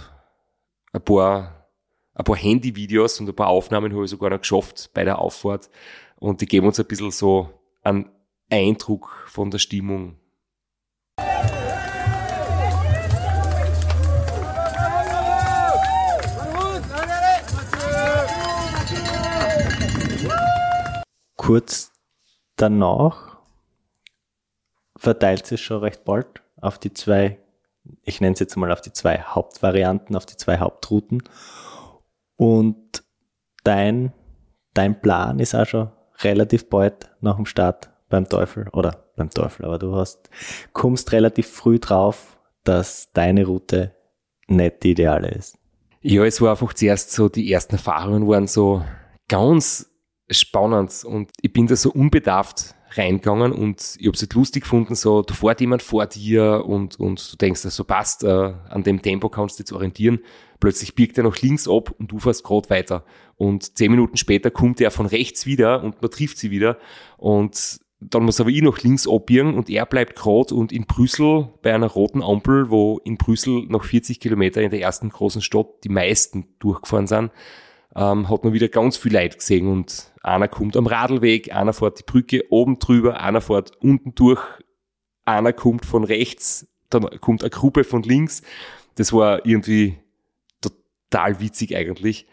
ein 0.93 1.03
paar, 1.03 1.67
ein 2.13 2.23
paar 2.23 2.37
Handyvideos 2.37 3.19
und 3.19 3.27
ein 3.27 3.35
paar 3.35 3.49
Aufnahmen 3.49 3.91
habe 3.91 4.05
ich 4.05 4.11
sogar 4.11 4.29
noch 4.29 4.39
geschafft 4.39 4.91
bei 4.93 5.03
der 5.03 5.19
Auffahrt 5.19 5.69
und 6.15 6.39
die 6.39 6.45
geben 6.45 6.67
uns 6.67 6.79
ein 6.79 6.87
bisschen 6.87 7.11
so 7.11 7.49
einen 7.81 8.09
Eindruck 8.49 9.25
von 9.27 9.51
der 9.51 9.59
Stimmung 9.59 10.15
kurz 21.43 21.91
danach 22.55 23.37
verteilt 24.95 25.45
sich 25.45 25.61
schon 25.61 25.81
recht 25.81 26.05
bald 26.05 26.41
auf 26.61 26.79
die 26.79 26.93
zwei, 26.93 27.37
ich 28.03 28.21
nenne 28.21 28.33
es 28.33 28.39
jetzt 28.39 28.55
mal 28.55 28.71
auf 28.71 28.79
die 28.79 28.93
zwei 28.93 29.19
Hauptvarianten, 29.19 30.15
auf 30.15 30.25
die 30.25 30.37
zwei 30.37 30.59
Hauptrouten. 30.59 31.21
Und 32.37 33.03
dein, 33.65 34.13
dein 34.73 35.01
Plan 35.01 35.39
ist 35.39 35.53
auch 35.53 35.65
schon 35.65 35.91
relativ 36.19 36.69
bald 36.69 37.11
nach 37.19 37.35
dem 37.35 37.45
Start 37.45 37.89
beim 38.07 38.29
Teufel 38.29 38.69
oder 38.69 39.03
beim 39.17 39.29
Teufel, 39.29 39.65
aber 39.65 39.79
du 39.79 39.95
hast, 39.95 40.29
kommst 40.71 41.11
relativ 41.11 41.47
früh 41.49 41.77
drauf, 41.77 42.37
dass 42.63 43.11
deine 43.11 43.45
Route 43.45 43.93
nicht 44.47 44.83
die 44.83 44.91
ideale 44.91 45.29
ist. 45.31 45.57
Ja, 45.99 46.23
es 46.23 46.39
war 46.39 46.51
einfach 46.51 46.73
zuerst 46.73 47.11
so, 47.11 47.27
die 47.27 47.51
ersten 47.51 47.75
Erfahrungen 47.75 48.29
waren 48.29 48.47
so 48.47 48.81
ganz 49.27 49.92
spannend 50.29 51.03
und 51.05 51.31
ich 51.41 51.51
bin 51.51 51.67
da 51.67 51.75
so 51.75 51.91
unbedarft 51.91 52.75
reingegangen 52.97 53.51
und 53.51 53.97
ich 53.99 54.05
habe 54.05 54.15
es 54.15 54.21
halt 54.21 54.33
lustig 54.33 54.63
gefunden, 54.63 54.95
so 54.95 55.21
da 55.21 55.33
fährt 55.33 55.61
jemand 55.61 55.81
vor 55.81 56.05
dir 56.05 56.63
und, 56.65 56.99
und 56.99 57.31
du 57.31 57.37
denkst, 57.37 57.61
so 57.61 57.83
passt, 57.83 58.23
äh, 58.23 58.53
an 58.69 58.83
dem 58.83 59.01
Tempo 59.01 59.29
kannst 59.29 59.59
du 59.59 59.63
dich 59.63 59.73
orientieren. 59.73 60.19
Plötzlich 60.59 60.95
biegt 60.95 61.17
er 61.17 61.23
nach 61.23 61.41
links 61.41 61.67
ab 61.67 61.93
und 61.97 62.11
du 62.11 62.19
fährst 62.19 62.43
gerade 62.43 62.69
weiter. 62.69 63.03
Und 63.35 63.77
zehn 63.77 63.91
Minuten 63.91 64.17
später 64.17 64.51
kommt 64.51 64.79
er 64.79 64.91
von 64.91 65.05
rechts 65.05 65.45
wieder 65.45 65.83
und 65.83 66.01
man 66.01 66.11
trifft 66.11 66.37
sie 66.37 66.51
wieder 66.51 66.77
und 67.17 67.79
dann 68.09 68.23
muss 68.23 68.41
aber 68.41 68.49
ich 68.49 68.61
noch 68.61 68.79
links 68.79 69.07
abbiegen 69.07 69.53
und 69.53 69.69
er 69.69 69.85
bleibt 69.85 70.15
gerade 70.15 70.53
und 70.53 70.71
in 70.71 70.85
Brüssel 70.85 71.49
bei 71.61 71.73
einer 71.73 71.87
roten 71.87 72.21
Ampel, 72.21 72.69
wo 72.69 72.99
in 73.05 73.17
Brüssel 73.17 73.65
noch 73.67 73.85
40 73.85 74.19
Kilometer 74.19 74.61
in 74.61 74.71
der 74.71 74.81
ersten 74.81 75.09
großen 75.09 75.41
Stadt 75.41 75.67
die 75.83 75.89
meisten 75.89 76.45
durchgefahren 76.59 77.07
sind, 77.07 77.31
ähm, 77.95 78.29
hat 78.29 78.43
man 78.43 78.53
wieder 78.53 78.69
ganz 78.69 78.97
viel 78.97 79.13
Leid 79.13 79.37
gesehen 79.37 79.67
und 79.67 80.11
einer 80.21 80.47
kommt 80.47 80.75
am 80.77 80.87
Radlweg, 80.87 81.53
einer 81.53 81.73
fährt 81.73 81.99
die 81.99 82.03
Brücke 82.03 82.43
oben 82.49 82.79
drüber, 82.79 83.19
einer 83.19 83.41
fährt 83.41 83.75
unten 83.81 84.15
durch, 84.15 84.41
einer 85.25 85.53
kommt 85.53 85.85
von 85.85 86.03
rechts, 86.03 86.67
dann 86.89 87.05
kommt 87.21 87.43
eine 87.43 87.49
Gruppe 87.49 87.83
von 87.83 88.03
links. 88.03 88.41
Das 88.95 89.13
war 89.13 89.45
irgendwie 89.45 89.97
total 90.61 91.39
witzig 91.39 91.75
eigentlich. 91.75 92.27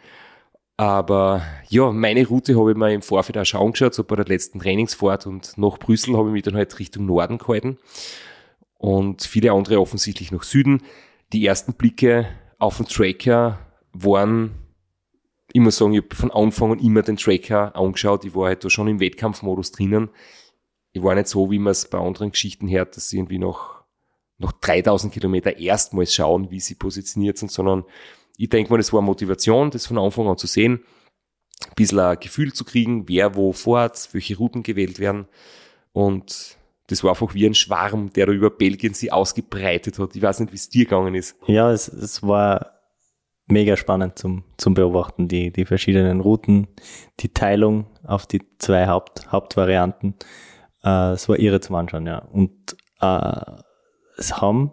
Aber 0.77 1.43
ja, 1.69 1.93
meine 1.93 2.27
Route 2.27 2.59
habe 2.59 2.71
ich 2.71 2.77
mir 2.77 2.93
im 2.93 3.03
Vorfeld 3.03 3.37
auch 3.37 3.45
schon 3.45 3.61
angeschaut, 3.61 3.93
so 3.95 4.03
bei 4.03 4.17
der 4.17 4.25
letzten 4.25 4.61
Trainingsfahrt 4.61 5.27
und 5.27 5.59
nach 5.59 5.79
Brüssel 5.79 6.17
habe 6.17 6.29
ich 6.29 6.33
mich 6.33 6.43
dann 6.43 6.57
halt 6.57 6.79
Richtung 6.79 7.05
Norden 7.05 7.37
gehalten 7.37 7.77
und 8.79 9.23
viele 9.23 9.53
andere 9.53 9.79
offensichtlich 9.79 10.33
nach 10.33 10.43
Süden. 10.43 10.83
Die 11.35 11.45
ersten 11.45 11.75
Blicke 11.75 12.29
auf 12.59 12.79
den 12.79 12.87
Tracker 12.87 13.59
waren 13.93 14.53
muss 15.59 15.77
sagen, 15.77 15.95
ich 15.95 16.03
habe 16.03 16.15
von 16.15 16.31
Anfang 16.31 16.73
an 16.73 16.79
immer 16.79 17.03
den 17.03 17.17
Tracker 17.17 17.75
angeschaut. 17.75 18.25
Ich 18.25 18.35
war 18.35 18.47
halt 18.47 18.65
da 18.65 18.71
schon 18.71 18.89
im 18.89 19.01
Wettkampfmodus 19.01 19.73
drinnen. 19.73 20.11
Ich 20.93 21.03
war 21.03 21.15
nicht 21.15 21.29
so, 21.29 21.51
wie 21.51 21.59
man 21.59 21.73
es 21.73 21.89
bei 21.89 21.99
anderen 21.99 22.31
Geschichten 22.31 22.69
hört, 22.69 22.97
dass 22.97 23.09
sie 23.09 23.19
irgendwie 23.19 23.39
noch, 23.39 23.85
noch 24.39 24.53
3000 24.53 25.13
Kilometer 25.13 25.59
erstmals 25.59 26.15
schauen, 26.15 26.51
wie 26.51 26.61
sie 26.61 26.75
positioniert 26.75 27.39
sind, 27.39 27.51
sondern 27.51 27.85
ich 28.37 28.49
denke 28.49 28.71
mal, 28.71 28.79
das 28.79 28.93
war 28.93 29.03
Motivation, 29.03 29.71
das 29.71 29.87
von 29.87 29.99
Anfang 29.99 30.27
an 30.27 30.39
zu 30.39 30.47
sehen, 30.47 30.85
ein 31.67 31.75
bisschen 31.77 31.99
ein 31.99 32.19
Gefühl 32.19 32.53
zu 32.53 32.65
kriegen, 32.65 33.09
wer 33.09 33.35
wo 33.35 33.53
fährt, 33.53 34.09
welche 34.13 34.37
Routen 34.37 34.63
gewählt 34.63 34.99
werden. 34.99 35.27
Und 35.93 36.57
das 36.87 37.05
war 37.05 37.11
einfach 37.11 37.35
wie 37.35 37.47
ein 37.47 37.55
Schwarm, 37.55 38.13
der 38.13 38.27
da 38.27 38.33
über 38.33 38.51
Belgien 38.51 38.95
sie 38.95 39.13
ausgebreitet 39.13 39.99
hat. 39.99 40.17
Ich 40.17 40.23
weiß 40.23 40.41
nicht, 40.41 40.53
wie 40.53 40.57
es 40.57 40.69
dir 40.69 40.85
gegangen 40.85 41.15
ist. 41.15 41.37
Ja, 41.47 41.71
es, 41.71 41.89
es 41.89 42.23
war 42.23 42.80
mega 43.51 43.77
spannend 43.77 44.19
zum, 44.19 44.45
zum 44.57 44.75
Beobachten, 44.75 45.29
die, 45.29 45.53
die 45.53 45.65
verschiedenen 45.65 46.21
Routen, 46.21 46.69
die 47.21 47.33
Teilung 47.33 47.87
auf 48.05 48.27
die 48.27 48.43
zwei 48.59 48.87
Haupt, 48.87 49.31
Hauptvarianten. 49.31 50.15
Äh, 50.85 51.13
es 51.13 51.29
war 51.29 51.39
irre 51.39 51.61
zum 51.61 51.77
Anschauen, 51.77 52.07
ja. 52.07 52.19
Und 52.19 52.77
äh, 53.01 53.53
es 54.17 54.41
haben 54.41 54.73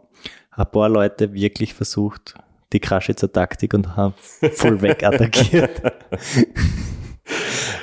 ein 0.51 0.71
paar 0.71 0.89
Leute 0.89 1.33
wirklich 1.33 1.73
versucht, 1.73 2.35
die 2.73 2.79
Kraschitzer 2.79 3.31
Taktik 3.31 3.73
und 3.73 3.95
haben 3.95 4.13
voll 4.53 4.81
weg 4.81 5.03
attackiert. 5.03 5.81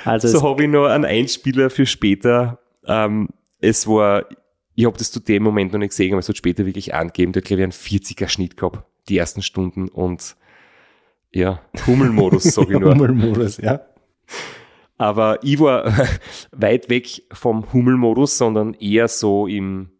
Also 0.05 0.29
so 0.29 0.43
habe 0.43 0.65
ich 0.65 0.69
noch 0.69 0.87
einen 0.87 1.05
Einspieler 1.05 1.71
für 1.71 1.87
später. 1.87 2.59
Ähm, 2.87 3.29
es 3.61 3.87
war, 3.87 4.27
ich 4.75 4.85
habe 4.85 4.99
das 4.99 5.11
zu 5.11 5.21
dem 5.21 5.43
Moment 5.43 5.73
noch 5.73 5.79
nicht 5.79 5.91
gesehen, 5.91 6.13
aber 6.13 6.21
es 6.21 6.29
hat 6.29 6.37
später 6.37 6.67
wirklich 6.67 6.95
angegeben, 6.95 7.33
der 7.33 7.41
hat 7.41 7.47
glaube 7.47 7.63
ich 7.63 7.65
einen 7.65 7.73
40er 7.73 8.29
Schnitt 8.29 8.57
gehabt, 8.57 8.85
die 9.09 9.17
ersten 9.17 9.43
Stunden 9.43 9.89
und 9.89 10.37
ja, 11.35 11.61
Hummelmodus, 11.87 12.45
sage 12.45 12.75
ich 12.75 12.81
nur. 12.81 12.91
Hummelmodus, 12.95 13.59
ja. 13.59 13.81
Aber 14.97 15.43
ich 15.43 15.59
war 15.59 15.93
weit 16.53 16.89
weg 16.89 17.25
vom 17.33 17.73
Hummelmodus, 17.73 18.39
sondern 18.39 18.75
eher 18.75 19.09
so 19.09 19.47
im, 19.47 19.91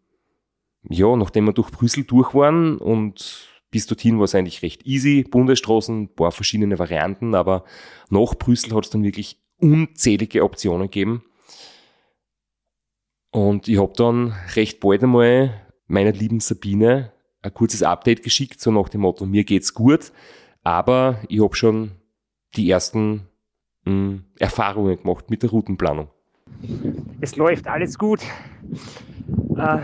ja, 0.89 1.15
nachdem 1.15 1.45
wir 1.45 1.53
durch 1.53 1.71
Brüssel 1.71 2.05
durch 2.05 2.33
waren 2.33 2.77
und 2.77 3.49
bis 3.69 3.87
dorthin 3.87 4.17
war 4.17 4.23
es 4.23 4.35
eigentlich 4.35 4.61
recht 4.61 4.85
easy. 4.85 5.25
Bundesstraßen, 5.29 6.15
paar 6.15 6.31
verschiedene 6.31 6.79
Varianten, 6.79 7.35
aber 7.35 7.65
nach 8.09 8.35
Brüssel 8.35 8.73
hat 8.73 8.85
es 8.85 8.89
dann 8.89 9.03
wirklich 9.03 9.37
unzählige 9.59 10.43
Optionen 10.43 10.83
gegeben. 10.83 11.25
Und 13.31 13.67
ich 13.67 13.77
habe 13.77 13.91
dann 13.97 14.33
recht 14.55 14.79
bald 14.79 15.03
einmal 15.03 15.61
meiner 15.87 16.13
lieben 16.13 16.39
Sabine 16.39 17.11
ein 17.41 17.53
kurzes 17.53 17.83
Update 17.83 18.23
geschickt, 18.23 18.61
so 18.61 18.71
nach 18.71 18.87
dem 18.87 19.01
Motto, 19.01 19.25
mir 19.25 19.43
geht's 19.43 19.73
gut, 19.73 20.13
aber 20.65 21.19
ich 21.29 21.41
habe 21.41 21.55
schon 21.55 21.91
die 22.55 22.69
ersten 22.69 23.27
mh, 23.85 23.91
hm, 23.91 24.23
Erfahrungen 24.39 24.97
gemacht 24.97 25.29
mit 25.29 25.43
der 25.43 25.51
Routenplanung. 25.51 26.09
Es 27.21 27.35
läuft 27.37 27.67
alles 27.67 27.97
gut. 27.97 28.21
Äh, 29.55 29.79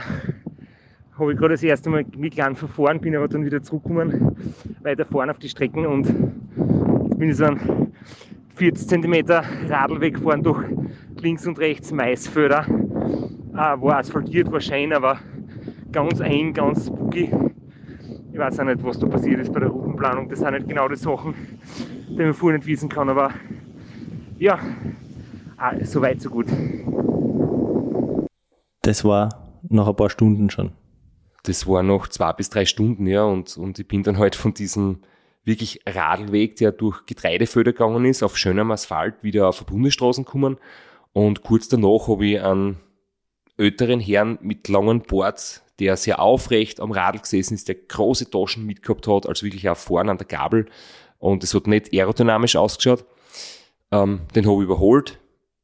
habe 1.17 1.31
ich 1.31 1.37
gerade 1.37 1.53
das 1.53 1.63
erste 1.63 1.89
Mal 1.89 2.05
mit 2.17 2.33
klein 2.33 2.55
verfahren, 2.55 2.99
bin 2.99 3.15
aber 3.15 3.27
dann 3.27 3.45
wieder 3.45 3.61
zurückgekommen, 3.61 4.35
weiter 4.81 5.05
vorne 5.05 5.31
auf 5.31 5.39
die 5.39 5.49
Strecken 5.49 5.85
und 5.85 6.07
bin 7.17 7.31
so 7.33 7.45
ein 7.45 7.93
40 8.55 8.87
cm 8.87 9.25
Radl 9.69 10.11
gefahren 10.11 10.41
durch 10.41 10.65
links 11.19 11.45
und 11.45 11.59
rechts 11.59 11.91
Maisfelder. 11.91 12.65
Äh, 13.53 13.55
war 13.55 13.97
asphaltiert 13.97 14.51
wahrscheinlich, 14.51 14.97
aber 14.97 15.19
ganz 15.91 16.19
eng, 16.21 16.53
ganz 16.53 16.87
spooky. 16.87 17.29
Ich 18.41 18.47
weiß 18.47 18.59
auch 18.59 18.63
nicht, 18.63 18.83
was 18.83 18.97
da 18.97 19.07
passiert 19.07 19.39
ist 19.39 19.53
bei 19.53 19.59
der 19.59 19.69
Routenplanung. 19.69 20.27
Das 20.27 20.39
sind 20.39 20.51
nicht 20.51 20.67
genau 20.67 20.87
die 20.87 20.95
Sachen, 20.95 21.35
die 22.09 22.15
man 22.15 22.33
vorher 22.33 22.57
nicht 22.57 22.67
wissen 22.67 22.89
kann, 22.89 23.07
aber 23.07 23.31
ja, 24.39 24.57
ah, 25.57 25.73
so 25.83 26.01
weit, 26.01 26.21
so 26.21 26.31
gut. 26.31 26.47
Das 28.81 29.05
war 29.05 29.29
nach 29.69 29.87
ein 29.87 29.95
paar 29.95 30.09
Stunden 30.09 30.49
schon 30.49 30.71
das 31.43 31.67
war 31.67 31.83
noch 31.83 32.07
zwei 32.07 32.33
bis 32.33 32.49
drei 32.49 32.65
Stunden, 32.65 33.07
ja, 33.07 33.23
und, 33.23 33.57
und 33.57 33.79
ich 33.79 33.87
bin 33.87 34.03
dann 34.03 34.17
halt 34.17 34.35
von 34.35 34.53
diesem 34.53 35.01
wirklich 35.43 35.81
Radlweg, 35.87 36.55
der 36.57 36.71
durch 36.71 37.05
Getreidefelder 37.05 37.73
gegangen 37.73 38.05
ist, 38.05 38.21
auf 38.21 38.37
schönem 38.37 38.71
Asphalt 38.71 39.23
wieder 39.23 39.47
auf 39.47 39.65
Bundesstraßen 39.65 40.23
gekommen. 40.23 40.57
Und 41.13 41.41
kurz 41.41 41.67
danach 41.67 42.07
habe 42.07 42.25
ich 42.25 42.41
einen 42.41 42.77
älteren 43.57 43.99
Herrn 43.99 44.37
mit 44.41 44.67
langen 44.67 45.01
Boards, 45.01 45.63
der 45.81 45.97
sehr 45.97 46.21
aufrecht 46.21 46.79
am 46.79 46.91
Radl 46.91 47.19
gesessen 47.19 47.55
ist, 47.55 47.67
der 47.67 47.75
große 47.75 48.29
Taschen 48.29 48.67
mitgehabt 48.67 49.07
hat, 49.07 49.27
also 49.27 49.45
wirklich 49.45 49.67
auch 49.67 49.77
vorne 49.77 50.11
an 50.11 50.19
der 50.19 50.27
Gabel. 50.27 50.67
Und 51.17 51.43
es 51.43 51.55
hat 51.55 51.65
nicht 51.65 51.91
aerodynamisch 51.91 52.55
ausgeschaut. 52.55 53.03
Ähm, 53.91 54.21
den 54.35 54.45
habe 54.45 54.57
ich 54.57 54.63
überholt 54.63 55.19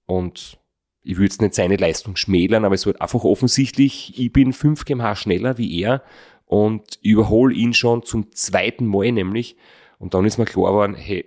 und 0.08 0.58
ich 1.04 1.18
würde 1.18 1.26
jetzt 1.26 1.42
nicht 1.42 1.54
seine 1.54 1.78
Leistung 1.78 2.16
schmälern, 2.16 2.66
aber 2.66 2.74
es 2.74 2.88
wird 2.88 3.00
einfach 3.00 3.24
offensichtlich, 3.24 4.20
ich 4.20 4.34
bin 4.34 4.54
5 4.54 4.86
kmh 4.86 5.16
schneller 5.16 5.58
wie 5.60 5.82
er 5.82 6.02
und 6.46 6.98
überhole 7.04 7.54
ihn 7.54 7.76
schon 7.76 8.04
zum 8.04 8.32
zweiten 8.32 8.88
Mal 8.88 9.12
nämlich. 9.12 9.56
Und 10.00 10.16
dann 10.16 10.26
ist 10.26 10.40
mir 10.40 10.46
klar 10.46 10.72
geworden, 10.72 10.96
hey, 10.96 11.26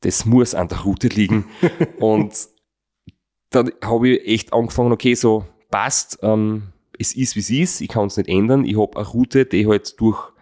das 0.00 0.26
muss 0.26 0.54
an 0.54 0.68
der 0.68 0.80
Route 0.80 1.08
liegen. 1.08 1.46
und 2.00 2.34
dann 3.50 3.70
habe 3.82 4.08
ich 4.08 4.26
echt 4.26 4.52
angefangen, 4.52 4.92
okay, 4.92 5.14
so 5.14 5.46
passt, 5.70 6.18
ähm, 6.22 6.72
es 6.98 7.14
ist 7.14 7.36
wie 7.36 7.40
es 7.40 7.50
ist, 7.50 7.80
ich 7.80 7.88
kann 7.88 8.06
es 8.06 8.16
nicht 8.16 8.28
ändern. 8.28 8.64
Ich 8.64 8.78
habe 8.78 8.96
eine 8.96 9.06
Route, 9.06 9.46
die 9.46 9.66
halt 9.66 10.00
durch 10.00 10.32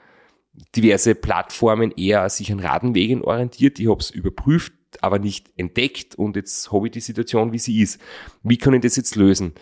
diverse 0.77 1.15
Plattformen 1.15 1.91
eher 1.93 2.29
sich 2.29 2.53
an 2.53 2.61
Radenwegen 2.61 3.23
orientiert. 3.23 3.79
Ich 3.79 3.89
habe 3.89 4.01
es 4.01 4.11
überprüft, 4.11 4.73
aber 5.01 5.19
nicht 5.19 5.53
entdeckt 5.57 6.15
und 6.15 6.37
jetzt 6.37 6.73
habe 6.73 6.87
ich 6.87 6.93
die 6.93 7.01
Situation, 7.01 7.53
wie 7.53 7.59
sie 7.59 7.81
ist. 7.81 8.01
Wie 8.43 8.57
kann 8.57 8.75
ich 8.75 8.83
das 8.83 8.97
jetzt 8.97 9.17
lösen? 9.17 9.53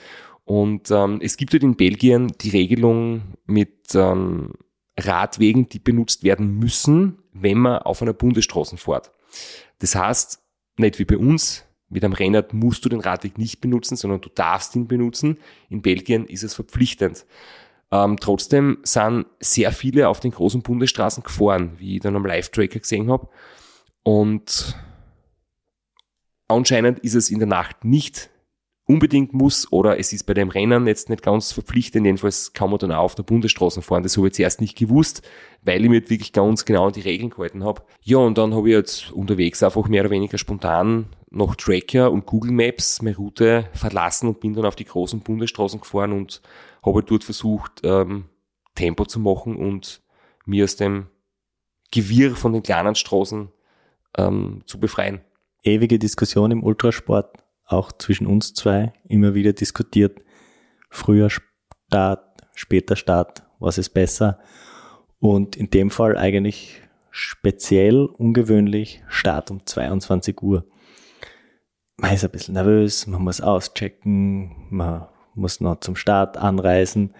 Und 0.45 0.90
ähm, 0.90 1.20
es 1.22 1.36
gibt 1.36 1.53
halt 1.53 1.62
in 1.62 1.76
Belgien 1.76 2.32
die 2.40 2.51
Regelung 2.51 3.22
mit 3.47 3.95
ähm, 3.95 4.53
Radwegen, 4.99 5.68
die 5.68 5.78
benutzt 5.78 6.24
werden 6.24 6.59
müssen, 6.59 7.18
wenn 7.32 7.59
man 7.59 7.78
auf 7.78 8.03
einer 8.03 8.12
Bundesstraße 8.12 8.76
fährt. 8.76 9.12
Das 9.78 9.95
heißt, 9.95 10.43
nicht 10.76 10.99
wie 10.99 11.05
bei 11.05 11.16
uns, 11.16 11.64
mit 11.93 12.05
einem 12.05 12.14
Rennrad 12.14 12.53
musst 12.53 12.84
du 12.84 12.88
den 12.88 13.01
Radweg 13.01 13.38
nicht 13.38 13.61
benutzen, 13.61 13.97
sondern 13.97 14.20
du 14.20 14.28
darfst 14.28 14.74
ihn 14.74 14.88
benutzen. 14.88 15.38
In 15.68 15.82
Belgien 15.82 16.26
ist 16.26 16.43
es 16.43 16.55
verpflichtend. 16.55 17.26
Ähm, 17.90 18.16
trotzdem 18.18 18.78
sind 18.82 19.26
sehr 19.40 19.72
viele 19.72 20.09
auf 20.09 20.20
den 20.20 20.30
großen 20.30 20.62
Bundesstraßen 20.62 21.22
gefahren, 21.22 21.72
wie 21.76 21.97
ich 21.97 22.01
dann 22.01 22.16
am 22.16 22.26
Live-Tracker 22.26 22.80
gesehen 22.80 23.11
habe. 23.11 23.28
Und 24.03 24.74
Anscheinend 26.57 26.99
ist 27.01 27.14
es 27.14 27.30
in 27.30 27.38
der 27.38 27.49
Nacht 27.49 27.84
nicht 27.84 28.30
unbedingt 28.93 29.32
muss 29.32 29.72
oder 29.72 29.99
es 29.99 30.12
ist 30.12 30.24
bei 30.24 30.34
dem 30.34 30.51
Rennen 30.51 30.86
jetzt 30.86 31.09
nicht 31.09 31.22
ganz 31.22 31.53
verpflichtend, 31.53 32.05
jedenfalls 32.05 32.53
kann 32.53 32.70
man 32.70 32.78
dann 32.78 32.93
auch 32.93 33.05
auf 33.05 33.14
der 33.14 33.22
Bundesstraße 33.22 33.80
fahren. 33.80 34.03
Das 34.03 34.16
habe 34.16 34.28
ich 34.28 34.34
zuerst 34.34 34.61
nicht 34.61 34.76
gewusst, 34.76 35.22
weil 35.62 35.82
ich 35.82 35.88
mir 35.88 36.09
wirklich 36.11 36.32
ganz 36.32 36.64
genau 36.64 36.86
an 36.86 36.93
die 36.93 37.01
Regeln 37.01 37.30
gehalten 37.30 37.64
habe. 37.64 37.82
Ja, 38.03 38.18
und 38.18 38.36
dann 38.36 38.55
habe 38.55 38.68
ich 38.68 38.74
jetzt 38.74 39.12
unterwegs 39.12 39.62
einfach 39.62 39.88
mehr 39.88 40.03
oder 40.03 40.11
weniger 40.11 40.36
spontan 40.36 41.07
noch 41.30 41.55
Tracker 41.55 42.12
und 42.12 42.26
Google 42.26 42.53
Maps 42.53 43.01
meine 43.01 43.16
Route 43.16 43.64
verlassen 43.72 44.28
und 44.28 44.40
bin 44.40 44.53
dann 44.53 44.66
auf 44.66 44.76
die 44.76 44.84
großen 44.84 45.20
Bundesstraßen 45.20 45.80
gefahren 45.80 46.12
und 46.12 46.43
habe 46.84 46.97
halt 46.97 47.11
dort 47.11 47.24
versucht, 47.24 47.80
ähm, 47.84 48.26
Tempo 48.74 49.07
zu 49.07 49.18
machen 49.18 49.57
und 49.57 50.03
mir 50.45 50.64
aus 50.64 50.76
dem 50.76 51.07
Gewirr 51.90 52.36
von 52.36 52.53
den 52.53 52.62
kleinen 52.62 52.95
Straßen 52.95 53.49
ähm, 54.18 54.61
zu 54.66 54.78
befreien 54.78 55.22
ewige 55.62 55.99
Diskussion 55.99 56.51
im 56.51 56.62
Ultrasport, 56.62 57.41
auch 57.73 57.93
zwischen 57.93 58.27
uns 58.27 58.55
zwei, 58.55 58.93
immer 59.09 59.35
wieder 59.35 59.53
diskutiert. 59.53 60.20
Früher 60.91 61.29
Start, 61.31 62.43
später 62.55 62.97
Start, 62.97 63.43
was 63.59 63.79
ist 63.79 63.91
besser? 63.91 64.39
Und 65.18 65.57
in 65.57 65.70
dem 65.70 65.91
Fall 65.91 66.16
eigentlich 66.16 66.83
speziell 67.11 68.07
ungewöhnlich 68.07 69.03
Start 69.09 69.51
um 69.51 69.64
22 69.64 70.43
Uhr. 70.43 70.64
Man 71.97 72.14
ist 72.14 72.25
ein 72.25 72.31
bisschen 72.31 72.55
nervös, 72.55 73.07
man 73.07 73.23
muss 73.23 73.41
auschecken, 73.41 74.66
man 74.70 75.07
muss 75.35 75.61
noch 75.61 75.81
zum 75.81 75.95
Start 75.95 76.37
anreisen. 76.37 77.14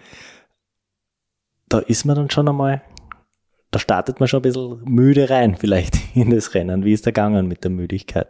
Da 1.69 1.79
ist 1.79 2.05
man 2.05 2.15
dann 2.15 2.29
schon 2.29 2.49
einmal 2.49 2.81
da 3.73 3.79
startet 3.79 4.19
man 4.19 4.29
schon 4.29 4.39
ein 4.39 4.43
bisschen 4.43 4.83
müde 4.85 5.29
rein, 5.29 5.55
vielleicht 5.57 6.15
in 6.15 6.29
das 6.29 6.53
Rennen. 6.53 6.85
Wie 6.85 6.93
ist 6.93 7.05
der 7.05 7.13
gegangen 7.13 7.47
mit 7.47 7.63
der 7.63 7.71
Müdigkeit? 7.71 8.27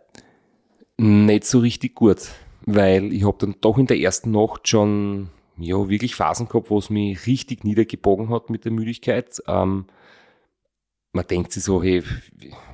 Nicht 0.98 1.46
so 1.46 1.60
richtig 1.60 1.96
gut, 1.96 2.30
weil 2.66 3.12
ich 3.14 3.26
habe 3.26 3.38
dann 3.40 3.56
doch 3.62 3.78
in 3.78 3.88
der 3.88 4.00
ersten 4.00 4.32
Nacht 4.32 4.68
schon 4.68 5.30
ja, 5.58 5.90
wirklich 5.90 6.16
Phasen 6.16 6.48
gehabt, 6.48 6.70
wo 6.70 6.78
es 6.78 6.90
mich 6.90 7.26
richtig 7.28 7.64
niedergebogen 7.64 8.30
hat 8.30 8.50
mit 8.50 8.66
der 8.66 8.72
Müdigkeit. 8.72 9.42
Ähm, 9.48 9.86
man 11.12 11.28
denkt 11.28 11.52
sich 11.52 11.64
so, 11.64 11.82
hey, 11.82 12.04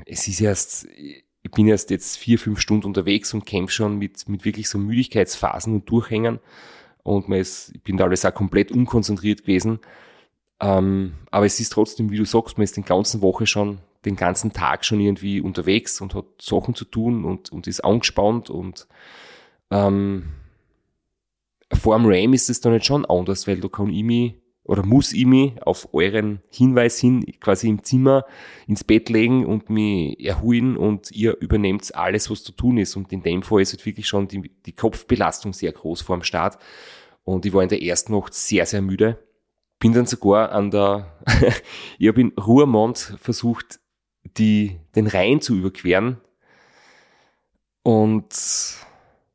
es 0.05 0.27
ist 0.27 0.41
erst, 0.41 0.85
ich 0.85 1.51
bin 1.51 1.67
erst 1.67 1.89
jetzt 1.89 2.17
vier, 2.17 2.39
fünf 2.39 2.59
Stunden 2.59 2.87
unterwegs 2.87 3.33
und 3.33 3.45
kämpfe 3.45 3.73
schon 3.73 3.97
mit, 3.97 4.27
mit 4.29 4.45
wirklich 4.45 4.69
so 4.69 4.77
Müdigkeitsphasen 4.77 5.73
und 5.73 5.89
Durchhängern. 5.89 6.39
Und 7.03 7.29
man 7.29 7.39
ist, 7.39 7.71
ich 7.73 7.83
bin 7.83 7.97
da 7.97 8.05
alles 8.05 8.25
auch 8.25 8.33
komplett 8.33 8.71
unkonzentriert 8.71 9.41
gewesen. 9.41 9.79
Ähm, 10.61 11.13
aber 11.31 11.45
es 11.45 11.59
ist 11.59 11.71
trotzdem, 11.71 12.11
wie 12.11 12.17
du 12.17 12.25
sagst, 12.25 12.57
man 12.57 12.63
ist 12.63 12.77
den 12.77 12.85
ganzen 12.85 13.21
Woche 13.21 13.45
schon, 13.45 13.79
den 14.05 14.15
ganzen 14.15 14.53
Tag 14.53 14.85
schon 14.85 14.99
irgendwie 14.99 15.41
unterwegs 15.41 15.99
und 16.01 16.15
hat 16.15 16.25
Sachen 16.41 16.75
zu 16.75 16.85
tun 16.85 17.25
und, 17.25 17.51
und 17.51 17.67
ist 17.67 17.81
angespannt 17.81 18.49
und 18.49 18.87
ähm, 19.71 20.29
vor 21.71 21.97
dem 21.97 22.05
Ram 22.05 22.33
ist 22.33 22.49
es 22.49 22.61
dann 22.61 22.73
nicht 22.73 22.85
schon 22.85 23.05
anders, 23.05 23.47
weil 23.47 23.59
da 23.59 23.67
kann 23.67 23.89
ich 23.89 24.03
mich 24.03 24.35
oder 24.63 24.85
muss 24.85 25.13
ich 25.13 25.25
mich 25.25 25.61
auf 25.63 25.93
euren 25.93 26.41
Hinweis 26.49 26.99
hin 26.99 27.25
quasi 27.39 27.69
im 27.69 27.83
Zimmer 27.83 28.25
ins 28.67 28.83
Bett 28.83 29.09
legen 29.09 29.45
und 29.45 29.69
mich 29.69 30.23
erholen 30.23 30.77
und 30.77 31.11
ihr 31.11 31.37
übernehmt 31.41 31.93
alles, 31.95 32.29
was 32.29 32.43
zu 32.43 32.51
tun 32.51 32.77
ist. 32.77 32.95
Und 32.95 33.11
in 33.11 33.23
dem 33.23 33.41
Fall 33.41 33.61
ist 33.61 33.73
halt 33.73 33.85
wirklich 33.85 34.07
schon 34.07 34.27
die, 34.27 34.51
die 34.65 34.73
Kopfbelastung 34.73 35.53
sehr 35.53 35.71
groß 35.71 36.01
vor 36.01 36.17
dem 36.17 36.23
Start. 36.23 36.59
Und 37.23 37.47
ich 37.47 37.53
war 37.53 37.63
in 37.63 37.69
der 37.69 37.81
ersten 37.81 38.13
Nacht 38.13 38.35
sehr, 38.35 38.67
sehr 38.67 38.83
müde 38.83 39.17
bin 39.79 39.93
dann 39.93 40.05
sogar 40.05 40.51
an 40.51 40.71
der, 40.71 41.17
ich 41.97 42.07
habe 42.07 42.21
in 42.21 42.33
Ruhrmond 42.37 43.17
versucht, 43.19 43.78
die, 44.39 44.79
den 44.95 45.07
Rhein 45.07 45.41
zu 45.41 45.55
überqueren. 45.55 46.17
Und 47.83 48.29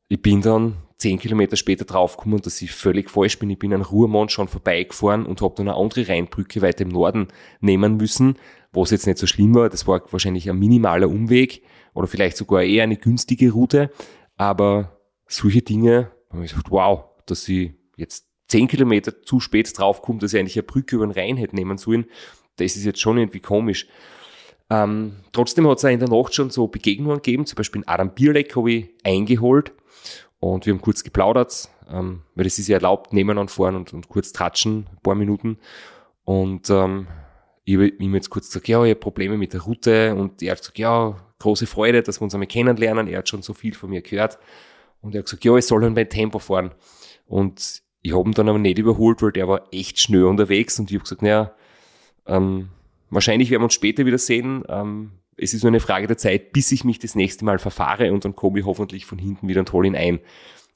ich 0.09 0.20
bin 0.20 0.40
dann 0.42 0.76
zehn 0.98 1.18
Kilometer 1.18 1.57
später 1.57 1.84
draufgekommen, 1.84 2.40
dass 2.40 2.62
ich 2.62 2.72
völlig 2.72 3.11
falsch 3.11 3.38
bin. 3.38 3.50
Ich 3.50 3.59
bin 3.59 3.74
an 3.74 3.82
Ruhrmond 3.82 4.32
schon 4.32 4.48
vorbeigefahren 4.48 5.26
und 5.26 5.42
habe 5.42 5.55
dann 5.57 5.68
eine 5.68 5.76
andere 5.76 6.09
Rheinbrücke 6.09 6.62
weiter 6.62 6.82
im 6.82 6.88
Norden 6.88 7.28
nehmen 7.61 7.96
müssen, 7.96 8.38
was 8.72 8.90
jetzt 8.90 9.07
nicht 9.07 9.18
so 9.18 9.26
schlimm 9.26 9.55
war. 9.55 9.68
Das 9.68 9.86
war 9.86 10.00
wahrscheinlich 10.11 10.48
ein 10.48 10.59
minimaler 10.59 11.09
Umweg 11.09 11.62
oder 11.94 12.07
vielleicht 12.07 12.36
sogar 12.36 12.62
eher 12.62 12.84
eine 12.84 12.96
günstige 12.96 13.52
Route. 13.52 13.90
Aber 14.36 14.98
solche 15.28 15.62
Dinge, 15.62 16.11
habe 16.30 16.44
ich 16.44 16.50
gesagt, 16.50 16.70
wow, 16.70 17.05
dass 17.26 17.48
ich 17.48 17.72
jetzt 17.96 18.26
zehn 18.48 18.68
Kilometer 18.68 19.22
zu 19.22 19.40
spät 19.40 19.76
draufkomme, 19.76 20.20
dass 20.20 20.32
ich 20.32 20.40
eigentlich 20.40 20.57
eine 20.57 20.64
Brücke 20.64 20.96
über 20.96 21.07
den 21.07 21.12
Rhein 21.12 21.36
hätte 21.36 21.55
nehmen 21.55 21.76
sollen, 21.76 22.07
das 22.57 22.76
ist 22.76 22.84
jetzt 22.84 23.00
schon 23.00 23.18
irgendwie 23.18 23.40
komisch. 23.40 23.88
Ähm, 24.75 25.12
trotzdem 25.33 25.68
hat 25.68 25.79
es 25.79 25.85
in 25.85 26.01
der 26.01 26.09
Nacht 26.09 26.35
schon 26.35 26.51
so 26.51 26.66
Begegnungen 26.66 27.18
gegeben, 27.18 27.47
zum 27.47 27.57
Beispiel 27.57 27.83
in 27.83 27.89
Adam 27.89 28.11
Bierleck 28.11 28.57
habe 28.57 28.72
ich 28.72 28.89
eingeholt 29.05 29.72
und 30.41 30.66
wir 30.66 30.72
haben 30.72 30.81
kurz 30.81 31.05
geplaudert, 31.05 31.68
ähm, 31.91 32.22
weil 32.35 32.47
es 32.47 32.59
ist 32.59 32.68
ja 32.68 32.77
erlaubt, 32.77 33.12
nebeneinander 33.12 33.53
fahren 33.53 33.77
und, 33.77 33.93
und 33.93 34.09
kurz 34.09 34.33
tratschen, 34.33 34.87
ein 34.91 35.03
paar 35.03 35.14
Minuten. 35.14 35.59
Und 36.25 36.70
ähm, 36.70 37.07
ich 37.64 37.77
habe 37.77 37.89
ihm 37.89 38.14
jetzt 38.14 38.31
kurz 38.31 38.49
gesagt, 38.49 38.68
ja, 38.68 38.83
ich 38.85 38.91
habe 38.91 39.01
Probleme 39.01 39.37
mit 39.37 39.53
der 39.53 39.62
Route 39.62 40.14
und 40.14 40.43
er 40.43 40.53
hat 40.53 40.59
gesagt, 40.59 40.79
ja, 40.79 41.16
große 41.39 41.66
Freude, 41.66 42.03
dass 42.03 42.20
wir 42.20 42.25
uns 42.25 42.35
einmal 42.35 42.47
kennenlernen. 42.47 43.07
Er 43.09 43.18
hat 43.18 43.29
schon 43.29 43.43
so 43.43 43.55
viel 43.55 43.75
von 43.75 43.91
mir 43.91 44.03
gehört. 44.03 44.39
Und 45.01 45.14
er 45.14 45.20
hat 45.20 45.27
gesagt, 45.27 45.45
ja, 45.45 45.55
ich 45.57 45.66
soll 45.66 45.83
halt 45.83 45.95
mein 45.95 46.09
Tempo 46.09 46.39
fahren. 46.39 46.72
Und 47.27 47.83
ich 48.01 48.14
habe 48.14 48.29
ihn 48.29 48.33
dann 48.33 48.49
aber 48.49 48.59
nicht 48.59 48.79
überholt, 48.79 49.22
weil 49.22 49.33
der 49.33 49.49
war 49.49 49.68
echt 49.72 49.99
schnell 49.99 50.25
unterwegs 50.25 50.79
und 50.79 50.91
ich 50.91 50.97
habe 50.97 51.05
gesagt, 51.05 51.22
naja, 51.22 51.55
ähm, 52.27 52.70
wahrscheinlich 53.15 53.51
werden 53.51 53.62
wir 53.62 53.67
uns 53.67 53.75
später 53.75 54.07
wieder 54.07 54.19
sehen. 54.19 54.65
Ähm, 54.69 55.12
es 55.37 55.55
ist 55.55 55.62
nur 55.62 55.71
eine 55.71 55.81
Frage 55.81 56.07
der 56.07 56.19
Zeit, 56.19 56.53
bis 56.53 56.71
ich 56.73 56.85
mich 56.85 56.99
das 56.99 57.15
nächste 57.15 57.45
Mal 57.45 57.59
verfahre 57.59 58.12
und 58.12 58.25
dann 58.25 58.37
komme 58.37 58.61
ich 58.61 58.67
hoffentlich 58.67 59.07
von 59.07 59.19
hinten 59.19 59.49
wieder 59.49 59.61
und 59.61 59.73
hole 59.73 59.89
ihn 59.89 59.97
ein. 59.97 60.21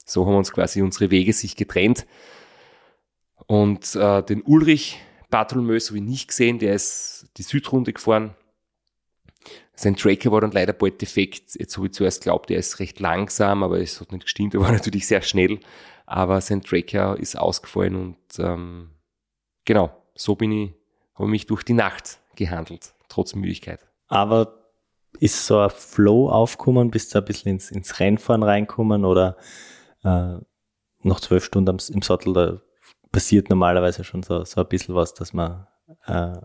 So 0.05 0.25
haben 0.25 0.35
uns 0.35 0.51
quasi 0.51 0.81
unsere 0.81 1.11
Wege 1.11 1.33
sich 1.33 1.55
getrennt. 1.55 2.05
Und 3.47 3.95
äh, 3.95 4.23
den 4.23 4.41
Ulrich 4.41 4.99
Bartholmös 5.29 5.89
habe 5.89 5.99
ich 5.99 6.03
nicht 6.03 6.27
gesehen, 6.29 6.59
der 6.59 6.73
ist 6.73 7.29
die 7.37 7.43
Südrunde 7.43 7.93
gefahren. 7.93 8.35
Sein 9.75 9.95
Tracker 9.95 10.31
war 10.31 10.41
dann 10.41 10.51
leider 10.51 10.73
bald 10.73 11.01
defekt. 11.01 11.55
Jetzt 11.57 11.77
habe 11.77 11.87
ich 11.87 11.93
zuerst 11.93 12.21
geglaubt, 12.21 12.51
er 12.51 12.59
ist 12.59 12.79
recht 12.79 12.99
langsam, 12.99 13.63
aber 13.63 13.79
es 13.79 14.01
hat 14.01 14.11
nicht 14.11 14.23
gestimmt. 14.23 14.53
Er 14.55 14.61
war 14.61 14.71
natürlich 14.71 15.07
sehr 15.07 15.21
schnell, 15.21 15.59
aber 16.05 16.41
sein 16.41 16.61
Tracker 16.61 17.17
ist 17.17 17.37
ausgefallen 17.37 17.95
und 17.95 18.17
ähm, 18.39 18.89
genau, 19.63 19.95
so 20.15 20.35
bin 20.35 20.51
ich 20.51 20.71
habe 21.19 21.29
mich 21.29 21.45
durch 21.45 21.63
die 21.63 21.73
Nacht 21.73 22.19
gehandelt, 22.39 22.93
trotz 23.07 23.35
Müdigkeit. 23.35 23.85
Aber 24.07 24.55
ist 25.19 25.45
so 25.45 25.59
ein 25.59 25.69
Flow 25.69 26.29
aufgekommen, 26.29 26.91
bist 26.91 27.13
du 27.13 27.19
ein 27.19 27.25
bisschen 27.25 27.53
ins, 27.53 27.71
ins 27.71 27.99
Rennfahren 27.99 28.43
reinkommen 28.43 29.05
oder 29.05 29.37
äh, 30.03 30.37
nach 31.01 31.19
zwölf 31.19 31.45
Stunden 31.45 31.77
im 31.93 32.01
Sattel, 32.01 32.33
da 32.33 32.61
passiert 33.11 33.49
normalerweise 33.49 34.03
schon 34.03 34.23
so, 34.23 34.43
so 34.43 34.61
ein 34.61 34.67
bisschen 34.67 34.95
was, 34.95 35.13
dass 35.13 35.33
man 35.33 35.67
äh, 36.05 36.37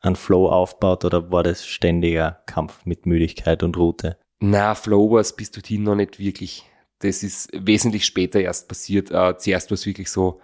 einen 0.00 0.16
Flow 0.16 0.48
aufbaut 0.48 1.04
oder 1.04 1.30
war 1.30 1.42
das 1.42 1.66
ständiger 1.66 2.42
Kampf 2.46 2.84
mit 2.84 3.06
Müdigkeit 3.06 3.62
und 3.62 3.76
Route? 3.76 4.18
Na, 4.40 4.74
Flow 4.74 5.10
war 5.10 5.20
es 5.20 5.34
bis 5.34 5.50
dorthin 5.50 5.82
noch 5.82 5.96
nicht 5.96 6.18
wirklich. 6.18 6.64
Das 7.00 7.22
ist 7.22 7.50
wesentlich 7.52 8.04
später 8.04 8.40
erst 8.40 8.68
passiert. 8.68 9.10
Äh, 9.10 9.36
zuerst 9.38 9.70
war 9.70 9.74
es 9.74 9.86
wirklich 9.86 10.10
so, 10.10 10.40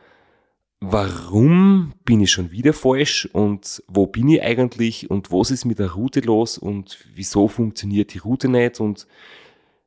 warum 0.93 1.93
bin 2.05 2.20
ich 2.20 2.30
schon 2.30 2.51
wieder 2.51 2.72
falsch 2.72 3.28
und 3.32 3.82
wo 3.89 4.07
bin 4.07 4.28
ich 4.28 4.43
eigentlich 4.43 5.11
und 5.11 5.32
was 5.32 5.51
ist 5.51 5.64
mit 5.64 5.78
der 5.78 5.93
Route 5.93 6.20
los 6.20 6.59
und 6.59 7.07
wieso 7.14 7.49
funktioniert 7.49 8.12
die 8.12 8.18
Route 8.18 8.49
nicht 8.49 8.80
und 8.80 9.07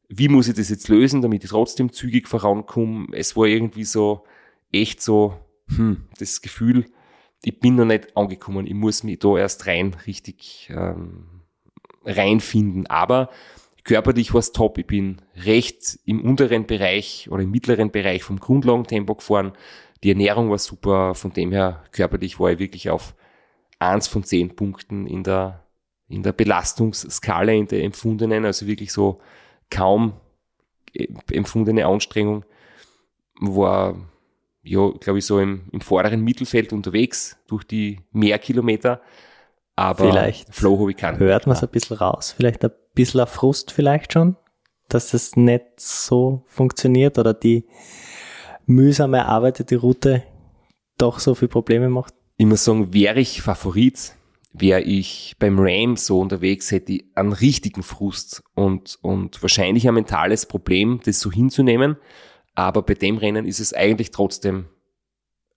wie 0.09 0.29
muss 0.29 0.47
ich 0.47 0.55
das 0.55 0.69
jetzt 0.69 0.87
lösen, 0.87 1.21
damit 1.21 1.43
ich 1.43 1.49
trotzdem 1.49 1.91
zügig 1.91 2.27
vorankomme. 2.27 3.07
Es 3.11 3.35
war 3.35 3.45
irgendwie 3.45 3.83
so 3.83 4.23
echt 4.71 5.01
so, 5.01 5.35
hm, 5.67 6.05
das 6.17 6.41
Gefühl, 6.41 6.85
ich 7.43 7.59
bin 7.59 7.75
noch 7.75 7.85
nicht 7.85 8.15
angekommen, 8.15 8.65
ich 8.65 8.73
muss 8.73 9.03
mich 9.03 9.19
da 9.19 9.37
erst 9.37 9.67
rein 9.67 9.95
richtig 10.07 10.69
ähm, 10.71 11.41
reinfinden. 12.05 12.87
Aber 12.87 13.29
körperlich 13.83 14.33
war 14.33 14.39
es 14.39 14.51
top. 14.51 14.77
Ich 14.77 14.87
bin 14.87 15.21
recht 15.35 15.99
im 16.05 16.21
unteren 16.21 16.65
Bereich 16.67 17.27
oder 17.29 17.43
im 17.43 17.51
mittleren 17.51 17.91
Bereich 17.91 18.23
vom 18.23 18.39
Grundlagentempo 18.39 19.15
gefahren 19.15 19.53
die 20.03 20.09
Ernährung 20.09 20.49
war 20.49 20.57
super, 20.57 21.15
von 21.15 21.33
dem 21.33 21.51
her 21.51 21.83
körperlich 21.91 22.39
war 22.39 22.51
ich 22.51 22.59
wirklich 22.59 22.89
auf 22.89 23.15
eins 23.79 24.07
von 24.07 24.23
zehn 24.23 24.55
Punkten 24.55 25.07
in 25.07 25.23
der, 25.23 25.63
in 26.07 26.23
der 26.23 26.33
Belastungsskala, 26.33 27.51
in 27.51 27.67
der 27.67 27.83
empfundenen, 27.83 28.45
also 28.45 28.67
wirklich 28.67 28.91
so 28.91 29.19
kaum 29.69 30.13
empfundene 31.31 31.85
Anstrengung, 31.85 32.45
war, 33.39 33.95
ja, 34.63 34.89
glaube 34.99 35.19
ich, 35.19 35.25
so 35.25 35.39
im, 35.39 35.67
im 35.71 35.81
vorderen 35.81 36.21
Mittelfeld 36.21 36.73
unterwegs 36.73 37.37
durch 37.47 37.63
die 37.63 37.99
Mehrkilometer. 38.11 39.01
Aber 39.75 40.09
vielleicht 40.09 40.55
Flow 40.55 40.79
habe 40.79 40.91
ich 40.91 40.97
keinen. 40.97 41.19
Hört 41.19 41.45
man 41.45 41.55
es 41.55 41.61
ein 41.61 41.69
bisschen 41.69 41.97
raus? 41.97 42.33
Vielleicht 42.35 42.65
ein 42.65 42.71
bisschen 42.95 43.27
Frust 43.27 43.71
vielleicht 43.71 44.13
schon, 44.13 44.35
dass 44.89 45.13
es 45.13 45.35
nicht 45.35 45.79
so 45.79 46.43
funktioniert 46.47 47.19
oder 47.19 47.35
die, 47.35 47.65
mühsam 48.67 49.13
erarbeitete 49.15 49.77
Route 49.77 50.23
doch 50.97 51.19
so 51.19 51.33
viele 51.33 51.49
Probleme 51.49 51.89
macht? 51.89 52.13
Ich 52.37 52.45
muss 52.45 52.63
sagen, 52.63 52.93
wäre 52.93 53.19
ich 53.19 53.41
Favorit, 53.41 54.15
wäre 54.53 54.81
ich 54.81 55.35
beim 55.39 55.57
Ram 55.59 55.97
so 55.97 56.19
unterwegs, 56.19 56.71
hätte 56.71 56.93
ich 56.93 57.05
einen 57.15 57.33
richtigen 57.33 57.81
Frust 57.81 58.43
und, 58.53 58.99
und 59.01 59.41
wahrscheinlich 59.41 59.87
ein 59.87 59.95
mentales 59.95 60.45
Problem, 60.45 60.99
das 61.03 61.19
so 61.19 61.31
hinzunehmen. 61.31 61.97
Aber 62.53 62.81
bei 62.81 62.93
dem 62.93 63.17
Rennen 63.17 63.45
ist 63.45 63.59
es 63.59 63.73
eigentlich 63.73 64.11
trotzdem 64.11 64.65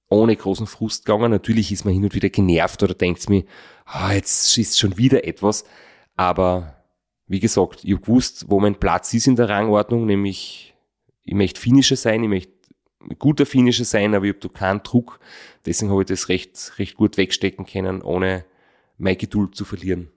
ohne 0.08 0.34
großen 0.36 0.66
Frust 0.66 1.04
gegangen. 1.04 1.30
Natürlich 1.30 1.72
ist 1.72 1.84
man 1.84 1.94
hin 1.94 2.04
und 2.04 2.14
wieder 2.14 2.28
genervt 2.28 2.82
oder 2.82 2.94
denkt 2.94 3.28
mir, 3.28 3.44
ah, 3.84 4.12
jetzt 4.12 4.56
ist 4.58 4.78
schon 4.78 4.98
wieder 4.98 5.24
etwas. 5.24 5.64
Aber 6.16 6.76
wie 7.26 7.40
gesagt, 7.40 7.84
ich 7.84 7.92
habe 7.92 8.02
gewusst, 8.02 8.46
wo 8.48 8.60
mein 8.60 8.74
Platz 8.74 9.14
ist 9.14 9.28
in 9.28 9.36
der 9.36 9.48
Rangordnung, 9.48 10.04
nämlich 10.04 10.74
ich 11.22 11.34
möchte 11.34 11.60
Finisher 11.60 11.96
sein, 11.96 12.22
ich 12.24 12.28
möchte 12.28 12.59
guter 13.18 13.46
Finisher 13.46 13.84
sein, 13.84 14.14
aber 14.14 14.26
ich 14.26 14.34
habe 14.34 14.48
da 14.48 14.48
keinen 14.48 14.82
Druck. 14.82 15.20
Deswegen 15.66 15.90
habe 15.90 16.02
ich 16.02 16.08
das 16.08 16.28
recht, 16.28 16.72
recht 16.78 16.96
gut 16.96 17.16
wegstecken 17.16 17.66
können, 17.66 18.02
ohne 18.02 18.44
meine 18.98 19.16
Geduld 19.16 19.54
zu 19.54 19.64
verlieren. 19.64 20.10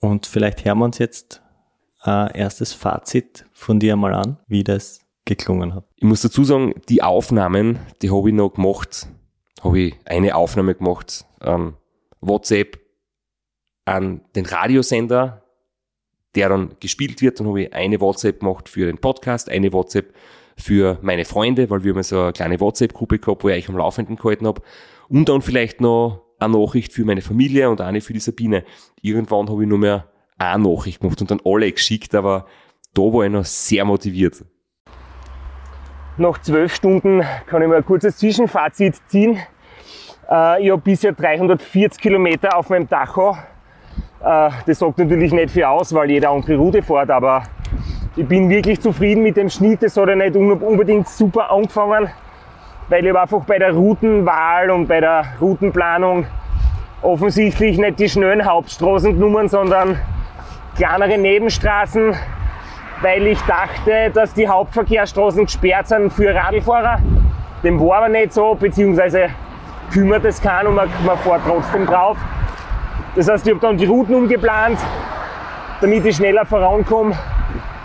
Und 0.00 0.26
vielleicht 0.26 0.64
hören 0.64 0.78
wir 0.78 0.84
uns 0.84 0.98
jetzt 0.98 1.42
ein 2.00 2.28
erstes 2.28 2.72
Fazit 2.72 3.46
von 3.52 3.80
dir 3.80 3.96
mal 3.96 4.14
an, 4.14 4.38
wie 4.46 4.62
das 4.62 5.00
geklungen 5.24 5.74
hat. 5.74 5.84
Ich 5.96 6.04
muss 6.04 6.22
dazu 6.22 6.44
sagen, 6.44 6.74
die 6.88 7.02
Aufnahmen, 7.02 7.80
die 8.02 8.10
habe 8.10 8.28
ich 8.28 8.34
noch 8.34 8.50
gemacht, 8.50 9.08
habe 9.62 9.80
ich 9.80 9.94
eine 10.04 10.36
Aufnahme 10.36 10.74
gemacht, 10.74 11.24
ähm, 11.40 11.74
WhatsApp 12.20 12.78
an 13.84 14.20
den 14.34 14.46
Radiosender, 14.46 15.42
der 16.34 16.48
dann 16.50 16.76
gespielt 16.80 17.22
wird. 17.22 17.40
Dann 17.40 17.48
habe 17.48 17.62
ich 17.62 17.72
eine 17.72 18.00
WhatsApp 18.00 18.40
gemacht 18.40 18.68
für 18.68 18.86
den 18.86 18.98
Podcast, 18.98 19.48
eine 19.48 19.72
WhatsApp 19.72 20.14
für 20.56 20.98
meine 21.02 21.24
Freunde, 21.24 21.68
weil 21.70 21.84
wir 21.84 21.92
haben 21.92 22.02
so 22.02 22.20
eine 22.20 22.32
kleine 22.32 22.60
WhatsApp-Gruppe 22.60 23.18
gehabt, 23.18 23.44
wo 23.44 23.48
ich 23.48 23.56
euch 23.64 23.68
am 23.68 23.76
Laufenden 23.76 24.16
gehalten 24.16 24.46
habe. 24.46 24.62
Und 25.08 25.28
dann 25.28 25.42
vielleicht 25.42 25.80
noch 25.80 26.22
eine 26.38 26.58
Nachricht 26.58 26.92
für 26.92 27.04
meine 27.04 27.22
Familie 27.22 27.70
und 27.70 27.80
eine 27.80 28.00
für 28.00 28.12
die 28.12 28.20
Sabine. 28.20 28.64
Irgendwann 29.02 29.48
habe 29.48 29.62
ich 29.62 29.68
nur 29.68 29.78
mehr 29.78 30.06
eine 30.38 30.68
Nachricht 30.68 31.00
gemacht 31.00 31.20
und 31.20 31.30
dann 31.30 31.40
alle 31.44 31.70
geschickt, 31.70 32.14
aber 32.14 32.46
da 32.94 33.02
war 33.02 33.24
ich 33.24 33.30
noch 33.30 33.44
sehr 33.44 33.84
motiviert. 33.84 34.44
Nach 36.18 36.38
zwölf 36.40 36.74
Stunden 36.74 37.22
kann 37.46 37.62
ich 37.62 37.68
mal 37.68 37.76
ein 37.76 37.84
kurzes 37.84 38.16
Zwischenfazit 38.16 38.96
ziehen. 39.06 39.38
Äh, 40.30 40.64
ich 40.64 40.70
habe 40.70 40.80
bisher 40.80 41.12
340 41.12 42.00
Kilometer 42.00 42.56
auf 42.56 42.70
meinem 42.70 42.88
Tacho. 42.88 43.36
Äh, 44.20 44.50
das 44.66 44.78
sagt 44.78 44.98
natürlich 44.98 45.32
nicht 45.32 45.50
viel 45.50 45.64
aus, 45.64 45.92
weil 45.94 46.10
jeder 46.10 46.30
andere 46.30 46.56
Route 46.56 46.82
fährt, 46.82 47.10
aber 47.10 47.42
ich 48.16 48.26
bin 48.26 48.48
wirklich 48.48 48.80
zufrieden 48.80 49.22
mit 49.22 49.36
dem 49.36 49.50
Schnitt. 49.50 49.82
Es 49.82 49.96
hat 49.96 50.08
ja 50.08 50.16
nicht 50.16 50.34
unbedingt 50.34 51.06
super 51.06 51.50
angefangen, 51.50 52.08
weil 52.88 53.04
ich 53.04 53.14
einfach 53.14 53.44
bei 53.44 53.58
der 53.58 53.72
Routenwahl 53.72 54.70
und 54.70 54.86
bei 54.88 55.00
der 55.00 55.24
Routenplanung 55.38 56.26
offensichtlich 57.02 57.76
nicht 57.76 57.98
die 58.00 58.08
schnellen 58.08 58.44
Hauptstraßen 58.44 59.12
genommen, 59.12 59.48
sondern 59.48 59.98
kleinere 60.76 61.18
Nebenstraßen, 61.18 62.14
weil 63.02 63.26
ich 63.26 63.40
dachte, 63.42 64.10
dass 64.14 64.32
die 64.32 64.48
Hauptverkehrsstraßen 64.48 65.44
gesperrt 65.44 65.88
sind 65.88 66.10
für 66.10 66.34
Radlfahrer. 66.34 66.98
Dem 67.62 67.78
war 67.78 67.98
aber 67.98 68.08
nicht 68.08 68.32
so, 68.32 68.54
beziehungsweise 68.54 69.28
kümmert 69.92 70.24
es 70.24 70.40
keinen 70.40 70.68
und 70.68 70.74
man, 70.76 70.88
man 71.04 71.18
fährt 71.18 71.42
trotzdem 71.46 71.84
drauf. 71.84 72.16
Das 73.14 73.28
heißt, 73.28 73.46
ich 73.46 73.52
habe 73.52 73.60
dann 73.60 73.76
die 73.76 73.84
Routen 73.86 74.14
umgeplant, 74.14 74.78
damit 75.82 76.04
ich 76.06 76.16
schneller 76.16 76.46
vorankomme 76.46 77.14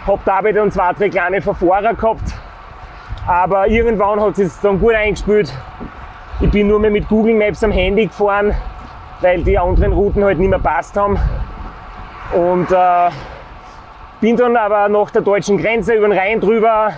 hab 0.08 0.26
dabei 0.26 0.52
dann 0.52 0.72
zwei, 0.72 0.94
drei 0.94 1.10
kleine 1.10 1.42
Verfahrer 1.42 1.94
gehabt. 1.94 2.34
Aber 3.28 3.68
irgendwann 3.68 4.20
hat 4.20 4.40
es 4.40 4.60
dann 4.62 4.80
gut 4.80 4.96
eingespielt. 4.96 5.54
Ich 6.40 6.50
bin 6.50 6.68
nur 6.68 6.80
mehr 6.80 6.90
mit 6.90 7.08
Google 7.08 7.36
Maps 7.36 7.64
am 7.64 7.72
Handy 7.72 8.08
gefahren, 8.08 8.56
weil 9.22 9.44
die 9.44 9.58
anderen 9.58 9.94
Routen 9.94 10.24
halt 10.24 10.40
nicht 10.40 10.50
mehr 10.50 10.60
passt 10.60 10.98
haben. 10.98 11.20
Und 12.34 12.72
äh, 12.72 13.10
bin 14.22 14.38
dann 14.38 14.56
aber 14.56 14.90
nach 14.90 15.12
der 15.12 15.22
deutschen 15.22 15.58
Grenze 15.58 15.94
über 15.94 16.08
den 16.08 16.18
Rhein 16.18 16.40
drüber 16.40 16.94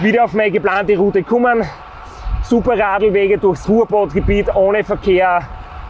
wieder 0.00 0.24
auf 0.24 0.34
meine 0.34 0.50
geplante 0.50 0.96
Route 0.96 1.22
gekommen. 1.22 1.64
Super 2.42 2.78
Radlwege 2.78 3.38
durchs 3.38 3.68
Ruhrbodgebiet, 3.68 4.54
ohne 4.54 4.84
Verkehr, 4.84 5.42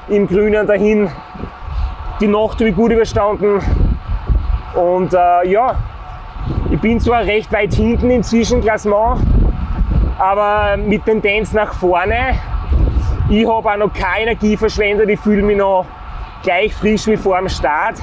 im 0.08 0.26
Grünen 0.26 0.66
dahin. 0.66 1.10
Die 2.20 2.26
Nacht 2.26 2.54
habe 2.54 2.68
ich 2.68 2.76
gut 2.76 2.92
überstanden. 2.92 3.60
Und 4.74 5.12
äh, 5.12 5.48
ja, 5.48 5.76
ich 6.70 6.80
bin 6.80 7.00
zwar 7.00 7.22
recht 7.24 7.50
weit 7.52 7.72
hinten 7.72 8.10
im 8.10 8.22
Zwischenklassement, 8.22 9.20
aber 10.18 10.76
mit 10.76 11.04
Tendenz 11.04 11.52
nach 11.52 11.72
vorne. 11.72 12.34
Ich 13.30 13.46
habe 13.48 13.70
auch 13.70 13.76
noch 13.76 13.92
keine 13.92 14.30
Energie 14.30 14.56
verschwendet, 14.56 15.08
ich 15.08 15.18
fühle 15.18 15.42
mich 15.42 15.56
noch 15.56 15.86
gleich 16.42 16.74
frisch 16.74 17.06
wie 17.06 17.16
vor 17.16 17.38
dem 17.38 17.48
Start. 17.48 17.96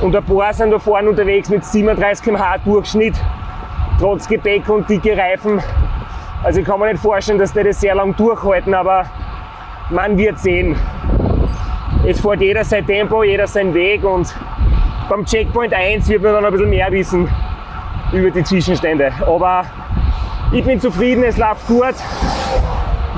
Und 0.00 0.14
ein 0.14 0.24
paar 0.24 0.52
sind 0.52 0.70
da 0.70 0.78
vorne 0.78 1.10
unterwegs 1.10 1.48
mit 1.48 1.64
37 1.64 2.24
km/h 2.24 2.58
Durchschnitt, 2.58 3.14
trotz 3.98 4.28
Gepäck 4.28 4.68
und 4.68 4.88
dicke 4.88 5.16
Reifen. 5.16 5.60
Also 6.44 6.60
ich 6.60 6.66
kann 6.66 6.78
mir 6.78 6.92
nicht 6.92 7.02
vorstellen, 7.02 7.38
dass 7.38 7.52
die 7.52 7.64
das 7.64 7.80
sehr 7.80 7.94
lang 7.96 8.14
durchhalten, 8.14 8.74
aber 8.74 9.04
man 9.90 10.16
wird 10.16 10.38
sehen. 10.38 10.76
Es 12.06 12.20
fährt 12.20 12.40
jeder 12.40 12.62
sein 12.62 12.86
Tempo, 12.86 13.24
jeder 13.24 13.46
seinen 13.46 13.74
Weg 13.74 14.04
und 14.04 14.32
beim 15.08 15.24
Checkpoint 15.24 15.72
1 15.72 16.08
wird 16.08 16.22
man 16.22 16.34
dann 16.34 16.44
ein 16.44 16.52
bisschen 16.52 16.70
mehr 16.70 16.90
wissen 16.92 17.28
über 18.14 18.30
die 18.30 18.44
Zwischenstände. 18.44 19.12
Aber 19.26 19.64
ich 20.52 20.64
bin 20.64 20.80
zufrieden, 20.80 21.24
es 21.24 21.36
läuft 21.36 21.66
gut. 21.66 21.94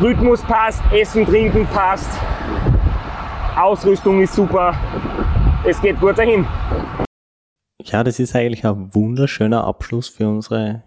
Rhythmus 0.01 0.43
passt, 0.43 0.83
Essen, 0.93 1.25
Trinken 1.27 1.67
passt. 1.67 2.11
Ausrüstung 3.57 4.21
ist 4.21 4.35
super. 4.35 4.75
Es 5.65 5.81
geht 5.81 5.99
gut 6.01 6.19
dahin. 6.19 6.47
Ja, 7.83 8.05
das 8.05 8.19
ist 8.19 8.35
eigentlich 8.35 8.65
ein 8.65 8.95
wunderschöner 8.95 9.65
Abschluss 9.65 10.09
für 10.09 10.29
unsere 10.29 10.83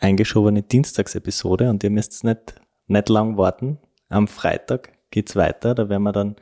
eingeschobene 0.00 0.62
Dienstagsepisode 0.62 1.70
und 1.70 1.82
ihr 1.82 1.90
müsst 1.90 2.24
nicht, 2.24 2.60
nicht 2.86 3.08
lang 3.08 3.36
warten. 3.36 3.78
Am 4.08 4.28
Freitag 4.28 4.92
geht's 5.10 5.34
weiter. 5.34 5.74
Da 5.74 5.88
werden 5.88 6.02
wir 6.02 6.12
dann 6.12 6.36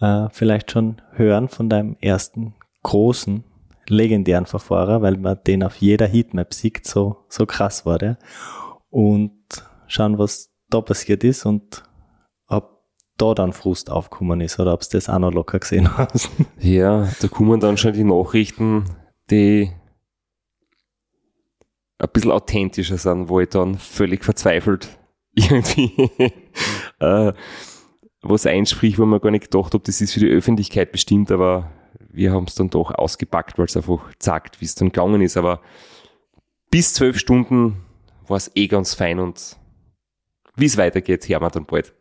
äh, 0.00 0.28
vielleicht 0.30 0.70
schon 0.70 1.00
hören 1.12 1.48
von 1.48 1.68
deinem 1.68 1.96
ersten 2.00 2.54
großen 2.82 3.44
legendären 3.88 4.46
Verfahrer, 4.46 5.02
weil 5.02 5.16
man 5.16 5.38
den 5.46 5.62
auf 5.62 5.76
jeder 5.76 6.06
Heatmap 6.06 6.54
sieht, 6.54 6.86
so, 6.86 7.24
so 7.28 7.46
krass 7.46 7.86
war 7.86 7.98
der. 7.98 8.18
Und 8.90 9.32
schauen, 9.86 10.18
was 10.18 10.50
da 10.70 10.80
passiert 10.80 11.24
ist 11.24 11.46
und 11.46 11.82
ob 12.46 12.82
da 13.16 13.34
dann 13.34 13.52
Frust 13.52 13.90
aufgekommen 13.90 14.40
ist 14.40 14.58
oder 14.58 14.72
ob 14.72 14.80
es 14.80 14.88
das 14.88 15.08
auch 15.08 15.18
noch 15.18 15.32
locker 15.32 15.58
gesehen 15.58 15.96
hast. 15.96 16.30
Ja, 16.58 17.08
da 17.20 17.28
kommen 17.28 17.60
dann 17.60 17.76
schon 17.76 17.92
die 17.92 18.04
Nachrichten, 18.04 18.84
die 19.30 19.70
ein 21.98 22.08
bisschen 22.12 22.32
authentischer 22.32 22.98
sind, 22.98 23.28
wo 23.28 23.40
ich 23.40 23.48
dann 23.48 23.78
völlig 23.78 24.24
verzweifelt 24.24 24.88
irgendwie 25.34 26.32
äh, 27.00 27.32
was 28.22 28.46
einspricht, 28.46 28.98
wo 28.98 29.06
man 29.06 29.20
gar 29.20 29.30
nicht 29.30 29.50
gedacht 29.50 29.74
habe, 29.74 29.84
das 29.84 30.00
ist 30.00 30.12
für 30.12 30.20
die 30.20 30.30
Öffentlichkeit 30.30 30.92
bestimmt, 30.92 31.30
aber 31.30 31.70
wir 32.14 32.32
haben 32.32 32.44
es 32.44 32.54
dann 32.54 32.70
doch 32.70 32.92
ausgepackt, 32.92 33.58
weil 33.58 33.66
es 33.66 33.76
einfach 33.76 34.10
sagt, 34.18 34.60
wie 34.60 34.64
es 34.64 34.74
dann 34.74 34.88
gegangen 34.88 35.20
ist. 35.20 35.36
Aber 35.36 35.60
bis 36.70 36.94
zwölf 36.94 37.18
Stunden 37.18 37.84
war 38.26 38.36
es 38.36 38.50
eh 38.54 38.68
ganz 38.68 38.94
fein 38.94 39.18
und 39.18 39.56
wie 40.56 40.66
es 40.66 40.76
weitergeht, 40.76 41.28
hören 41.28 41.42
wir 41.42 41.50
dann 41.50 41.66
bald. 41.66 41.92